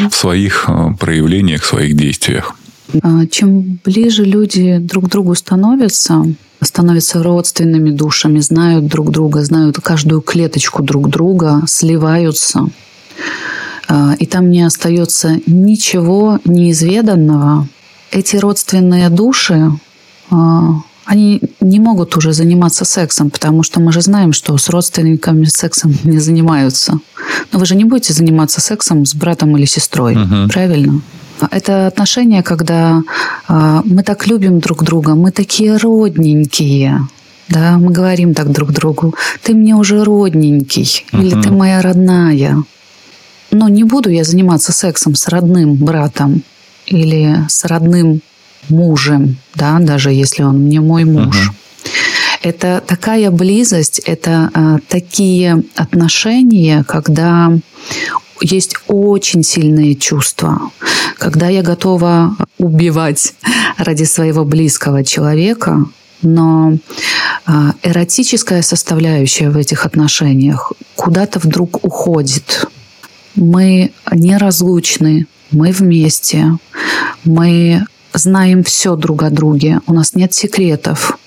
в 0.10 0.16
своих 0.16 0.70
проявлениях, 1.00 1.64
в 1.64 1.66
своих 1.66 1.96
действиях. 1.96 2.56
А, 3.02 3.26
чем 3.28 3.80
ближе 3.84 4.26
люди 4.26 4.78
друг 4.78 5.06
к 5.06 5.10
другу 5.10 5.36
становятся, 5.36 6.24
становятся 6.62 7.24
родственными 7.24 7.92
душами, 7.92 8.40
знают 8.40 8.88
друг 8.88 9.12
друга, 9.12 9.44
знают 9.44 9.78
каждую 9.82 10.22
клеточку 10.22 10.84
друг 10.84 11.10
друга, 11.10 11.64
сливаются, 11.68 12.68
а, 13.88 14.16
и 14.20 14.26
там 14.26 14.50
не 14.50 14.64
остается 14.64 15.40
ничего 15.46 16.40
неизведанного, 16.46 17.68
эти 18.12 18.36
родственные 18.36 19.10
души 19.10 19.72
а, 20.30 20.82
они 21.06 21.42
не 21.60 21.80
могут 21.80 22.16
уже 22.16 22.32
заниматься 22.32 22.86
сексом, 22.86 23.32
потому 23.32 23.64
что 23.64 23.82
мы 23.82 23.92
же 23.92 24.02
знаем, 24.02 24.32
что 24.32 24.58
с 24.58 24.70
родственниками 24.70 25.46
сексом 25.46 25.94
не 26.04 26.20
занимаются. 26.20 27.00
Но 27.52 27.60
вы 27.60 27.66
же 27.66 27.76
не 27.76 27.84
будете 27.84 28.14
заниматься 28.14 28.62
сексом 28.62 29.06
с 29.06 29.14
братом 29.14 29.58
или 29.58 29.66
сестрой, 29.66 30.16
угу. 30.16 30.48
правильно? 30.50 31.02
Это 31.50 31.88
отношения, 31.88 32.44
когда 32.44 33.02
э, 33.48 33.82
мы 33.86 34.04
так 34.04 34.28
любим 34.28 34.60
друг 34.60 34.84
друга, 34.84 35.16
мы 35.16 35.32
такие 35.32 35.78
родненькие. 35.78 37.08
Да, 37.50 37.78
мы 37.78 37.92
говорим 37.92 38.34
так 38.34 38.52
друг 38.52 38.72
другу, 38.72 39.14
ты 39.44 39.54
мне 39.54 39.76
уже 39.76 40.04
родненький, 40.04 41.06
uh-huh. 41.12 41.22
или 41.22 41.42
ты 41.42 41.52
моя 41.52 41.82
родная. 41.82 42.64
Но 43.52 43.68
не 43.68 43.84
буду 43.84 44.10
я 44.10 44.24
заниматься 44.24 44.72
сексом 44.72 45.16
с 45.16 45.28
родным 45.28 45.76
братом 45.76 46.44
или 46.86 47.46
с 47.50 47.66
родным 47.66 48.22
мужем, 48.70 49.36
да, 49.56 49.80
даже 49.80 50.12
если 50.12 50.44
он 50.44 50.70
не 50.70 50.80
мой 50.80 51.04
муж. 51.04 51.36
Uh-huh. 51.36 51.56
Это 52.44 52.82
такая 52.86 53.30
близость, 53.30 54.00
это 54.00 54.50
а, 54.54 54.78
такие 54.88 55.64
отношения, 55.76 56.84
когда 56.88 57.52
есть 58.42 58.76
очень 58.88 59.44
сильные 59.44 59.96
чувства. 59.96 60.72
Когда 61.18 61.48
я 61.48 61.62
готова 61.62 62.36
убивать 62.58 63.34
ради 63.78 64.04
своего 64.04 64.44
близкого 64.44 65.04
человека, 65.04 65.86
но 66.22 66.78
а, 67.46 67.74
эротическая 67.84 68.62
составляющая 68.62 69.50
в 69.50 69.58
этих 69.58 69.86
отношениях 69.86 70.72
куда-то 70.96 71.40
вдруг 71.40 71.84
уходит. 71.84 72.68
Мы 73.36 73.92
неразлучны, 74.12 75.26
мы 75.52 75.72
вместе, 75.72 76.58
мы 77.24 77.86
знаем 78.14 78.64
все 78.64 78.96
друг 78.96 79.24
о 79.24 79.30
друге, 79.30 79.80
у 79.88 79.94
нас 79.94 80.16
нет 80.16 80.34
секретов. 80.34 81.18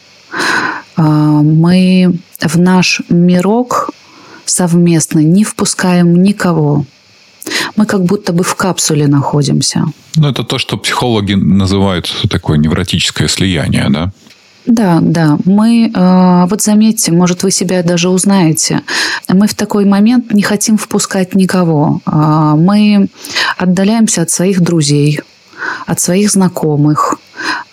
А, 0.96 1.02
мы 1.02 2.14
в 2.40 2.58
наш 2.58 3.02
мирок 3.08 3.90
совместно 4.44 5.20
не 5.20 5.44
впускаем 5.44 6.22
никого 6.22 6.84
мы 7.76 7.86
как 7.86 8.04
будто 8.04 8.32
бы 8.32 8.42
в 8.44 8.54
капсуле 8.54 9.06
находимся. 9.06 9.84
Ну, 10.16 10.28
это 10.28 10.44
то, 10.44 10.58
что 10.58 10.76
психологи 10.76 11.34
называют 11.34 12.12
такое 12.30 12.58
невротическое 12.58 13.28
слияние, 13.28 13.86
да? 13.90 14.12
Да, 14.66 14.98
да. 15.02 15.36
Мы, 15.44 15.90
э, 15.94 16.46
вот 16.48 16.62
заметьте, 16.62 17.12
может, 17.12 17.42
вы 17.42 17.50
себя 17.50 17.82
даже 17.82 18.08
узнаете. 18.08 18.80
Мы 19.28 19.46
в 19.46 19.54
такой 19.54 19.84
момент 19.84 20.32
не 20.32 20.42
хотим 20.42 20.78
впускать 20.78 21.34
никого. 21.34 22.00
Э, 22.06 22.54
мы 22.56 23.08
отдаляемся 23.58 24.22
от 24.22 24.30
своих 24.30 24.62
друзей, 24.62 25.20
от 25.86 26.00
своих 26.00 26.30
знакомых, 26.30 27.18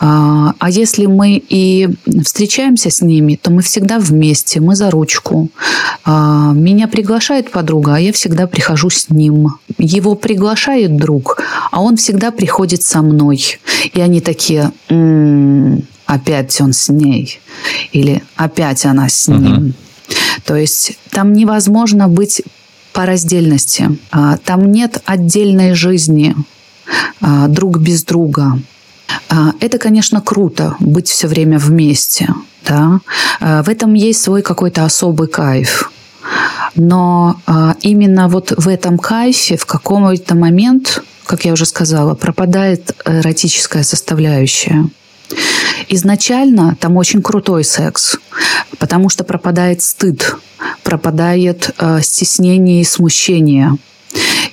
А, 0.03 0.55
а 0.57 0.69
если 0.71 1.05
мы 1.05 1.43
и 1.47 1.87
встречаемся 2.25 2.89
с 2.89 3.01
ними, 3.01 3.35
то 3.39 3.51
мы 3.51 3.61
всегда 3.61 3.99
вместе, 3.99 4.59
мы 4.59 4.75
за 4.75 4.89
ручку. 4.89 5.49
А, 6.03 6.53
меня 6.53 6.87
приглашает 6.87 7.51
подруга, 7.51 7.95
а 7.95 7.99
я 7.99 8.11
всегда 8.11 8.47
прихожу 8.47 8.89
с 8.89 9.11
ним. 9.11 9.59
Его 9.77 10.15
приглашает 10.15 10.97
друг, 10.97 11.39
а 11.69 11.81
он 11.83 11.97
всегда 11.97 12.31
приходит 12.31 12.81
со 12.81 13.03
мной. 13.03 13.59
И 13.93 14.01
они 14.01 14.21
такие, 14.21 14.71
м-м, 14.89 15.83
опять 16.07 16.59
он 16.59 16.73
с 16.73 16.89
ней. 16.89 17.39
Или 17.91 18.23
опять 18.35 18.87
она 18.87 19.07
с 19.07 19.27
ним. 19.27 19.67
Угу. 19.67 19.73
То 20.45 20.55
есть 20.55 20.97
там 21.11 21.31
невозможно 21.31 22.07
быть 22.07 22.41
по 22.91 23.05
раздельности. 23.05 23.99
А, 24.09 24.37
там 24.37 24.71
нет 24.71 24.99
отдельной 25.05 25.75
жизни 25.75 26.35
друг 27.21 27.77
без 27.77 28.03
друга. 28.03 28.59
А, 29.29 29.53
это, 29.59 29.77
конечно, 29.77 30.21
круто 30.21 30.75
быть 30.79 31.07
все 31.07 31.27
время 31.27 31.59
вместе. 31.59 32.33
Да? 32.67 32.99
В 33.39 33.69
этом 33.69 33.93
есть 33.95 34.21
свой 34.21 34.41
какой-то 34.41 34.85
особый 34.85 35.27
кайф. 35.27 35.91
Но 36.75 37.35
именно 37.81 38.27
вот 38.27 38.53
в 38.55 38.67
этом 38.67 38.99
кайфе 38.99 39.57
в 39.57 39.65
какой-то 39.65 40.35
момент, 40.35 41.03
как 41.25 41.43
я 41.45 41.53
уже 41.53 41.65
сказала, 41.65 42.13
пропадает 42.13 42.95
эротическая 43.03 43.83
составляющая. 43.83 44.85
Изначально 45.89 46.75
там 46.79 46.97
очень 46.97 47.21
крутой 47.21 47.63
секс, 47.63 48.17
потому 48.79 49.09
что 49.09 49.23
пропадает 49.23 49.81
стыд, 49.81 50.35
пропадает 50.83 51.71
э, 51.77 51.99
стеснение 52.01 52.81
и 52.81 52.85
смущение. 52.85 53.75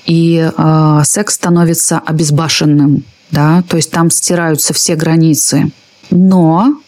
И 0.06 0.50
э, 0.56 1.00
секс 1.04 1.34
становится 1.34 1.98
обезбашенным, 1.98 3.04
да, 3.30 3.62
то 3.68 3.76
есть 3.76 3.90
там 3.90 4.10
стираются 4.10 4.72
все 4.72 4.94
границы. 4.94 5.70
Но 6.10 6.80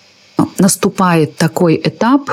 наступает 0.59 1.37
такой 1.37 1.81
этап, 1.83 2.31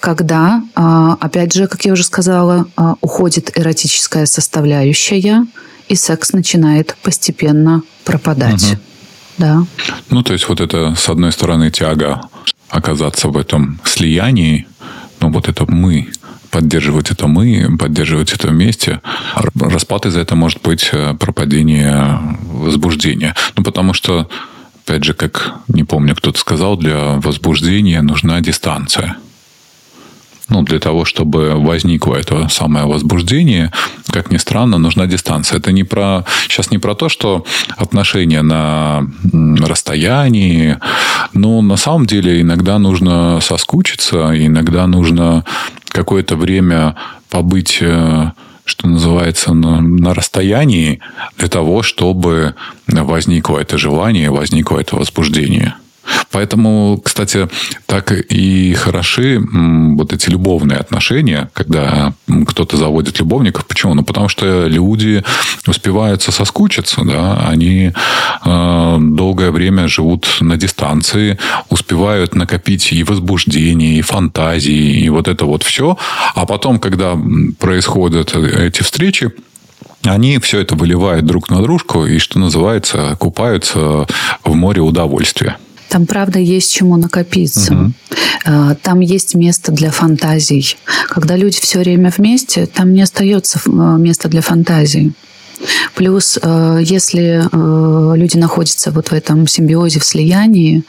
когда, 0.00 0.62
э, 0.74 1.16
опять 1.20 1.52
же, 1.52 1.66
как 1.66 1.84
я 1.84 1.92
уже 1.92 2.04
сказала, 2.04 2.66
э, 2.76 2.94
уходит 3.00 3.56
эротическая 3.56 4.26
составляющая, 4.26 5.46
и 5.88 5.94
секс 5.94 6.32
начинает 6.32 6.96
постепенно 7.02 7.82
пропадать. 8.04 8.72
Угу. 8.72 8.80
Да. 9.38 9.64
Ну, 10.10 10.22
то 10.22 10.32
есть 10.32 10.48
вот 10.48 10.60
это, 10.60 10.94
с 10.96 11.08
одной 11.08 11.32
стороны, 11.32 11.70
тяга 11.70 12.28
оказаться 12.68 13.28
в 13.28 13.36
этом 13.36 13.80
слиянии, 13.84 14.66
ну, 15.20 15.30
вот 15.30 15.48
это 15.48 15.64
мы, 15.70 16.10
поддерживать 16.54 17.10
это 17.10 17.26
мы, 17.26 17.76
поддерживать 17.76 18.32
это 18.32 18.46
вместе. 18.46 19.00
Распад 19.56 20.06
из-за 20.06 20.20
этого 20.20 20.38
может 20.38 20.62
быть 20.62 20.88
э, 20.92 21.14
пропадение 21.14 22.20
возбуждения. 22.44 23.34
Ну, 23.56 23.64
потому 23.64 23.92
что, 23.92 24.28
опять 24.86 25.02
же, 25.02 25.14
как, 25.14 25.54
не 25.66 25.82
помню, 25.82 26.14
кто-то 26.14 26.38
сказал, 26.38 26.76
для 26.76 27.14
возбуждения 27.16 28.02
нужна 28.02 28.40
дистанция 28.40 29.16
ну, 30.48 30.62
для 30.62 30.78
того, 30.78 31.04
чтобы 31.04 31.54
возникло 31.54 32.16
это 32.16 32.48
самое 32.48 32.86
возбуждение, 32.86 33.72
как 34.08 34.30
ни 34.30 34.36
странно, 34.36 34.78
нужна 34.78 35.06
дистанция. 35.06 35.58
Это 35.58 35.72
не 35.72 35.84
про, 35.84 36.24
сейчас 36.48 36.70
не 36.70 36.78
про 36.78 36.94
то, 36.94 37.08
что 37.08 37.44
отношения 37.76 38.42
на 38.42 39.06
расстоянии, 39.32 40.78
но 41.32 41.62
на 41.62 41.76
самом 41.76 42.06
деле 42.06 42.42
иногда 42.42 42.78
нужно 42.78 43.40
соскучиться, 43.40 44.32
иногда 44.34 44.86
нужно 44.86 45.44
какое-то 45.94 46.36
время 46.36 46.96
побыть 47.30 47.78
э, 47.80 48.32
что 48.64 48.88
называется, 48.88 49.52
на, 49.52 49.80
на 49.80 50.14
расстоянии 50.14 51.00
для 51.36 51.48
того, 51.48 51.82
чтобы 51.82 52.54
возникло 52.88 53.58
это 53.58 53.78
желание, 53.78 54.30
возникло 54.30 54.78
это 54.80 54.96
возбуждение. 54.96 55.74
Поэтому, 56.30 57.00
кстати, 57.02 57.48
так 57.86 58.12
и 58.12 58.74
хороши 58.74 59.40
вот 59.40 60.12
эти 60.12 60.30
любовные 60.30 60.78
отношения, 60.78 61.50
когда 61.52 62.12
кто-то 62.46 62.76
заводит 62.76 63.20
любовников. 63.20 63.66
Почему? 63.66 63.94
Ну, 63.94 64.02
потому 64.02 64.28
что 64.28 64.66
люди 64.66 65.22
успеваются 65.66 66.32
соскучиться, 66.32 67.04
да, 67.04 67.46
они 67.48 67.92
э, 68.44 68.96
долгое 69.00 69.50
время 69.50 69.88
живут 69.88 70.26
на 70.40 70.56
дистанции, 70.56 71.38
успевают 71.68 72.34
накопить 72.34 72.92
и 72.92 73.04
возбуждение, 73.04 73.98
и 73.98 74.02
фантазии, 74.02 75.00
и 75.00 75.08
вот 75.08 75.28
это 75.28 75.44
вот 75.44 75.62
все. 75.62 75.96
А 76.34 76.46
потом, 76.46 76.78
когда 76.78 77.16
происходят 77.58 78.34
эти 78.34 78.82
встречи, 78.82 79.32
они 80.02 80.38
все 80.38 80.60
это 80.60 80.74
выливают 80.74 81.24
друг 81.24 81.50
на 81.50 81.62
дружку 81.62 82.06
и, 82.06 82.18
что 82.18 82.38
называется, 82.38 83.16
купаются 83.18 84.06
в 84.44 84.54
море 84.54 84.82
удовольствия. 84.82 85.56
Там, 85.94 86.06
правда, 86.06 86.40
есть 86.40 86.72
чему 86.72 86.96
накопиться. 86.96 87.72
Угу. 87.72 87.92
Там 88.82 88.98
есть 88.98 89.36
место 89.36 89.70
для 89.70 89.92
фантазий. 89.92 90.76
Когда 91.08 91.36
люди 91.36 91.60
все 91.60 91.78
время 91.78 92.12
вместе, 92.18 92.66
там 92.66 92.92
не 92.92 93.00
остается 93.00 93.60
э, 93.64 93.70
места 93.70 94.28
для 94.28 94.40
фантазий. 94.40 95.12
Плюс, 95.94 96.38
э, 96.40 96.78
если 96.82 97.42
э, 97.50 98.16
люди 98.16 98.36
находятся 98.36 98.90
вот 98.90 99.08
в 99.08 99.12
этом 99.12 99.46
симбиозе, 99.46 100.00
в 100.00 100.04
слиянии, 100.04 100.82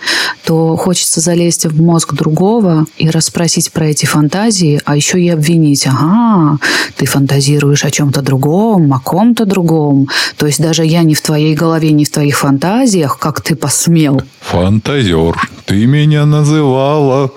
то 0.46 0.76
хочется 0.76 1.22
залезть 1.22 1.66
в 1.66 1.82
мозг 1.82 2.14
другого 2.14 2.86
и 2.98 3.10
расспросить 3.10 3.72
про 3.72 3.88
эти 3.88 4.06
фантазии, 4.06 4.82
а 4.86 4.96
еще 4.96 5.20
и 5.22 5.30
обвинить. 5.30 5.88
Ага, 5.88 6.60
ты 6.96 7.06
фантазируешь 7.06 7.86
о 7.86 7.92
чем-то 7.92 8.22
другом, 8.22 8.94
о 8.94 9.00
ком-то 9.00 9.46
другом. 9.46 10.08
То 10.38 10.46
есть 10.46 10.62
даже 10.62 10.86
я 10.86 11.04
не 11.04 11.16
в 11.16 11.22
твоей 11.22 11.56
голове, 11.56 11.92
не 11.92 12.06
в 12.06 12.12
твоих 12.12 12.38
фантазиях, 12.38 13.20
как 13.20 13.42
ты 13.42 13.56
посмел. 13.56 14.22
Фантазер, 14.42 15.36
ты 15.66 15.86
меня 15.86 16.26
называла 16.26 17.32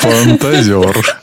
фантазер. 0.00 1.20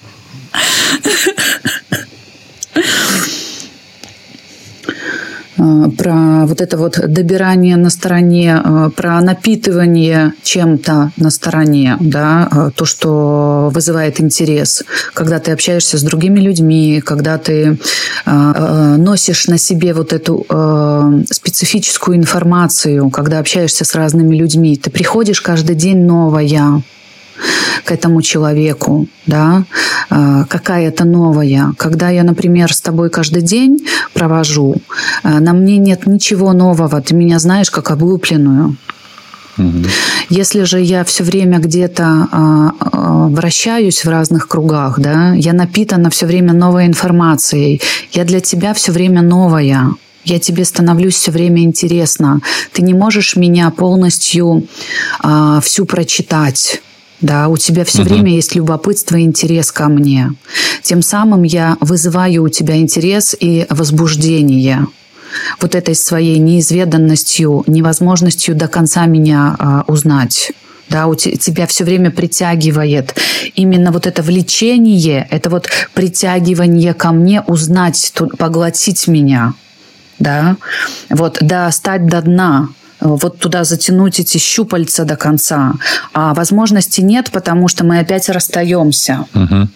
Про 5.55 6.45
вот 6.45 6.61
это 6.61 6.77
вот 6.77 6.99
добирание 7.07 7.77
на 7.77 7.89
стороне, 7.89 8.61
э, 8.63 8.89
про 8.95 9.21
напитывание 9.21 10.33
чем-то 10.43 11.11
на 11.17 11.29
стороне, 11.29 11.97
да, 11.99 12.49
э, 12.51 12.71
то, 12.75 12.85
что 12.85 13.69
вызывает 13.73 14.19
интерес, 14.19 14.83
когда 15.13 15.39
ты 15.39 15.51
общаешься 15.51 15.97
с 15.97 16.03
другими 16.03 16.39
людьми, 16.39 17.01
когда 17.05 17.37
ты 17.37 17.77
носишь 18.25 19.47
на 19.47 19.57
себе 19.57 19.93
вот 19.93 20.13
эту 20.13 20.45
специфическую 21.29 22.17
информацию, 22.17 23.09
когда 23.09 23.39
общаешься 23.39 23.85
с 23.85 23.95
разными 23.95 24.35
людьми, 24.35 24.75
ты 24.77 24.89
приходишь 24.89 25.41
каждый 25.41 25.75
день 25.75 26.05
новая, 26.05 26.81
к 27.83 27.91
этому 27.91 28.21
человеку, 28.21 29.07
да, 29.25 29.63
а, 30.09 30.45
какая-то 30.45 31.05
новая. 31.05 31.73
Когда 31.77 32.09
я, 32.09 32.23
например, 32.23 32.73
с 32.73 32.81
тобой 32.81 33.09
каждый 33.09 33.41
день 33.41 33.87
провожу, 34.13 34.75
а, 35.23 35.39
на 35.39 35.53
мне 35.53 35.77
нет 35.77 36.07
ничего 36.07 36.53
нового, 36.53 37.01
ты 37.01 37.13
меня 37.15 37.39
знаешь 37.39 37.71
как 37.71 37.91
облупленную. 37.91 38.75
Если 40.29 40.63
же 40.63 40.81
я 40.81 41.03
все 41.05 41.23
время 41.23 41.59
где-то 41.59 42.27
э, 42.29 43.27
вращаюсь 43.29 44.03
в 44.03 44.09
разных 44.09 44.47
кругах, 44.47 44.99
да, 44.99 45.33
я 45.33 45.53
напитана 45.53 46.09
все 46.09 46.25
время 46.25 46.51
новой 46.51 46.87
информацией, 46.87 47.81
я 48.11 48.25
для 48.25 48.41
тебя 48.41 48.73
все 48.73 48.91
время 48.91 49.21
новая. 49.21 49.91
Я 50.25 50.39
тебе 50.39 50.65
становлюсь 50.65 51.15
все 51.15 51.31
время 51.31 51.63
интересна. 51.63 52.41
Ты 52.73 52.81
не 52.81 52.93
можешь 52.93 53.35
меня 53.35 53.69
полностью 53.69 54.67
э, 55.23 55.59
всю 55.63 55.85
прочитать. 55.85 56.81
Да, 57.25 57.47
у 57.47 57.57
тебя 57.57 57.85
все 57.85 58.03
угу. 58.03 58.09
время 58.09 58.35
есть 58.35 58.53
любопытство 58.53 59.15
и 59.15 59.23
интерес 59.23 59.71
ко 59.71 59.89
мне. 59.89 60.33
Тем 60.83 61.01
самым 61.01 61.41
я 61.41 61.75
вызываю 61.81 62.43
у 62.43 62.49
тебя 62.49 62.77
интерес 62.77 63.35
и 63.39 63.65
возбуждение 63.71 64.85
вот 65.59 65.73
этой 65.73 65.95
своей 65.95 66.37
неизведанностью, 66.37 67.63
невозможностью 67.65 68.53
до 68.53 68.67
конца 68.67 69.07
меня 69.07 69.55
а, 69.57 69.83
узнать. 69.87 70.51
Да, 70.87 71.07
у 71.07 71.15
тебя 71.15 71.65
все 71.65 71.83
время 71.83 72.11
притягивает 72.11 73.15
именно 73.55 73.91
вот 73.91 74.05
это 74.05 74.21
влечение, 74.21 75.27
это 75.31 75.49
вот 75.49 75.67
притягивание 75.95 76.93
ко 76.93 77.11
мне, 77.11 77.41
узнать, 77.41 78.13
поглотить 78.37 79.07
меня, 79.07 79.55
да, 80.19 80.57
вот, 81.09 81.39
да, 81.41 81.71
стать 81.71 82.05
до 82.05 82.21
дна, 82.21 82.69
вот 82.99 83.39
туда 83.39 83.63
затянуть 83.63 84.19
эти 84.19 84.37
щупальца 84.37 85.05
до 85.05 85.15
конца. 85.15 85.73
А 86.13 86.33
возможности 86.33 87.01
нет, 87.01 87.31
потому 87.31 87.67
что 87.67 87.83
мы 87.83 87.99
опять 87.99 88.29
расстаемся. 88.29 89.25
Угу. 89.33 89.67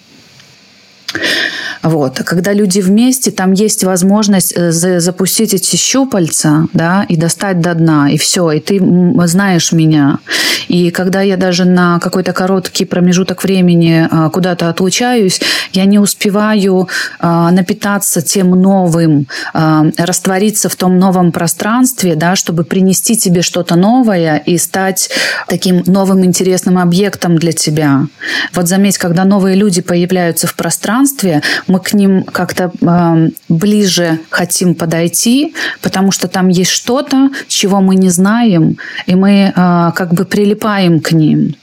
Вот. 1.82 2.22
Когда 2.26 2.54
люди 2.54 2.80
вместе, 2.80 3.32
там 3.32 3.54
есть 3.54 3.84
возможность 3.84 4.54
э, 4.56 4.72
запустить 4.72 5.54
эти 5.54 5.76
щупальца, 5.76 6.68
да, 6.74 7.06
и 7.08 7.16
достать 7.16 7.62
до 7.62 7.74
дна, 7.74 8.10
и 8.10 8.18
все, 8.18 8.52
и 8.52 8.60
ты 8.60 8.82
знаешь 9.28 9.72
меня. 9.72 10.20
И 10.68 10.92
когда 10.92 11.22
я 11.22 11.36
даже 11.36 11.66
на 11.66 12.00
какой-то 12.00 12.32
короткий 12.32 12.86
промежуток 12.86 13.44
времени 13.44 14.08
а, 14.10 14.30
куда-то 14.30 14.70
отлучаюсь, 14.70 15.42
я 15.74 15.86
не 15.86 16.00
успеваю 16.00 16.88
а, 17.20 17.52
напитаться 17.52 18.22
тем 18.22 18.52
новым, 18.52 19.28
а, 19.54 19.86
раствориться 19.98 20.70
в 20.70 20.76
том 20.76 21.00
новом 21.00 21.32
пространстве, 21.32 22.16
да, 22.16 22.36
чтобы 22.36 22.64
принести 22.64 23.18
тебе 23.18 23.42
что-то 23.42 23.76
новое 23.76 24.38
и 24.38 24.58
стать 24.58 25.10
таким 25.48 25.84
новым 25.88 26.24
интересным 26.24 26.78
объектом 26.78 27.38
для 27.38 27.52
тебя. 27.52 28.06
Вот 28.54 28.68
заметь, 28.68 28.98
когда 28.98 29.26
новые 29.26 29.56
люди 29.56 29.82
появляются 29.82 30.46
в 30.46 30.56
пространстве, 30.56 31.42
мы 31.70 31.80
к 31.80 31.94
ним 31.94 32.24
как-то 32.24 32.72
э, 32.82 33.30
ближе 33.48 34.20
хотим 34.30 34.76
подойти, 34.76 35.54
потому 35.82 36.12
что 36.12 36.28
там 36.28 36.50
есть 36.50 36.72
что-то, 36.72 37.30
чего 37.48 37.80
мы 37.80 37.96
не 37.96 38.10
знаем, 38.10 38.78
и 39.06 39.16
мы 39.16 39.54
э, 39.56 39.92
как 39.96 40.14
бы 40.14 40.26
прилипаем 40.26 41.00
к 41.00 41.12
ним. 41.12 41.56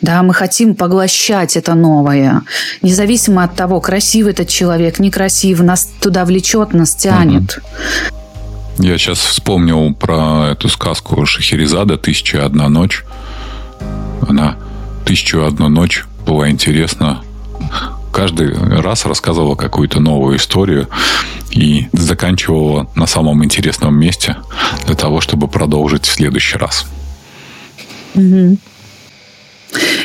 Да, 0.00 0.22
мы 0.22 0.32
хотим 0.32 0.74
поглощать 0.74 1.58
это 1.58 1.74
новое. 1.74 2.40
Независимо 2.80 3.44
от 3.44 3.54
того, 3.54 3.80
красивый 3.80 4.32
этот 4.32 4.48
человек, 4.48 4.98
некрасивый, 4.98 5.66
нас 5.66 5.90
туда 6.00 6.24
влечет, 6.24 6.72
нас 6.72 6.94
тянет. 6.94 7.58
Я 8.78 8.96
сейчас 8.96 9.18
вспомнил 9.18 9.94
про 9.94 10.52
эту 10.52 10.70
сказку 10.70 11.26
Шахерезада 11.26 11.98
«Тысяча 11.98 12.46
одна 12.46 12.70
ночь». 12.70 13.04
Она 14.26 14.56
«Тысячу 15.04 15.44
одну 15.44 15.68
ночь» 15.68 16.06
была 16.26 16.48
интересна 16.48 17.22
каждый 18.12 18.52
раз 18.52 19.06
рассказывала 19.06 19.54
какую-то 19.54 20.00
новую 20.00 20.36
историю 20.36 20.88
и 21.50 21.88
заканчивала 21.92 22.88
на 22.94 23.06
самом 23.06 23.44
интересном 23.44 23.98
месте 23.98 24.36
для 24.86 24.94
того, 24.94 25.20
чтобы 25.20 25.48
продолжить 25.48 26.06
в 26.06 26.12
следующий 26.12 26.58
раз. 26.58 26.86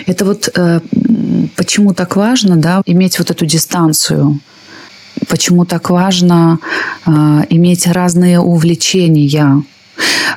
Это 0.05 0.25
вот 0.25 0.49
э, 0.55 0.79
почему 1.55 1.93
так 1.93 2.15
важно, 2.15 2.55
да, 2.57 2.81
иметь 2.85 3.17
вот 3.19 3.31
эту 3.31 3.45
дистанцию. 3.45 4.39
Почему 5.27 5.65
так 5.65 5.89
важно 5.89 6.59
э, 7.05 7.09
иметь 7.49 7.87
разные 7.87 8.39
увлечения. 8.39 9.63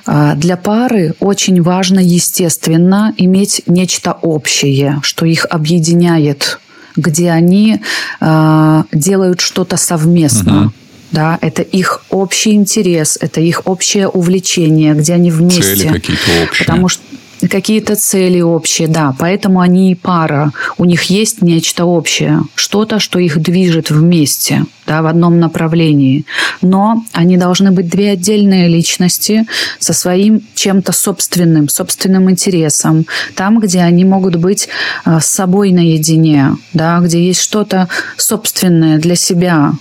Э, 0.06 0.32
для 0.36 0.56
пары 0.56 1.14
очень 1.20 1.60
важно, 1.62 2.00
естественно, 2.00 3.12
иметь 3.18 3.62
нечто 3.66 4.12
общее, 4.12 5.00
что 5.02 5.26
их 5.26 5.46
объединяет 5.50 6.58
где 6.98 7.30
они 7.30 7.80
э, 8.20 8.82
делают 8.92 9.40
что-то 9.40 9.76
совместно. 9.76 10.62
Угу. 10.62 10.72
Да, 11.10 11.38
это 11.40 11.62
их 11.62 12.02
общий 12.10 12.52
интерес, 12.52 13.16
это 13.18 13.40
их 13.40 13.62
общее 13.64 14.08
увлечение, 14.08 14.92
где 14.94 15.14
они 15.14 15.30
вместе. 15.30 15.62
Цели 15.62 15.88
какие-то 15.88 16.42
общие. 16.44 16.66
Потому 16.66 16.88
что 16.88 17.02
какие-то 17.46 17.94
цели 17.96 18.40
общие, 18.40 18.88
да, 18.88 19.14
поэтому 19.18 19.60
они 19.60 19.92
и 19.92 19.94
пара. 19.94 20.52
У 20.76 20.84
них 20.84 21.04
есть 21.04 21.42
нечто 21.42 21.84
общее, 21.84 22.42
что-то, 22.54 22.98
что 22.98 23.18
их 23.18 23.40
движет 23.40 23.90
вместе, 23.90 24.64
да, 24.86 25.02
в 25.02 25.06
одном 25.06 25.38
направлении. 25.38 26.24
Но 26.62 27.04
они 27.12 27.36
должны 27.36 27.70
быть 27.70 27.88
две 27.88 28.12
отдельные 28.12 28.68
личности 28.68 29.46
со 29.78 29.92
своим 29.92 30.42
чем-то 30.54 30.92
собственным, 30.92 31.68
собственным 31.68 32.30
интересом, 32.30 33.06
там, 33.34 33.60
где 33.60 33.80
они 33.80 34.04
могут 34.04 34.36
быть 34.36 34.68
а, 35.04 35.20
с 35.20 35.26
собой 35.26 35.72
наедине, 35.72 36.56
да, 36.72 36.98
где 37.00 37.24
есть 37.24 37.40
что-то 37.40 37.88
собственное 38.16 38.98
для 38.98 39.14
себя, 39.14 39.72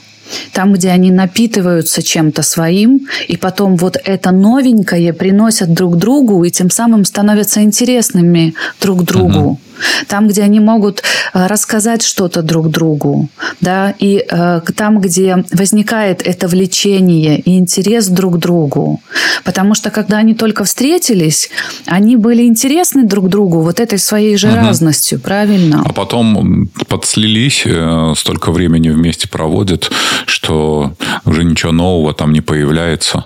там, 0.53 0.73
где 0.73 0.89
они 0.89 1.11
напитываются 1.11 2.01
чем-то 2.01 2.43
своим, 2.43 3.07
и 3.27 3.37
потом 3.37 3.75
вот 3.75 3.97
это 4.03 4.31
новенькое 4.31 5.13
приносят 5.13 5.73
друг 5.73 5.97
другу, 5.97 6.43
и 6.43 6.51
тем 6.51 6.69
самым 6.69 7.05
становятся 7.05 7.61
интересными 7.61 8.53
друг 8.79 9.03
другу. 9.03 9.39
Угу 9.39 9.59
там, 10.07 10.27
где 10.27 10.43
они 10.43 10.59
могут 10.59 11.03
э, 11.33 11.47
рассказать 11.47 12.03
что-то 12.03 12.41
друг 12.41 12.69
другу, 12.69 13.29
да, 13.61 13.93
и 13.99 14.25
э, 14.29 14.61
там, 14.75 14.99
где 14.99 15.43
возникает 15.51 16.21
это 16.25 16.47
влечение 16.47 17.39
и 17.39 17.57
интерес 17.57 18.07
друг 18.07 18.35
к 18.35 18.37
другу. 18.37 19.01
Потому 19.43 19.75
что 19.75 19.89
когда 19.89 20.17
они 20.17 20.33
только 20.33 20.63
встретились, 20.63 21.49
они 21.85 22.15
были 22.15 22.43
интересны 22.43 23.03
друг 23.03 23.29
другу 23.29 23.61
вот 23.61 23.79
этой 23.79 23.99
своей 23.99 24.37
же 24.37 24.47
угу. 24.47 24.57
разностью, 24.57 25.19
правильно? 25.19 25.83
А 25.85 25.93
потом 25.93 26.69
подслились, 26.87 27.63
э, 27.65 28.13
столько 28.17 28.51
времени 28.51 28.89
вместе 28.89 29.27
проводят, 29.27 29.91
что 30.25 30.93
уже 31.25 31.43
ничего 31.43 31.71
нового 31.71 32.13
там 32.13 32.33
не 32.33 32.41
появляется 32.41 33.25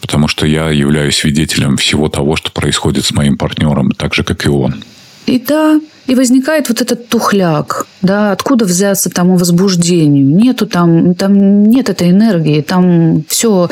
потому 0.00 0.28
что 0.28 0.46
я 0.46 0.68
являюсь 0.70 1.16
свидетелем 1.16 1.76
всего 1.76 2.08
того, 2.08 2.36
что 2.36 2.50
происходит 2.50 3.04
с 3.04 3.12
моим 3.12 3.38
партнером, 3.38 3.92
так 3.92 4.14
же, 4.14 4.24
как 4.24 4.44
и 4.44 4.48
он. 4.48 4.84
И 5.26 5.38
да, 5.38 5.80
и 6.06 6.14
возникает 6.14 6.68
вот 6.68 6.80
этот 6.80 7.08
тухляк, 7.08 7.86
да, 8.02 8.32
откуда 8.32 8.64
взяться 8.64 9.08
тому 9.08 9.36
возбуждению? 9.36 10.26
Нету 10.34 10.66
там, 10.66 11.14
там 11.14 11.64
нет 11.64 11.88
этой 11.88 12.10
энергии, 12.10 12.60
там 12.60 13.24
все, 13.28 13.70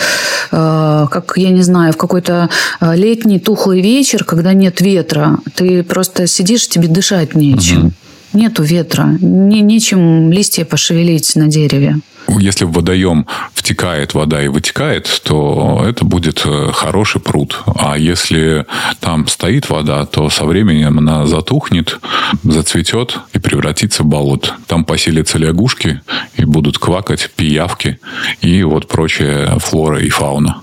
э, 0.53 1.07
как, 1.11 1.33
я 1.37 1.51
не 1.51 1.63
знаю, 1.63 1.93
в 1.93 1.97
какой-то 1.97 2.49
э, 2.81 2.97
летний 2.97 3.41
тухлый 3.41 3.81
вечер, 3.81 4.25
когда 4.25 4.53
нет 4.53 4.81
ветра, 4.81 5.39
ты 5.55 5.83
просто 5.83 6.27
сидишь, 6.27 6.69
тебе 6.69 6.89
дышать 6.89 7.35
нечем. 7.35 7.87
Угу. 7.87 7.93
Нету 8.33 8.63
ветра, 8.63 9.17
не, 9.21 9.61
нечем 9.61 10.31
листья 10.31 10.65
пошевелить 10.65 11.35
на 11.37 11.49
дереве 11.49 11.97
если 12.39 12.65
в 12.65 12.73
водоем 12.73 13.27
втекает 13.55 14.15
вода 14.15 14.43
и 14.43 14.49
вытекает, 14.49 15.21
то 15.25 15.85
это 15.87 16.05
будет 16.05 16.43
э, 16.45 16.71
хороший 16.73 17.21
пруд. 17.21 17.63
А 17.67 17.97
если 17.99 18.67
там 19.01 19.27
стоит 19.29 19.69
вода, 19.69 20.07
то 20.07 20.31
со 20.31 20.45
временем 20.45 20.99
она 20.99 21.27
затухнет, 21.27 21.99
зацветет 22.43 23.19
и 23.33 23.39
превратится 23.39 24.03
в 24.03 24.07
болото. 24.07 24.55
Там 24.67 24.85
поселятся 24.85 25.39
лягушки 25.39 26.01
и 26.37 26.45
будут 26.45 26.79
квакать 26.79 27.31
пиявки 27.35 27.99
и 28.41 28.63
вот 28.63 28.89
прочая 28.89 29.59
флора 29.59 30.01
и 30.01 30.09
фауна 30.09 30.61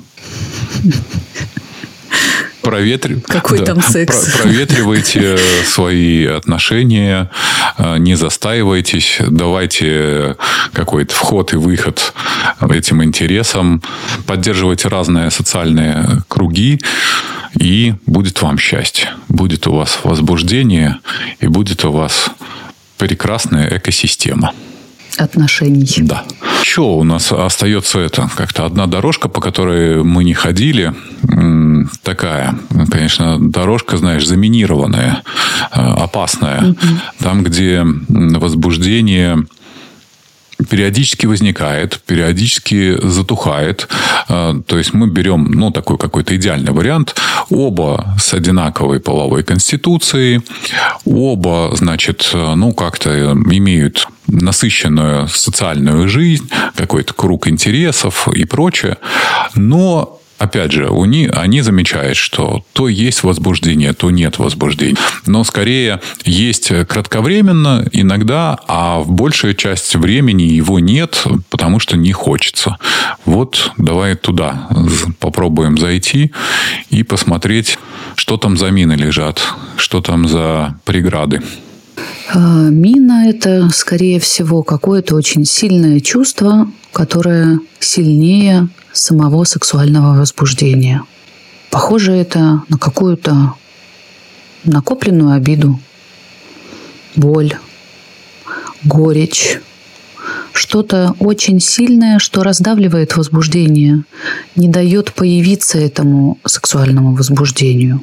проветри... 2.67 3.21
Какой 3.25 3.59
да, 3.59 3.65
там 3.65 3.81
секс? 3.81 4.33
Про 4.33 4.43
проветривайте 4.43 5.37
свои 5.65 6.25
отношения, 6.25 7.31
а, 7.77 7.95
не 7.97 8.15
застаивайтесь, 8.15 9.19
давайте 9.25 10.35
какой-то 10.73 11.15
вход 11.15 11.53
и 11.53 11.55
выход 11.55 12.13
этим 12.69 13.01
интересам, 13.03 13.81
поддерживайте 14.25 14.89
разные 14.89 15.31
социальные 15.31 16.23
круги, 16.27 16.81
и 17.57 17.95
будет 18.05 18.41
вам 18.41 18.57
счастье. 18.57 19.11
Будет 19.29 19.65
у 19.67 19.73
вас 19.73 19.99
возбуждение, 20.03 20.99
и 21.39 21.47
будет 21.47 21.85
у 21.85 21.91
вас 21.91 22.29
прекрасная 22.97 23.77
экосистема 23.77 24.51
отношений. 25.17 25.87
Да. 25.97 26.23
Еще 26.61 26.81
у 26.81 27.03
нас 27.03 27.31
остается 27.31 27.99
это 27.99 28.29
как-то 28.35 28.65
одна 28.65 28.87
дорожка, 28.87 29.29
по 29.29 29.41
которой 29.41 30.03
мы 30.03 30.23
не 30.23 30.33
ходили. 30.33 30.93
Такая, 32.03 32.55
конечно, 32.91 33.37
дорожка, 33.39 33.97
знаешь, 33.97 34.25
заминированная, 34.25 35.23
э, 35.71 35.79
опасная. 35.79 36.61
Угу. 36.71 36.87
Там, 37.19 37.43
где 37.43 37.85
возбуждение 38.07 39.45
периодически 40.69 41.25
возникает, 41.25 41.99
периодически 42.05 42.97
затухает. 43.01 43.87
А, 44.27 44.59
то 44.65 44.77
есть 44.77 44.93
мы 44.93 45.07
берем, 45.07 45.51
ну, 45.51 45.71
такой 45.71 45.97
какой-то 45.97 46.35
идеальный 46.35 46.71
вариант. 46.71 47.15
Оба 47.49 48.15
с 48.19 48.33
одинаковой 48.33 48.99
половой 48.99 49.43
конституцией, 49.43 50.41
оба, 51.05 51.71
значит, 51.75 52.29
ну, 52.33 52.73
как-то 52.73 53.33
имеют 53.33 54.07
насыщенную 54.27 55.27
социальную 55.27 56.07
жизнь, 56.07 56.49
какой-то 56.75 57.13
круг 57.13 57.47
интересов 57.47 58.27
и 58.27 58.45
прочее. 58.45 58.97
Но 59.55 60.16
Опять 60.37 60.71
же, 60.71 60.89
у 60.89 61.05
них, 61.05 61.31
они 61.33 61.61
замечают, 61.61 62.15
что 62.15 62.63
то 62.73 62.87
есть 62.87 63.23
возбуждение, 63.23 63.93
то 63.93 64.11
нет 64.11 64.37
возбуждения. 64.37 64.97
Но 65.25 65.43
скорее 65.43 65.99
есть 66.25 66.71
кратковременно 66.87 67.87
иногда, 67.91 68.59
а 68.67 68.99
в 68.99 69.11
большую 69.11 69.55
часть 69.55 69.95
времени 69.95 70.43
его 70.43 70.79
нет, 70.79 71.25
потому 71.49 71.79
что 71.79 71.97
не 71.97 72.11
хочется. 72.11 72.77
Вот 73.25 73.71
давай 73.77 74.15
туда 74.15 74.67
попробуем 75.19 75.77
зайти 75.77 76.31
и 76.91 77.03
посмотреть, 77.03 77.79
что 78.15 78.37
там 78.37 78.57
за 78.57 78.69
мины 78.69 78.93
лежат, 78.93 79.41
что 79.77 80.01
там 80.01 80.27
за 80.27 80.75
преграды. 80.85 81.41
А, 82.29 82.69
мина– 82.69 83.29
это, 83.29 83.69
скорее 83.69 84.19
всего, 84.19 84.61
какое-то 84.61 85.15
очень 85.15 85.45
сильное 85.45 85.99
чувство, 85.99 86.69
которое 86.91 87.59
сильнее 87.79 88.67
самого 88.97 89.43
сексуального 89.43 90.17
возбуждения. 90.17 91.03
Похоже 91.69 92.13
это 92.13 92.63
на 92.69 92.77
какую-то 92.77 93.53
накопленную 94.63 95.35
обиду, 95.35 95.79
боль, 97.15 97.57
горечь, 98.83 99.59
что-то 100.53 101.15
очень 101.19 101.59
сильное, 101.59 102.19
что 102.19 102.43
раздавливает 102.43 103.15
возбуждение, 103.15 104.03
не 104.55 104.67
дает 104.67 105.13
появиться 105.13 105.77
этому 105.77 106.39
сексуальному 106.45 107.15
возбуждению. 107.15 108.01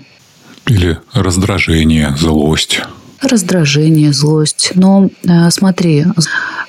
Или 0.67 0.99
раздражение, 1.13 2.15
злость 2.17 2.81
раздражение, 3.21 4.13
злость. 4.13 4.73
Но 4.75 5.09
э, 5.27 5.51
смотри, 5.51 6.05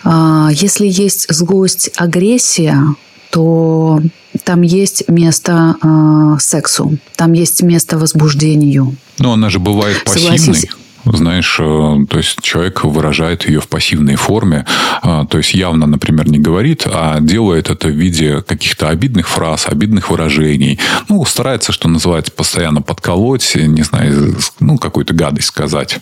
э, 0.04 0.48
если 0.52 0.88
есть 0.88 1.28
злость, 1.30 1.92
агрессия, 1.98 2.96
то 3.36 4.00
там 4.46 4.62
есть 4.62 5.10
место 5.10 5.76
э, 5.84 6.40
сексу, 6.40 6.98
там 7.18 7.34
есть 7.34 7.62
место 7.64 7.98
возбуждению. 7.98 8.96
Но 9.20 9.34
она 9.34 9.50
же 9.50 9.60
бывает 9.60 10.06
пассивной. 10.06 10.38
Согласись 10.38 10.70
знаешь, 11.14 11.58
э, 11.60 11.98
то 12.10 12.18
есть 12.18 12.42
человек 12.42 12.84
выражает 12.84 13.48
ее 13.48 13.60
в 13.60 13.68
пассивной 13.68 14.16
форме, 14.16 14.66
э, 15.04 15.26
то 15.30 15.38
есть 15.38 15.54
явно, 15.54 15.86
например, 15.86 16.28
не 16.30 16.40
говорит, 16.40 16.88
а 16.92 17.20
делает 17.20 17.70
это 17.70 17.90
в 17.90 17.92
виде 17.92 18.42
каких-то 18.42 18.88
обидных 18.90 19.28
фраз, 19.28 19.68
обидных 19.68 20.10
выражений. 20.10 20.80
Ну, 21.10 21.24
старается, 21.26 21.72
что 21.72 21.90
называется, 21.90 22.32
постоянно 22.32 22.82
подколоть, 22.82 23.56
не 23.56 23.84
знаю, 23.84 24.38
ну, 24.60 24.78
какую-то 24.78 25.14
гадость 25.14 25.48
сказать. 25.50 26.00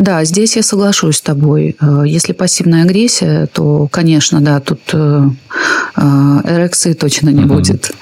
Да, 0.00 0.24
здесь 0.24 0.56
я 0.56 0.62
соглашусь 0.62 1.18
с 1.18 1.20
тобой. 1.20 1.76
Э, 1.78 2.04
если 2.06 2.32
пассивная 2.32 2.84
агрессия, 2.84 3.46
то, 3.52 3.86
конечно, 3.92 4.40
да, 4.40 4.58
тут 4.58 4.80
э, 4.94 5.28
э, 5.94 6.00
эрекции 6.44 6.94
точно 6.94 7.28
не 7.28 7.44
угу. 7.44 7.56
будет. 7.56 7.92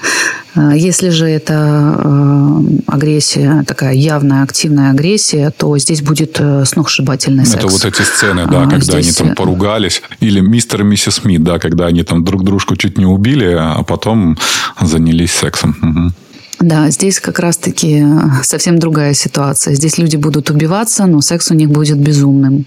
Если 0.55 1.09
же 1.09 1.27
это 1.27 2.63
агрессия, 2.87 3.63
такая 3.67 3.93
явная, 3.93 4.43
активная 4.43 4.91
агрессия, 4.91 5.51
то 5.55 5.77
здесь 5.77 6.01
будет 6.01 6.41
сногсшибательный 6.65 7.45
секс. 7.45 7.63
Это 7.63 7.67
вот 7.67 7.85
эти 7.85 8.01
сцены, 8.01 8.47
да, 8.49 8.63
а, 8.63 8.67
когда 8.67 8.99
здесь... 8.99 9.19
они 9.19 9.27
там 9.29 9.35
поругались. 9.35 10.01
Или 10.21 10.39
мистер 10.39 10.81
и 10.81 10.83
миссис 10.83 11.15
Смит, 11.15 11.43
да, 11.43 11.59
когда 11.59 11.85
они 11.85 12.03
там 12.03 12.25
друг 12.25 12.43
дружку 12.43 12.75
чуть 12.75 12.97
не 12.97 13.05
убили, 13.05 13.55
а 13.57 13.83
потом 13.83 14.37
занялись 14.81 15.31
сексом. 15.31 15.77
Угу. 15.81 16.13
Да, 16.59 16.89
здесь 16.89 17.21
как 17.21 17.39
раз-таки 17.39 18.05
совсем 18.43 18.79
другая 18.79 19.13
ситуация. 19.13 19.75
Здесь 19.75 19.97
люди 19.97 20.17
будут 20.17 20.49
убиваться, 20.49 21.05
но 21.05 21.21
секс 21.21 21.51
у 21.51 21.53
них 21.53 21.69
будет 21.69 21.97
безумным. 21.97 22.65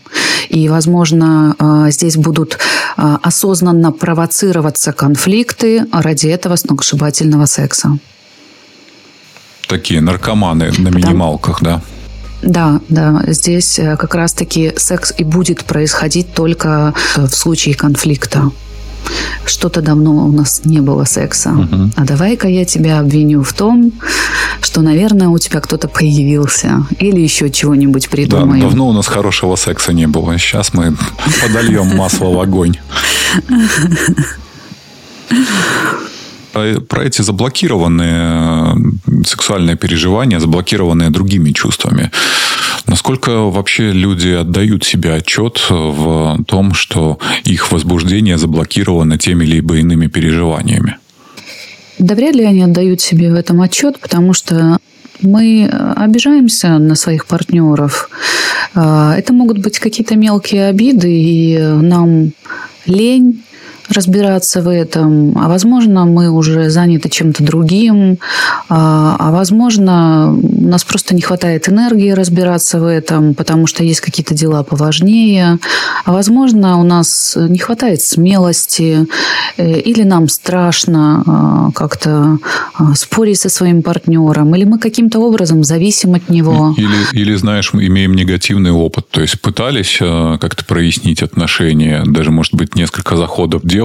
И, 0.49 0.68
возможно, 0.68 1.55
а, 1.59 1.90
здесь 1.90 2.16
будут 2.16 2.59
а, 2.97 3.18
осознанно 3.22 3.93
провоцироваться 3.93 4.93
конфликты 4.93 5.84
ради 5.93 6.28
этого 6.28 6.57
сногсшибательного 6.57 7.45
секса. 7.45 7.99
Такие 9.68 10.01
наркоманы 10.01 10.72
на 10.78 10.88
минималках, 10.88 11.62
да? 11.62 11.82
Да, 12.43 12.80
да. 12.88 13.22
Здесь 13.28 13.78
э, 13.78 13.97
как 13.97 14.14
раз-таки 14.14 14.72
секс 14.76 15.14
и 15.16 15.22
будет 15.22 15.64
происходить 15.64 16.34
только 16.34 16.93
в 17.16 17.30
случае 17.30 17.76
конфликта 17.76 18.51
что-то 19.44 19.80
давно 19.80 20.26
у 20.26 20.32
нас 20.32 20.62
не 20.64 20.80
было 20.80 21.05
секса. 21.05 21.50
Угу. 21.50 21.90
А 21.96 22.05
давай-ка 22.05 22.48
я 22.48 22.64
тебя 22.64 23.00
обвиню 23.00 23.42
в 23.42 23.53
том, 23.53 23.92
что, 24.61 24.82
наверное, 24.82 25.28
у 25.28 25.38
тебя 25.38 25.61
кто-то 25.61 25.88
появился. 25.88 26.86
Или 26.98 27.20
еще 27.20 27.50
чего-нибудь 27.50 28.09
придумаем. 28.09 28.62
Да, 28.62 28.68
давно 28.68 28.88
у 28.88 28.92
нас 28.92 29.07
хорошего 29.07 29.57
секса 29.57 29.92
не 29.92 30.07
было. 30.07 30.38
Сейчас 30.38 30.74
мы 30.74 30.96
подольем 31.42 31.96
масло 31.96 32.26
в 32.26 32.40
огонь. 32.40 32.76
про 36.53 37.05
эти 37.05 37.22
заблокированные 37.22 38.74
э, 39.07 39.24
сексуальные 39.24 39.76
переживания, 39.76 40.38
заблокированные 40.38 41.11
другими 41.11 41.53
чувствами. 41.53 42.11
Насколько 42.87 43.51
вообще 43.51 43.93
люди 43.93 44.28
отдают 44.28 44.85
себе 44.85 45.14
отчет 45.14 45.64
в 45.70 46.45
том, 46.47 46.74
что 46.74 47.18
их 47.45 47.70
возбуждение 47.72 48.39
заблокировано 48.39 49.18
теми 49.18 49.45
либо 49.45 49.76
иными 49.76 50.09
переживаниями? 50.09 50.97
Да 51.99 52.14
вряд 52.14 52.35
ли 52.35 52.45
они 52.45 52.62
отдают 52.62 53.01
себе 53.01 53.30
в 53.30 53.35
этом 53.35 53.61
отчет, 53.61 54.01
потому 54.01 54.33
что 54.33 54.78
мы 55.20 55.66
обижаемся 55.97 56.78
на 56.78 56.97
своих 56.97 57.26
партнеров. 57.26 58.11
А, 58.74 59.14
это 59.16 59.33
могут 59.33 59.59
быть 59.59 59.78
какие-то 59.78 60.16
мелкие 60.16 60.66
обиды, 60.66 61.12
и 61.12 61.59
нам 61.59 62.33
лень 62.87 63.41
разбираться 63.93 64.62
в 64.62 64.68
этом, 64.68 65.36
а 65.36 65.49
возможно, 65.49 66.05
мы 66.05 66.30
уже 66.30 66.70
заняты 66.70 67.09
чем-то 67.09 67.45
другим, 67.45 68.18
а, 68.68 69.16
а 69.18 69.30
возможно, 69.30 70.34
у 70.34 70.68
нас 70.68 70.84
просто 70.84 71.14
не 71.14 71.22
хватает 71.22 71.68
энергии 71.68 72.11
разбираться 72.11 72.80
в 72.80 72.86
этом, 72.86 73.34
потому 73.34 73.66
что 73.66 73.84
есть 73.84 74.01
какие-то 74.01 74.34
дела 74.34 74.62
поважнее, 74.62 75.59
а 76.05 76.12
возможно, 76.12 76.78
у 76.78 76.82
нас 76.82 77.36
не 77.36 77.59
хватает 77.59 78.03
смелости, 78.03 79.07
э, 79.57 79.80
или 79.80 80.03
нам 80.03 80.28
страшно 80.28 81.22
а, 81.26 81.70
как-то 81.74 82.38
а, 82.74 82.95
спорить 82.95 83.40
со 83.40 83.49
своим 83.49 83.82
партнером, 83.82 84.55
или 84.55 84.64
мы 84.64 84.78
каким-то 84.78 85.20
образом 85.20 85.64
зависим 85.64 86.14
от 86.14 86.28
него. 86.28 86.74
Или, 86.76 87.20
или 87.20 87.34
знаешь, 87.34 87.72
мы 87.72 87.86
имеем 87.86 88.14
негативный 88.14 88.70
опыт, 88.70 89.09
то 89.11 89.20
есть 89.20 89.40
пытались 89.40 89.99
а, 90.01 90.38
как-то 90.38 90.64
прояснить 90.64 91.22
отношения, 91.22 92.05
даже, 92.07 92.30
может 92.30 92.55
быть, 92.55 92.74
несколько 92.74 93.16
заходов 93.16 93.62
делали, 93.64 93.82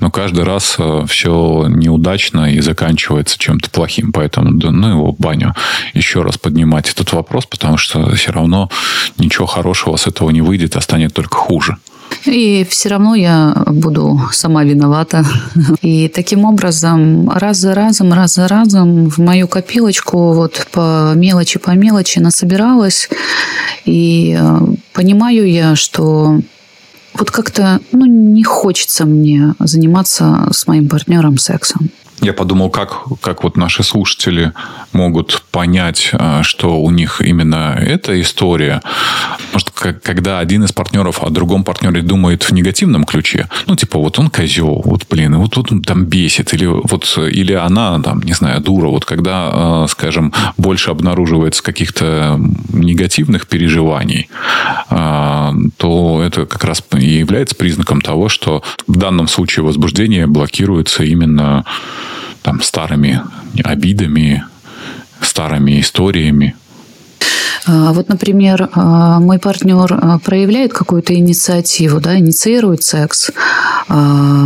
но 0.00 0.10
каждый 0.10 0.44
раз 0.44 0.76
э, 0.78 1.04
все 1.08 1.66
неудачно 1.68 2.52
и 2.52 2.60
заканчивается 2.60 3.38
чем-то 3.38 3.70
плохим. 3.70 4.12
Поэтому, 4.12 4.52
да, 4.52 4.70
ну 4.70 4.88
его 4.88 5.12
баню 5.12 5.54
еще 5.94 6.22
раз 6.22 6.38
поднимать 6.38 6.90
этот 6.90 7.12
вопрос, 7.12 7.46
потому 7.46 7.76
что 7.76 8.14
все 8.14 8.32
равно 8.32 8.70
ничего 9.18 9.46
хорошего 9.46 9.96
с 9.96 10.06
этого 10.06 10.30
не 10.30 10.42
выйдет, 10.42 10.76
а 10.76 10.80
станет 10.80 11.14
только 11.14 11.36
хуже. 11.36 11.76
И 12.24 12.66
все 12.68 12.88
равно 12.90 13.14
я 13.14 13.54
буду 13.66 14.20
сама 14.32 14.64
виновата. 14.64 15.24
И 15.82 16.08
таким 16.08 16.44
образом, 16.44 17.28
раз 17.30 17.58
за 17.58 17.74
разом, 17.74 18.12
раз 18.12 18.34
за 18.34 18.48
разом 18.48 19.08
в 19.08 19.18
мою 19.18 19.48
копилочку 19.48 20.32
вот 20.32 20.66
по 20.72 21.12
мелочи, 21.14 21.58
по 21.58 21.70
мелочи 21.70 22.18
насобиралась. 22.18 23.08
И 23.84 24.38
э, 24.38 24.60
понимаю 24.92 25.50
я, 25.50 25.74
что 25.74 26.40
вот 27.14 27.30
как-то 27.30 27.80
ну, 27.92 28.06
не 28.06 28.44
хочется 28.44 29.04
мне 29.04 29.54
заниматься 29.58 30.48
с 30.52 30.66
моим 30.66 30.88
партнером 30.88 31.38
сексом. 31.38 31.90
Я 32.22 32.32
подумал, 32.32 32.70
как, 32.70 33.02
как 33.20 33.42
вот 33.42 33.56
наши 33.56 33.82
слушатели 33.82 34.52
могут 34.92 35.42
понять, 35.50 36.10
а, 36.12 36.44
что 36.44 36.80
у 36.80 36.90
них 36.92 37.20
именно 37.20 37.76
эта 37.76 38.20
история. 38.20 38.80
Может, 39.52 39.70
когда 39.70 40.38
один 40.38 40.62
из 40.62 40.70
партнеров 40.70 41.24
о 41.24 41.30
другом 41.30 41.64
партнере 41.64 42.00
думает 42.00 42.44
в 42.44 42.52
негативном 42.52 43.02
ключе, 43.02 43.48
ну, 43.66 43.74
типа, 43.74 43.98
вот 43.98 44.20
он 44.20 44.30
козел, 44.30 44.82
вот, 44.84 45.04
блин, 45.10 45.36
вот 45.36 45.50
тут 45.50 45.72
он 45.72 45.82
там 45.82 46.04
бесит, 46.04 46.54
или 46.54 46.66
вот, 46.66 47.18
или 47.18 47.54
она, 47.54 48.00
там, 48.00 48.20
не 48.22 48.34
знаю, 48.34 48.60
дура, 48.60 48.86
вот 48.86 49.04
когда, 49.04 49.50
а, 49.52 49.86
скажем, 49.88 50.32
больше 50.56 50.92
обнаруживается 50.92 51.60
каких-то 51.60 52.38
негативных 52.72 53.48
переживаний, 53.48 54.28
а, 54.88 55.52
то 55.76 56.22
это 56.22 56.46
как 56.46 56.62
раз 56.62 56.84
и 56.96 57.18
является 57.18 57.56
признаком 57.56 58.00
того, 58.00 58.28
что 58.28 58.62
в 58.86 58.96
данном 58.96 59.26
случае 59.26 59.64
возбуждение 59.64 60.28
блокируется 60.28 61.02
именно 61.02 61.64
там, 62.42 62.62
старыми 62.62 63.20
обидами, 63.64 64.44
старыми 65.20 65.80
историями. 65.80 66.54
А, 67.66 67.92
вот, 67.92 68.08
например, 68.08 68.68
а, 68.74 69.20
мой 69.20 69.38
партнер 69.38 69.92
а, 69.92 70.18
проявляет 70.18 70.72
какую-то 70.72 71.14
инициативу, 71.14 72.00
да, 72.00 72.18
инициирует 72.18 72.82
секс, 72.82 73.30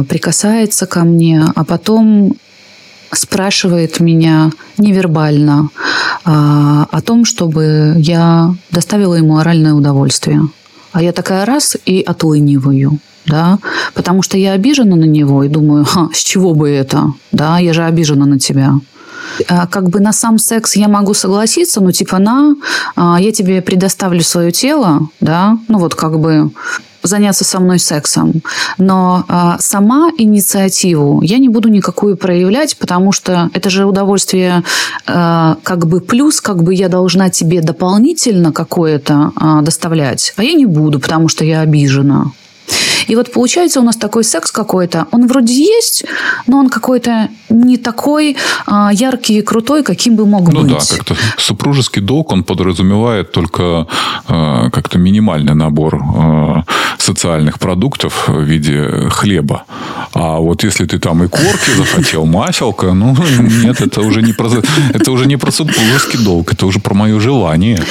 прикасается 0.08 0.86
ко 0.86 1.04
мне, 1.04 1.44
а 1.54 1.64
потом 1.64 2.36
спрашивает 3.12 4.00
меня 4.00 4.50
невербально 4.78 5.68
о 6.24 7.00
том, 7.04 7.24
чтобы 7.24 7.94
я 7.98 8.52
доставила 8.70 9.14
ему 9.14 9.38
оральное 9.38 9.74
удовольствие. 9.74 10.40
А 10.92 11.02
я 11.02 11.12
такая 11.12 11.44
раз 11.44 11.76
и 11.84 12.00
отлыниваю 12.00 12.98
да, 13.26 13.58
потому 13.94 14.22
что 14.22 14.38
я 14.38 14.52
обижена 14.52 14.96
на 14.96 15.04
него 15.04 15.44
и 15.44 15.48
думаю, 15.48 15.84
Ха, 15.84 16.08
с 16.12 16.18
чего 16.18 16.54
бы 16.54 16.70
это, 16.70 17.12
да, 17.32 17.58
я 17.58 17.72
же 17.72 17.84
обижена 17.84 18.26
на 18.26 18.38
тебя. 18.38 18.74
А 19.48 19.66
как 19.66 19.88
бы 19.88 20.00
на 20.00 20.12
сам 20.12 20.38
секс 20.38 20.76
я 20.76 20.88
могу 20.88 21.14
согласиться, 21.14 21.80
ну 21.80 21.92
типа 21.92 22.18
на, 22.18 22.54
а, 22.94 23.18
я 23.20 23.32
тебе 23.32 23.60
предоставлю 23.60 24.22
свое 24.22 24.52
тело, 24.52 25.08
да, 25.20 25.58
ну 25.68 25.78
вот 25.78 25.94
как 25.94 26.18
бы 26.18 26.50
заняться 27.02 27.44
со 27.44 27.60
мной 27.60 27.78
сексом. 27.78 28.42
Но 28.78 29.24
а, 29.28 29.58
сама 29.60 30.10
инициативу 30.18 31.22
я 31.22 31.38
не 31.38 31.48
буду 31.48 31.68
никакую 31.68 32.16
проявлять, 32.16 32.76
потому 32.76 33.12
что 33.12 33.50
это 33.52 33.70
же 33.70 33.86
удовольствие 33.86 34.62
а, 35.06 35.56
как 35.62 35.86
бы 35.86 36.00
плюс, 36.00 36.40
как 36.40 36.62
бы 36.62 36.74
я 36.74 36.88
должна 36.88 37.30
тебе 37.30 37.60
дополнительно 37.62 38.52
какое-то 38.52 39.32
а, 39.36 39.62
доставлять. 39.62 40.34
А 40.36 40.42
я 40.42 40.54
не 40.54 40.66
буду, 40.66 41.00
потому 41.00 41.28
что 41.28 41.44
я 41.44 41.60
обижена. 41.60 42.32
И 43.06 43.16
вот 43.16 43.32
получается 43.32 43.80
у 43.80 43.82
нас 43.82 43.96
такой 43.96 44.24
секс 44.24 44.50
какой-то. 44.50 45.06
Он 45.12 45.26
вроде 45.26 45.54
есть, 45.54 46.04
но 46.46 46.58
он 46.58 46.68
какой-то 46.68 47.28
не 47.48 47.76
такой 47.76 48.36
а, 48.66 48.90
яркий 48.92 49.38
и 49.38 49.42
крутой, 49.42 49.82
каким 49.82 50.16
бы 50.16 50.26
мог 50.26 50.52
ну, 50.52 50.62
быть. 50.62 50.70
Ну 50.70 50.78
да, 50.78 50.96
как-то 50.96 51.16
супружеский 51.38 52.02
долг, 52.02 52.32
он 52.32 52.44
подразумевает 52.44 53.32
только 53.32 53.86
а, 54.26 54.70
как-то 54.70 54.98
минимальный 54.98 55.54
набор 55.54 56.02
а, 56.02 56.64
социальных 56.98 57.58
продуктов 57.58 58.28
в 58.28 58.40
виде 58.40 59.08
хлеба. 59.10 59.64
А 60.12 60.38
вот 60.38 60.64
если 60.64 60.86
ты 60.86 60.98
там 60.98 61.22
и 61.24 61.28
корки 61.28 61.70
захотел, 61.76 62.24
маселка, 62.26 62.92
ну 62.92 63.16
нет, 63.64 63.80
это 63.80 64.00
уже 64.00 64.22
не 64.22 64.32
про, 64.32 64.50
это 64.94 65.12
уже 65.12 65.26
не 65.26 65.36
про 65.36 65.52
супружеский 65.52 66.18
долг, 66.24 66.52
это 66.52 66.66
уже 66.66 66.80
про 66.80 66.94
мое 66.94 67.20
желание. 67.20 67.82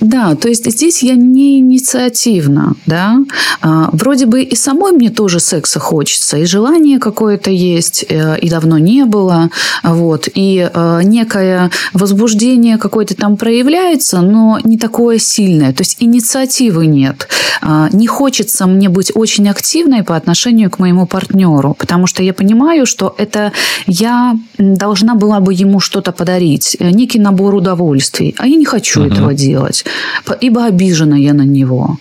Да, 0.00 0.36
то 0.36 0.48
есть 0.48 0.70
здесь 0.70 1.02
я 1.02 1.14
не 1.14 1.58
инициативна, 1.58 2.74
да. 2.86 3.16
А, 3.60 3.90
вроде 3.92 4.26
бы 4.26 4.42
и 4.42 4.54
самой 4.54 4.92
мне 4.92 5.10
тоже 5.10 5.40
секса 5.40 5.80
хочется, 5.80 6.38
и 6.38 6.44
желание 6.44 7.00
какое-то 7.00 7.50
есть, 7.50 8.04
э, 8.08 8.38
и 8.38 8.48
давно 8.48 8.78
не 8.78 9.04
было, 9.04 9.50
вот, 9.82 10.28
и 10.32 10.70
э, 10.72 11.00
некое 11.02 11.70
возбуждение 11.92 12.78
какое-то 12.78 13.16
там 13.16 13.36
проявляется, 13.36 14.20
но 14.20 14.60
не 14.62 14.78
такое 14.78 15.18
сильное, 15.18 15.72
то 15.72 15.80
есть 15.82 15.96
инициативы 15.98 16.86
нет. 16.86 17.28
А, 17.60 17.88
не 17.92 18.06
хочется 18.06 18.66
мне 18.66 18.88
быть 18.88 19.10
очень 19.14 19.48
активной 19.48 20.04
по 20.04 20.14
отношению 20.14 20.70
к 20.70 20.78
моему 20.78 21.06
партнеру, 21.06 21.74
потому 21.74 22.06
что 22.06 22.22
я 22.22 22.32
понимаю, 22.32 22.86
что 22.86 23.16
это 23.18 23.52
я 23.86 24.36
должна 24.58 25.14
была 25.16 25.40
бы 25.40 25.52
ему 25.54 25.80
что-то 25.80 26.12
подарить, 26.12 26.76
э, 26.78 26.90
некий 26.90 27.18
набор 27.18 27.56
удовольствий, 27.56 28.36
а 28.38 28.46
я 28.46 28.54
не 28.54 28.64
хочу 28.64 29.02
uh-huh. 29.02 29.12
этого 29.12 29.34
делать 29.34 29.84
ибо 30.40 30.66
обижена 30.66 31.16
я 31.16 31.32
на 31.32 31.42
него. 31.42 31.98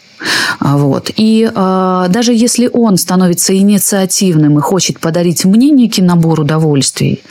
А, 0.60 0.78
вот. 0.78 1.12
И 1.16 1.50
э, 1.54 2.06
даже 2.10 2.34
если 2.34 2.70
он 2.72 2.98
становится 2.98 3.56
инициативным 3.56 4.58
и 4.58 4.62
хочет 4.62 5.00
подарить 5.00 5.46
мне 5.46 5.70
некий 5.70 6.02
набор 6.02 6.40
удовольствий, 6.40 7.22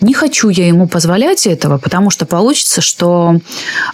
не 0.00 0.14
хочу 0.14 0.48
я 0.48 0.66
ему 0.66 0.88
позволять 0.88 1.46
этого, 1.46 1.78
потому 1.78 2.10
что 2.10 2.24
получится, 2.24 2.80
что 2.80 3.36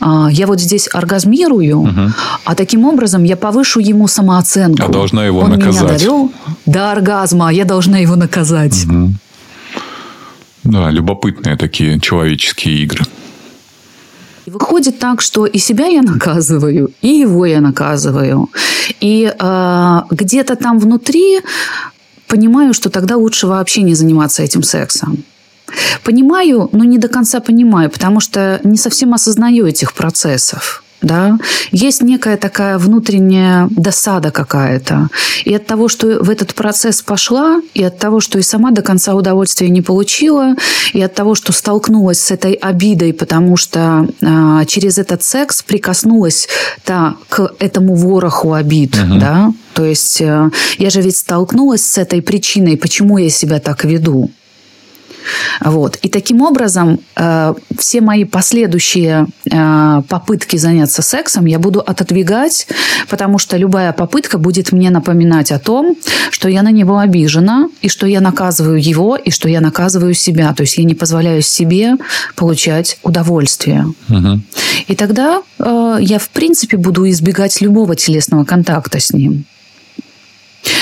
э, 0.00 0.26
я 0.30 0.46
вот 0.46 0.60
здесь 0.60 0.88
оргазмирую, 0.92 1.78
угу. 1.78 2.12
а 2.44 2.54
таким 2.54 2.84
образом 2.84 3.24
я 3.24 3.36
повышу 3.36 3.80
ему 3.80 4.06
самооценку. 4.06 4.84
А 4.84 4.88
должна 4.88 5.26
его 5.26 5.40
он 5.40 5.50
наказать. 5.50 5.82
Меня 5.82 5.98
довел 5.98 6.32
до 6.66 6.92
оргазма, 6.92 7.48
а 7.48 7.52
я 7.52 7.64
должна 7.64 7.98
его 7.98 8.14
наказать. 8.14 8.84
Угу. 8.86 9.12
Да, 10.64 10.90
любопытные 10.90 11.56
такие 11.56 11.98
человеческие 12.00 12.76
игры. 12.82 13.04
Выходит 14.46 14.98
так, 14.98 15.20
что 15.20 15.46
и 15.46 15.58
себя 15.58 15.86
я 15.86 16.02
наказываю, 16.02 16.90
и 17.02 17.08
его 17.08 17.46
я 17.46 17.60
наказываю. 17.60 18.48
И 19.00 19.32
э, 19.38 20.00
где-то 20.10 20.56
там 20.56 20.78
внутри 20.78 21.40
понимаю, 22.28 22.72
что 22.72 22.90
тогда 22.90 23.16
лучше 23.16 23.46
вообще 23.46 23.82
не 23.82 23.94
заниматься 23.94 24.42
этим 24.42 24.62
сексом. 24.62 25.24
Понимаю, 26.04 26.68
но 26.72 26.84
не 26.84 26.98
до 26.98 27.08
конца 27.08 27.40
понимаю, 27.40 27.90
потому 27.90 28.20
что 28.20 28.60
не 28.62 28.78
совсем 28.78 29.14
осознаю 29.14 29.66
этих 29.66 29.92
процессов 29.94 30.84
да, 31.06 31.38
есть 31.70 32.02
некая 32.02 32.36
такая 32.36 32.78
внутренняя 32.78 33.68
досада 33.70 34.30
какая-то. 34.30 35.08
И 35.44 35.54
от 35.54 35.66
того, 35.66 35.88
что 35.88 36.22
в 36.22 36.30
этот 36.30 36.54
процесс 36.54 37.02
пошла, 37.02 37.60
и 37.74 37.82
от 37.82 37.98
того, 37.98 38.20
что 38.20 38.38
и 38.38 38.42
сама 38.42 38.72
до 38.72 38.82
конца 38.82 39.14
удовольствия 39.14 39.68
не 39.68 39.82
получила, 39.82 40.54
и 40.92 41.00
от 41.00 41.14
того, 41.14 41.34
что 41.34 41.52
столкнулась 41.52 42.20
с 42.20 42.30
этой 42.30 42.52
обидой, 42.52 43.12
потому 43.12 43.56
что 43.56 44.08
а, 44.22 44.64
через 44.64 44.98
этот 44.98 45.22
секс 45.22 45.62
прикоснулась 45.62 46.48
та, 46.84 47.16
к 47.28 47.52
этому 47.58 47.94
вороху 47.94 48.52
обид, 48.52 48.96
угу. 48.96 49.18
да, 49.18 49.52
то 49.74 49.84
есть 49.84 50.20
а, 50.20 50.50
я 50.78 50.90
же 50.90 51.00
ведь 51.00 51.16
столкнулась 51.16 51.84
с 51.84 51.98
этой 51.98 52.20
причиной, 52.20 52.76
почему 52.76 53.18
я 53.18 53.30
себя 53.30 53.60
так 53.60 53.84
веду. 53.84 54.30
Вот. 55.60 55.96
И 55.96 56.08
таким 56.08 56.42
образом 56.42 57.00
э, 57.16 57.54
все 57.78 58.00
мои 58.00 58.24
последующие 58.24 59.26
э, 59.50 60.02
попытки 60.08 60.56
заняться 60.56 61.02
сексом 61.02 61.46
я 61.46 61.58
буду 61.58 61.80
отодвигать, 61.80 62.66
потому 63.08 63.38
что 63.38 63.56
любая 63.56 63.92
попытка 63.92 64.38
будет 64.38 64.72
мне 64.72 64.90
напоминать 64.90 65.52
о 65.52 65.58
том, 65.58 65.96
что 66.30 66.48
я 66.48 66.62
на 66.62 66.70
него 66.70 66.98
обижена, 66.98 67.68
и 67.82 67.88
что 67.88 68.06
я 68.06 68.20
наказываю 68.20 68.82
его, 68.82 69.16
и 69.16 69.30
что 69.30 69.48
я 69.48 69.60
наказываю 69.60 70.14
себя. 70.14 70.52
То 70.54 70.62
есть 70.62 70.78
я 70.78 70.84
не 70.84 70.94
позволяю 70.94 71.42
себе 71.42 71.94
получать 72.34 72.98
удовольствие. 73.02 73.86
Угу. 74.08 74.40
И 74.88 74.94
тогда 74.94 75.42
э, 75.58 75.98
я, 76.00 76.18
в 76.18 76.28
принципе, 76.30 76.76
буду 76.76 77.08
избегать 77.08 77.60
любого 77.60 77.96
телесного 77.96 78.44
контакта 78.44 79.00
с 79.00 79.12
ним. 79.12 79.44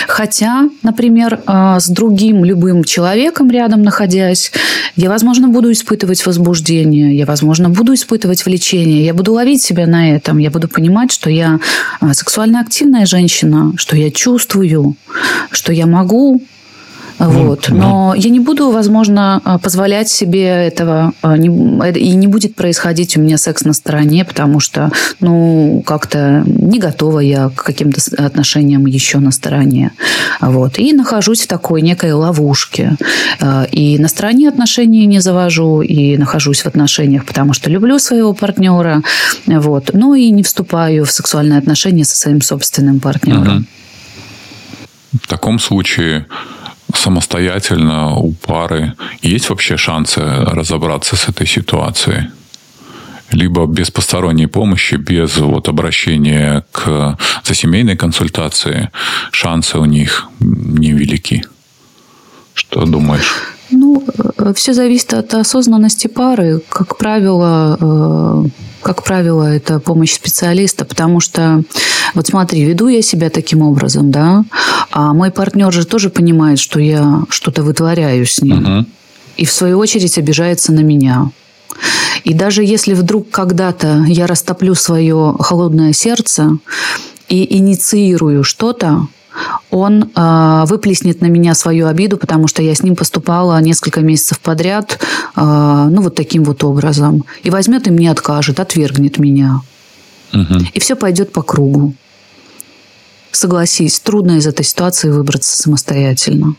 Хотя, 0.06 0.68
например, 0.82 1.40
а, 1.46 1.80
с 1.80 1.88
другим 1.88 2.44
любым 2.44 2.84
человеком 2.84 3.50
рядом 3.50 3.82
находясь, 3.82 4.52
я, 4.96 5.08
возможно, 5.08 5.48
буду 5.48 5.72
испытывать 5.72 6.24
возбуждение, 6.24 7.16
я, 7.16 7.26
возможно, 7.26 7.68
буду 7.68 7.94
испытывать 7.94 8.44
влечение, 8.44 9.04
я 9.04 9.14
буду 9.14 9.32
ловить 9.32 9.62
себя 9.62 9.86
на 9.86 10.14
этом, 10.14 10.38
я 10.38 10.50
буду 10.50 10.68
понимать, 10.68 11.10
что 11.12 11.30
я 11.30 11.58
а, 12.00 12.14
сексуально 12.14 12.60
активная 12.60 13.06
женщина, 13.06 13.72
что 13.76 13.96
я 13.96 14.10
чувствую, 14.10 14.96
что 15.50 15.72
я 15.72 15.86
могу 15.86 16.42
вот. 17.18 17.68
Но 17.68 18.14
я 18.16 18.30
не 18.30 18.40
буду, 18.40 18.70
возможно, 18.70 19.40
а, 19.44 19.58
позволять 19.58 20.08
себе 20.08 20.46
этого, 20.46 21.12
а, 21.22 21.36
и 21.36 22.10
не 22.14 22.26
будет 22.26 22.56
происходить 22.56 23.16
у 23.16 23.20
меня 23.20 23.38
секс 23.38 23.64
на 23.64 23.72
стороне, 23.72 24.24
потому 24.24 24.60
что, 24.60 24.90
ну, 25.20 25.82
как-то 25.86 26.42
не 26.46 26.78
готова 26.78 27.20
я 27.20 27.50
к 27.50 27.62
каким-то 27.62 28.00
отношениям 28.24 28.86
еще 28.86 29.18
на 29.18 29.30
стороне. 29.30 29.92
Вот. 30.40 30.78
И 30.78 30.92
нахожусь 30.92 31.42
в 31.42 31.46
такой 31.46 31.82
некой 31.82 32.12
ловушке. 32.12 32.96
А, 33.40 33.64
и 33.70 33.98
на 33.98 34.08
стороне 34.08 34.48
отношений 34.48 35.06
не 35.06 35.20
завожу, 35.20 35.82
и 35.82 36.16
нахожусь 36.16 36.62
в 36.62 36.66
отношениях, 36.66 37.24
потому 37.24 37.52
что 37.52 37.70
люблю 37.70 37.98
своего 37.98 38.32
партнера. 38.34 39.02
Вот. 39.46 39.90
Ну 39.92 40.14
и 40.14 40.30
не 40.30 40.42
вступаю 40.42 41.04
в 41.04 41.12
сексуальные 41.12 41.58
отношения 41.58 42.04
со 42.04 42.16
своим 42.16 42.40
собственным 42.40 43.00
партнером. 43.00 43.56
Угу. 43.56 43.64
В 45.22 45.28
таком 45.28 45.58
случае 45.60 46.26
самостоятельно 46.94 48.16
у 48.16 48.32
пары 48.32 48.94
есть 49.22 49.50
вообще 49.50 49.76
шансы 49.76 50.20
разобраться 50.20 51.16
с 51.16 51.28
этой 51.28 51.46
ситуацией? 51.46 52.28
Либо 53.30 53.66
без 53.66 53.90
посторонней 53.90 54.46
помощи, 54.46 54.94
без 54.96 55.36
вот 55.38 55.68
обращения 55.68 56.64
к, 56.72 57.18
за 57.44 57.54
семейной 57.54 57.96
консультацией, 57.96 58.88
шансы 59.32 59.78
у 59.78 59.84
них 59.86 60.28
невелики. 60.40 61.44
Что 62.52 62.84
думаешь? 62.84 63.32
Ну, 63.70 64.04
э, 64.38 64.52
все 64.54 64.72
зависит 64.72 65.14
от 65.14 65.34
осознанности 65.34 66.06
пары. 66.06 66.60
Как 66.68 66.96
правило, 66.96 67.76
э, 67.80 68.44
как 68.84 69.02
правило, 69.02 69.44
это 69.44 69.80
помощь 69.80 70.12
специалиста, 70.12 70.84
потому 70.84 71.18
что, 71.18 71.62
вот 72.12 72.26
смотри, 72.26 72.62
веду 72.62 72.88
я 72.88 73.00
себя 73.00 73.30
таким 73.30 73.62
образом, 73.62 74.10
да, 74.10 74.44
а 74.90 75.14
мой 75.14 75.30
партнер 75.30 75.72
же 75.72 75.86
тоже 75.86 76.10
понимает, 76.10 76.58
что 76.58 76.78
я 76.78 77.22
что-то 77.30 77.62
вытворяю 77.62 78.26
с 78.26 78.42
ним. 78.42 78.78
Угу. 78.78 78.86
И 79.38 79.46
в 79.46 79.50
свою 79.50 79.78
очередь 79.78 80.18
обижается 80.18 80.72
на 80.72 80.80
меня. 80.80 81.30
И 82.24 82.34
даже 82.34 82.62
если 82.62 82.92
вдруг 82.92 83.30
когда-то 83.30 84.04
я 84.06 84.26
растоплю 84.26 84.74
свое 84.74 85.34
холодное 85.38 85.92
сердце 85.94 86.58
и 87.28 87.56
инициирую 87.56 88.44
что-то, 88.44 89.08
он 89.70 90.10
э, 90.14 90.64
выплеснет 90.66 91.20
на 91.20 91.26
меня 91.26 91.54
свою 91.54 91.86
обиду, 91.86 92.16
потому 92.16 92.48
что 92.48 92.62
я 92.62 92.74
с 92.74 92.82
ним 92.82 92.96
поступала 92.96 93.60
несколько 93.60 94.00
месяцев 94.00 94.38
подряд, 94.40 94.98
э, 95.36 95.40
ну, 95.90 96.02
вот 96.02 96.14
таким 96.14 96.44
вот 96.44 96.64
образом. 96.64 97.24
И 97.42 97.50
возьмет 97.50 97.86
и 97.86 97.90
мне 97.90 98.10
откажет, 98.10 98.60
отвергнет 98.60 99.18
меня. 99.18 99.60
Угу. 100.32 100.66
И 100.72 100.80
все 100.80 100.96
пойдет 100.96 101.32
по 101.32 101.42
кругу. 101.42 101.94
Согласись, 103.30 103.98
трудно 104.00 104.32
из 104.32 104.46
этой 104.46 104.64
ситуации 104.64 105.10
выбраться 105.10 105.56
самостоятельно. 105.56 106.54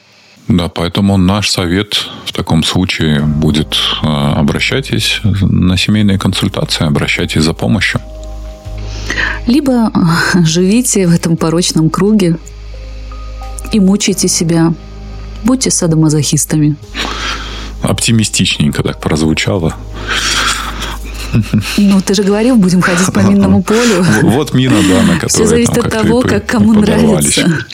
Да, 0.47 0.67
поэтому 0.67 1.17
наш 1.17 1.49
совет 1.49 2.07
в 2.25 2.33
таком 2.33 2.63
случае 2.63 3.21
будет 3.21 3.75
э, 4.03 4.07
обращайтесь 4.07 5.21
на 5.23 5.77
семейные 5.77 6.19
консультации, 6.19 6.85
обращайтесь 6.85 7.43
за 7.43 7.53
помощью. 7.53 8.01
Либо 9.47 9.91
живите 10.43 11.07
в 11.07 11.13
этом 11.13 11.37
порочном 11.37 11.89
круге, 11.89 12.37
и 13.71 13.79
мучайте 13.79 14.27
себя. 14.27 14.73
Будьте 15.43 15.71
садомазохистами. 15.71 16.75
Оптимистичненько 17.81 18.83
так 18.83 18.99
прозвучало. 18.99 19.75
Ну, 21.77 22.01
ты 22.01 22.13
же 22.13 22.23
говорил, 22.23 22.55
будем 22.55 22.81
ходить 22.81 23.11
по 23.13 23.19
минному 23.19 23.61
полю. 23.63 24.05
Вот 24.23 24.53
мина, 24.53 24.77
да, 24.89 25.03
на 25.03 25.13
которой 25.19 25.29
Все 25.29 25.45
зависит 25.45 25.77
от 25.77 25.91
того, 25.91 26.21
как 26.21 26.45
кому 26.45 26.73
нравится. 26.73 27.65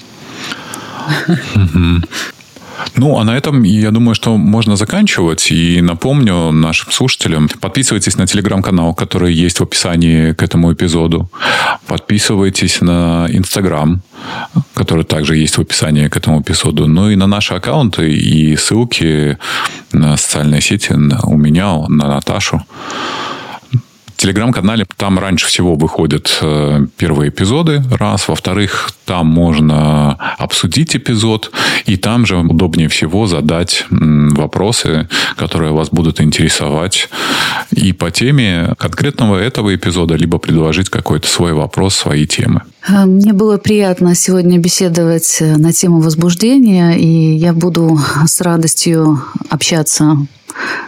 Ну, 2.96 3.18
а 3.18 3.24
на 3.24 3.38
этом, 3.38 3.64
я 3.64 3.92
думаю, 3.92 4.16
что 4.16 4.38
можно 4.38 4.76
заканчивать. 4.76 5.52
И 5.52 5.82
напомню 5.82 6.52
нашим 6.52 6.92
слушателям, 6.92 7.50
подписывайтесь 7.60 8.18
на 8.18 8.28
телеграм-канал, 8.28 8.94
который 8.94 9.34
есть 9.34 9.60
в 9.60 9.64
описании 9.64 10.34
к 10.34 10.44
этому 10.44 10.74
эпизоду. 10.74 11.30
Подписывайтесь 11.88 12.82
на 12.82 13.28
Инстаграм, 13.30 14.02
который 14.74 15.04
также 15.04 15.38
есть 15.38 15.58
в 15.58 15.62
описании 15.62 16.08
к 16.08 16.18
этому 16.18 16.42
эпизоду. 16.42 16.88
Ну 16.88 17.10
и 17.10 17.16
на 17.16 17.28
наши 17.28 17.54
аккаунты 17.54 18.12
и 18.12 18.56
ссылки 18.56 19.38
на 19.92 20.18
социальные 20.18 20.62
сети 20.62 20.94
у 20.94 21.38
меня, 21.38 21.78
на 21.88 22.08
Наташу 22.08 22.66
телеграм-канале 24.22 24.86
там 24.98 25.18
раньше 25.18 25.48
всего 25.48 25.76
выходят 25.76 26.38
э, 26.42 26.86
первые 26.98 27.30
эпизоды, 27.30 27.84
раз. 27.90 28.28
Во-вторых, 28.28 28.92
там 29.06 29.26
можно 29.26 30.14
обсудить 30.38 30.96
эпизод, 30.96 31.52
и 31.86 31.98
там 31.98 32.28
же 32.28 32.38
удобнее 32.38 32.88
всего 32.88 33.26
задать 33.26 33.86
вопросы, 33.90 35.10
которые 35.38 35.72
вас 35.72 35.90
будут 35.90 36.22
интересовать 36.22 37.10
и 37.72 37.94
по 37.94 38.12
теме 38.12 38.76
конкретного 38.78 39.38
этого 39.38 39.74
эпизода, 39.74 40.16
либо 40.16 40.38
предложить 40.38 40.90
какой-то 40.90 41.28
свой 41.28 41.54
вопрос, 41.54 41.96
свои 41.96 42.28
темы. 42.28 42.62
Э, 42.88 43.06
мне 43.06 43.34
было 43.34 43.58
приятно 43.58 44.16
сегодня 44.16 44.58
беседовать 44.58 45.38
э, 45.40 45.58
на 45.58 45.74
тему 45.74 46.00
возбуждения, 46.02 46.98
и 46.98 47.36
я 47.36 47.54
буду 47.54 48.00
с 48.26 48.42
радостью 48.42 49.22
общаться 49.50 50.18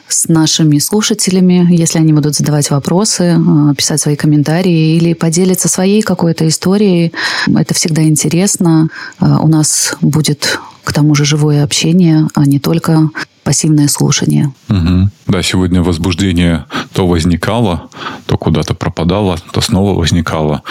с 0.08 0.28
нашими 0.28 0.78
слушателями, 0.78 1.68
если 1.72 1.98
они 1.98 2.14
будут 2.14 2.36
задавать 2.36 2.70
вопросы, 2.70 3.38
э, 3.38 3.76
писать 3.76 4.02
свои 4.02 4.16
комментарии 4.16 4.96
или 4.96 5.14
поделиться 5.14 5.68
своей 5.68 6.02
какой-то 6.02 6.48
историей. 6.48 7.14
Это 7.48 7.74
всегда 7.74 8.04
интересно. 8.04 8.90
У 9.20 9.48
нас 9.48 9.96
будет 10.02 10.60
к 10.84 10.94
тому 10.94 11.16
же 11.16 11.26
живое 11.26 11.64
общение, 11.64 12.28
а 12.34 12.46
не 12.46 12.60
только 12.60 13.10
пассивное 13.44 13.88
слушание. 13.88 14.54
Угу. 14.70 15.10
Да, 15.28 15.44
сегодня 15.44 15.82
возбуждение 15.82 16.66
то 16.94 17.08
возникало, 17.08 17.90
то 18.26 18.38
куда-то 18.38 18.74
пропадало, 18.74 19.38
то 19.52 19.62
снова 19.62 19.98
возникало. 19.98 20.64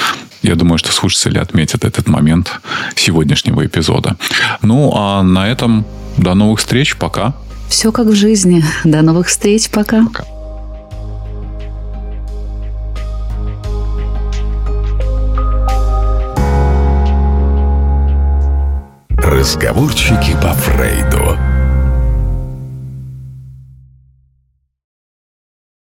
Я 0.43 0.57
думаю, 0.57 0.79
что 0.79 0.93
слушатели 0.93 1.39
отметят 1.39 1.85
этот 1.85 2.09
момент 2.09 2.61
сегодняшнего 2.97 3.65
эпизода. 3.65 4.17
Ну, 4.61 4.93
а 4.95 5.23
на 5.23 5.49
этом 5.49 5.87
до 6.17 6.35
новых 6.35 6.59
встреч. 6.59 6.97
Пока. 6.97 7.35
Все 7.69 7.93
как 7.93 8.07
в 8.07 8.15
жизни. 8.15 8.65
До 8.85 9.03
новых 9.03 9.29
встреч. 9.29 9.71
Пока. 9.71 10.05
Пока. 10.05 10.25
Разговорчики 19.23 20.37
по 20.43 20.53
Фрейду. 20.53 21.52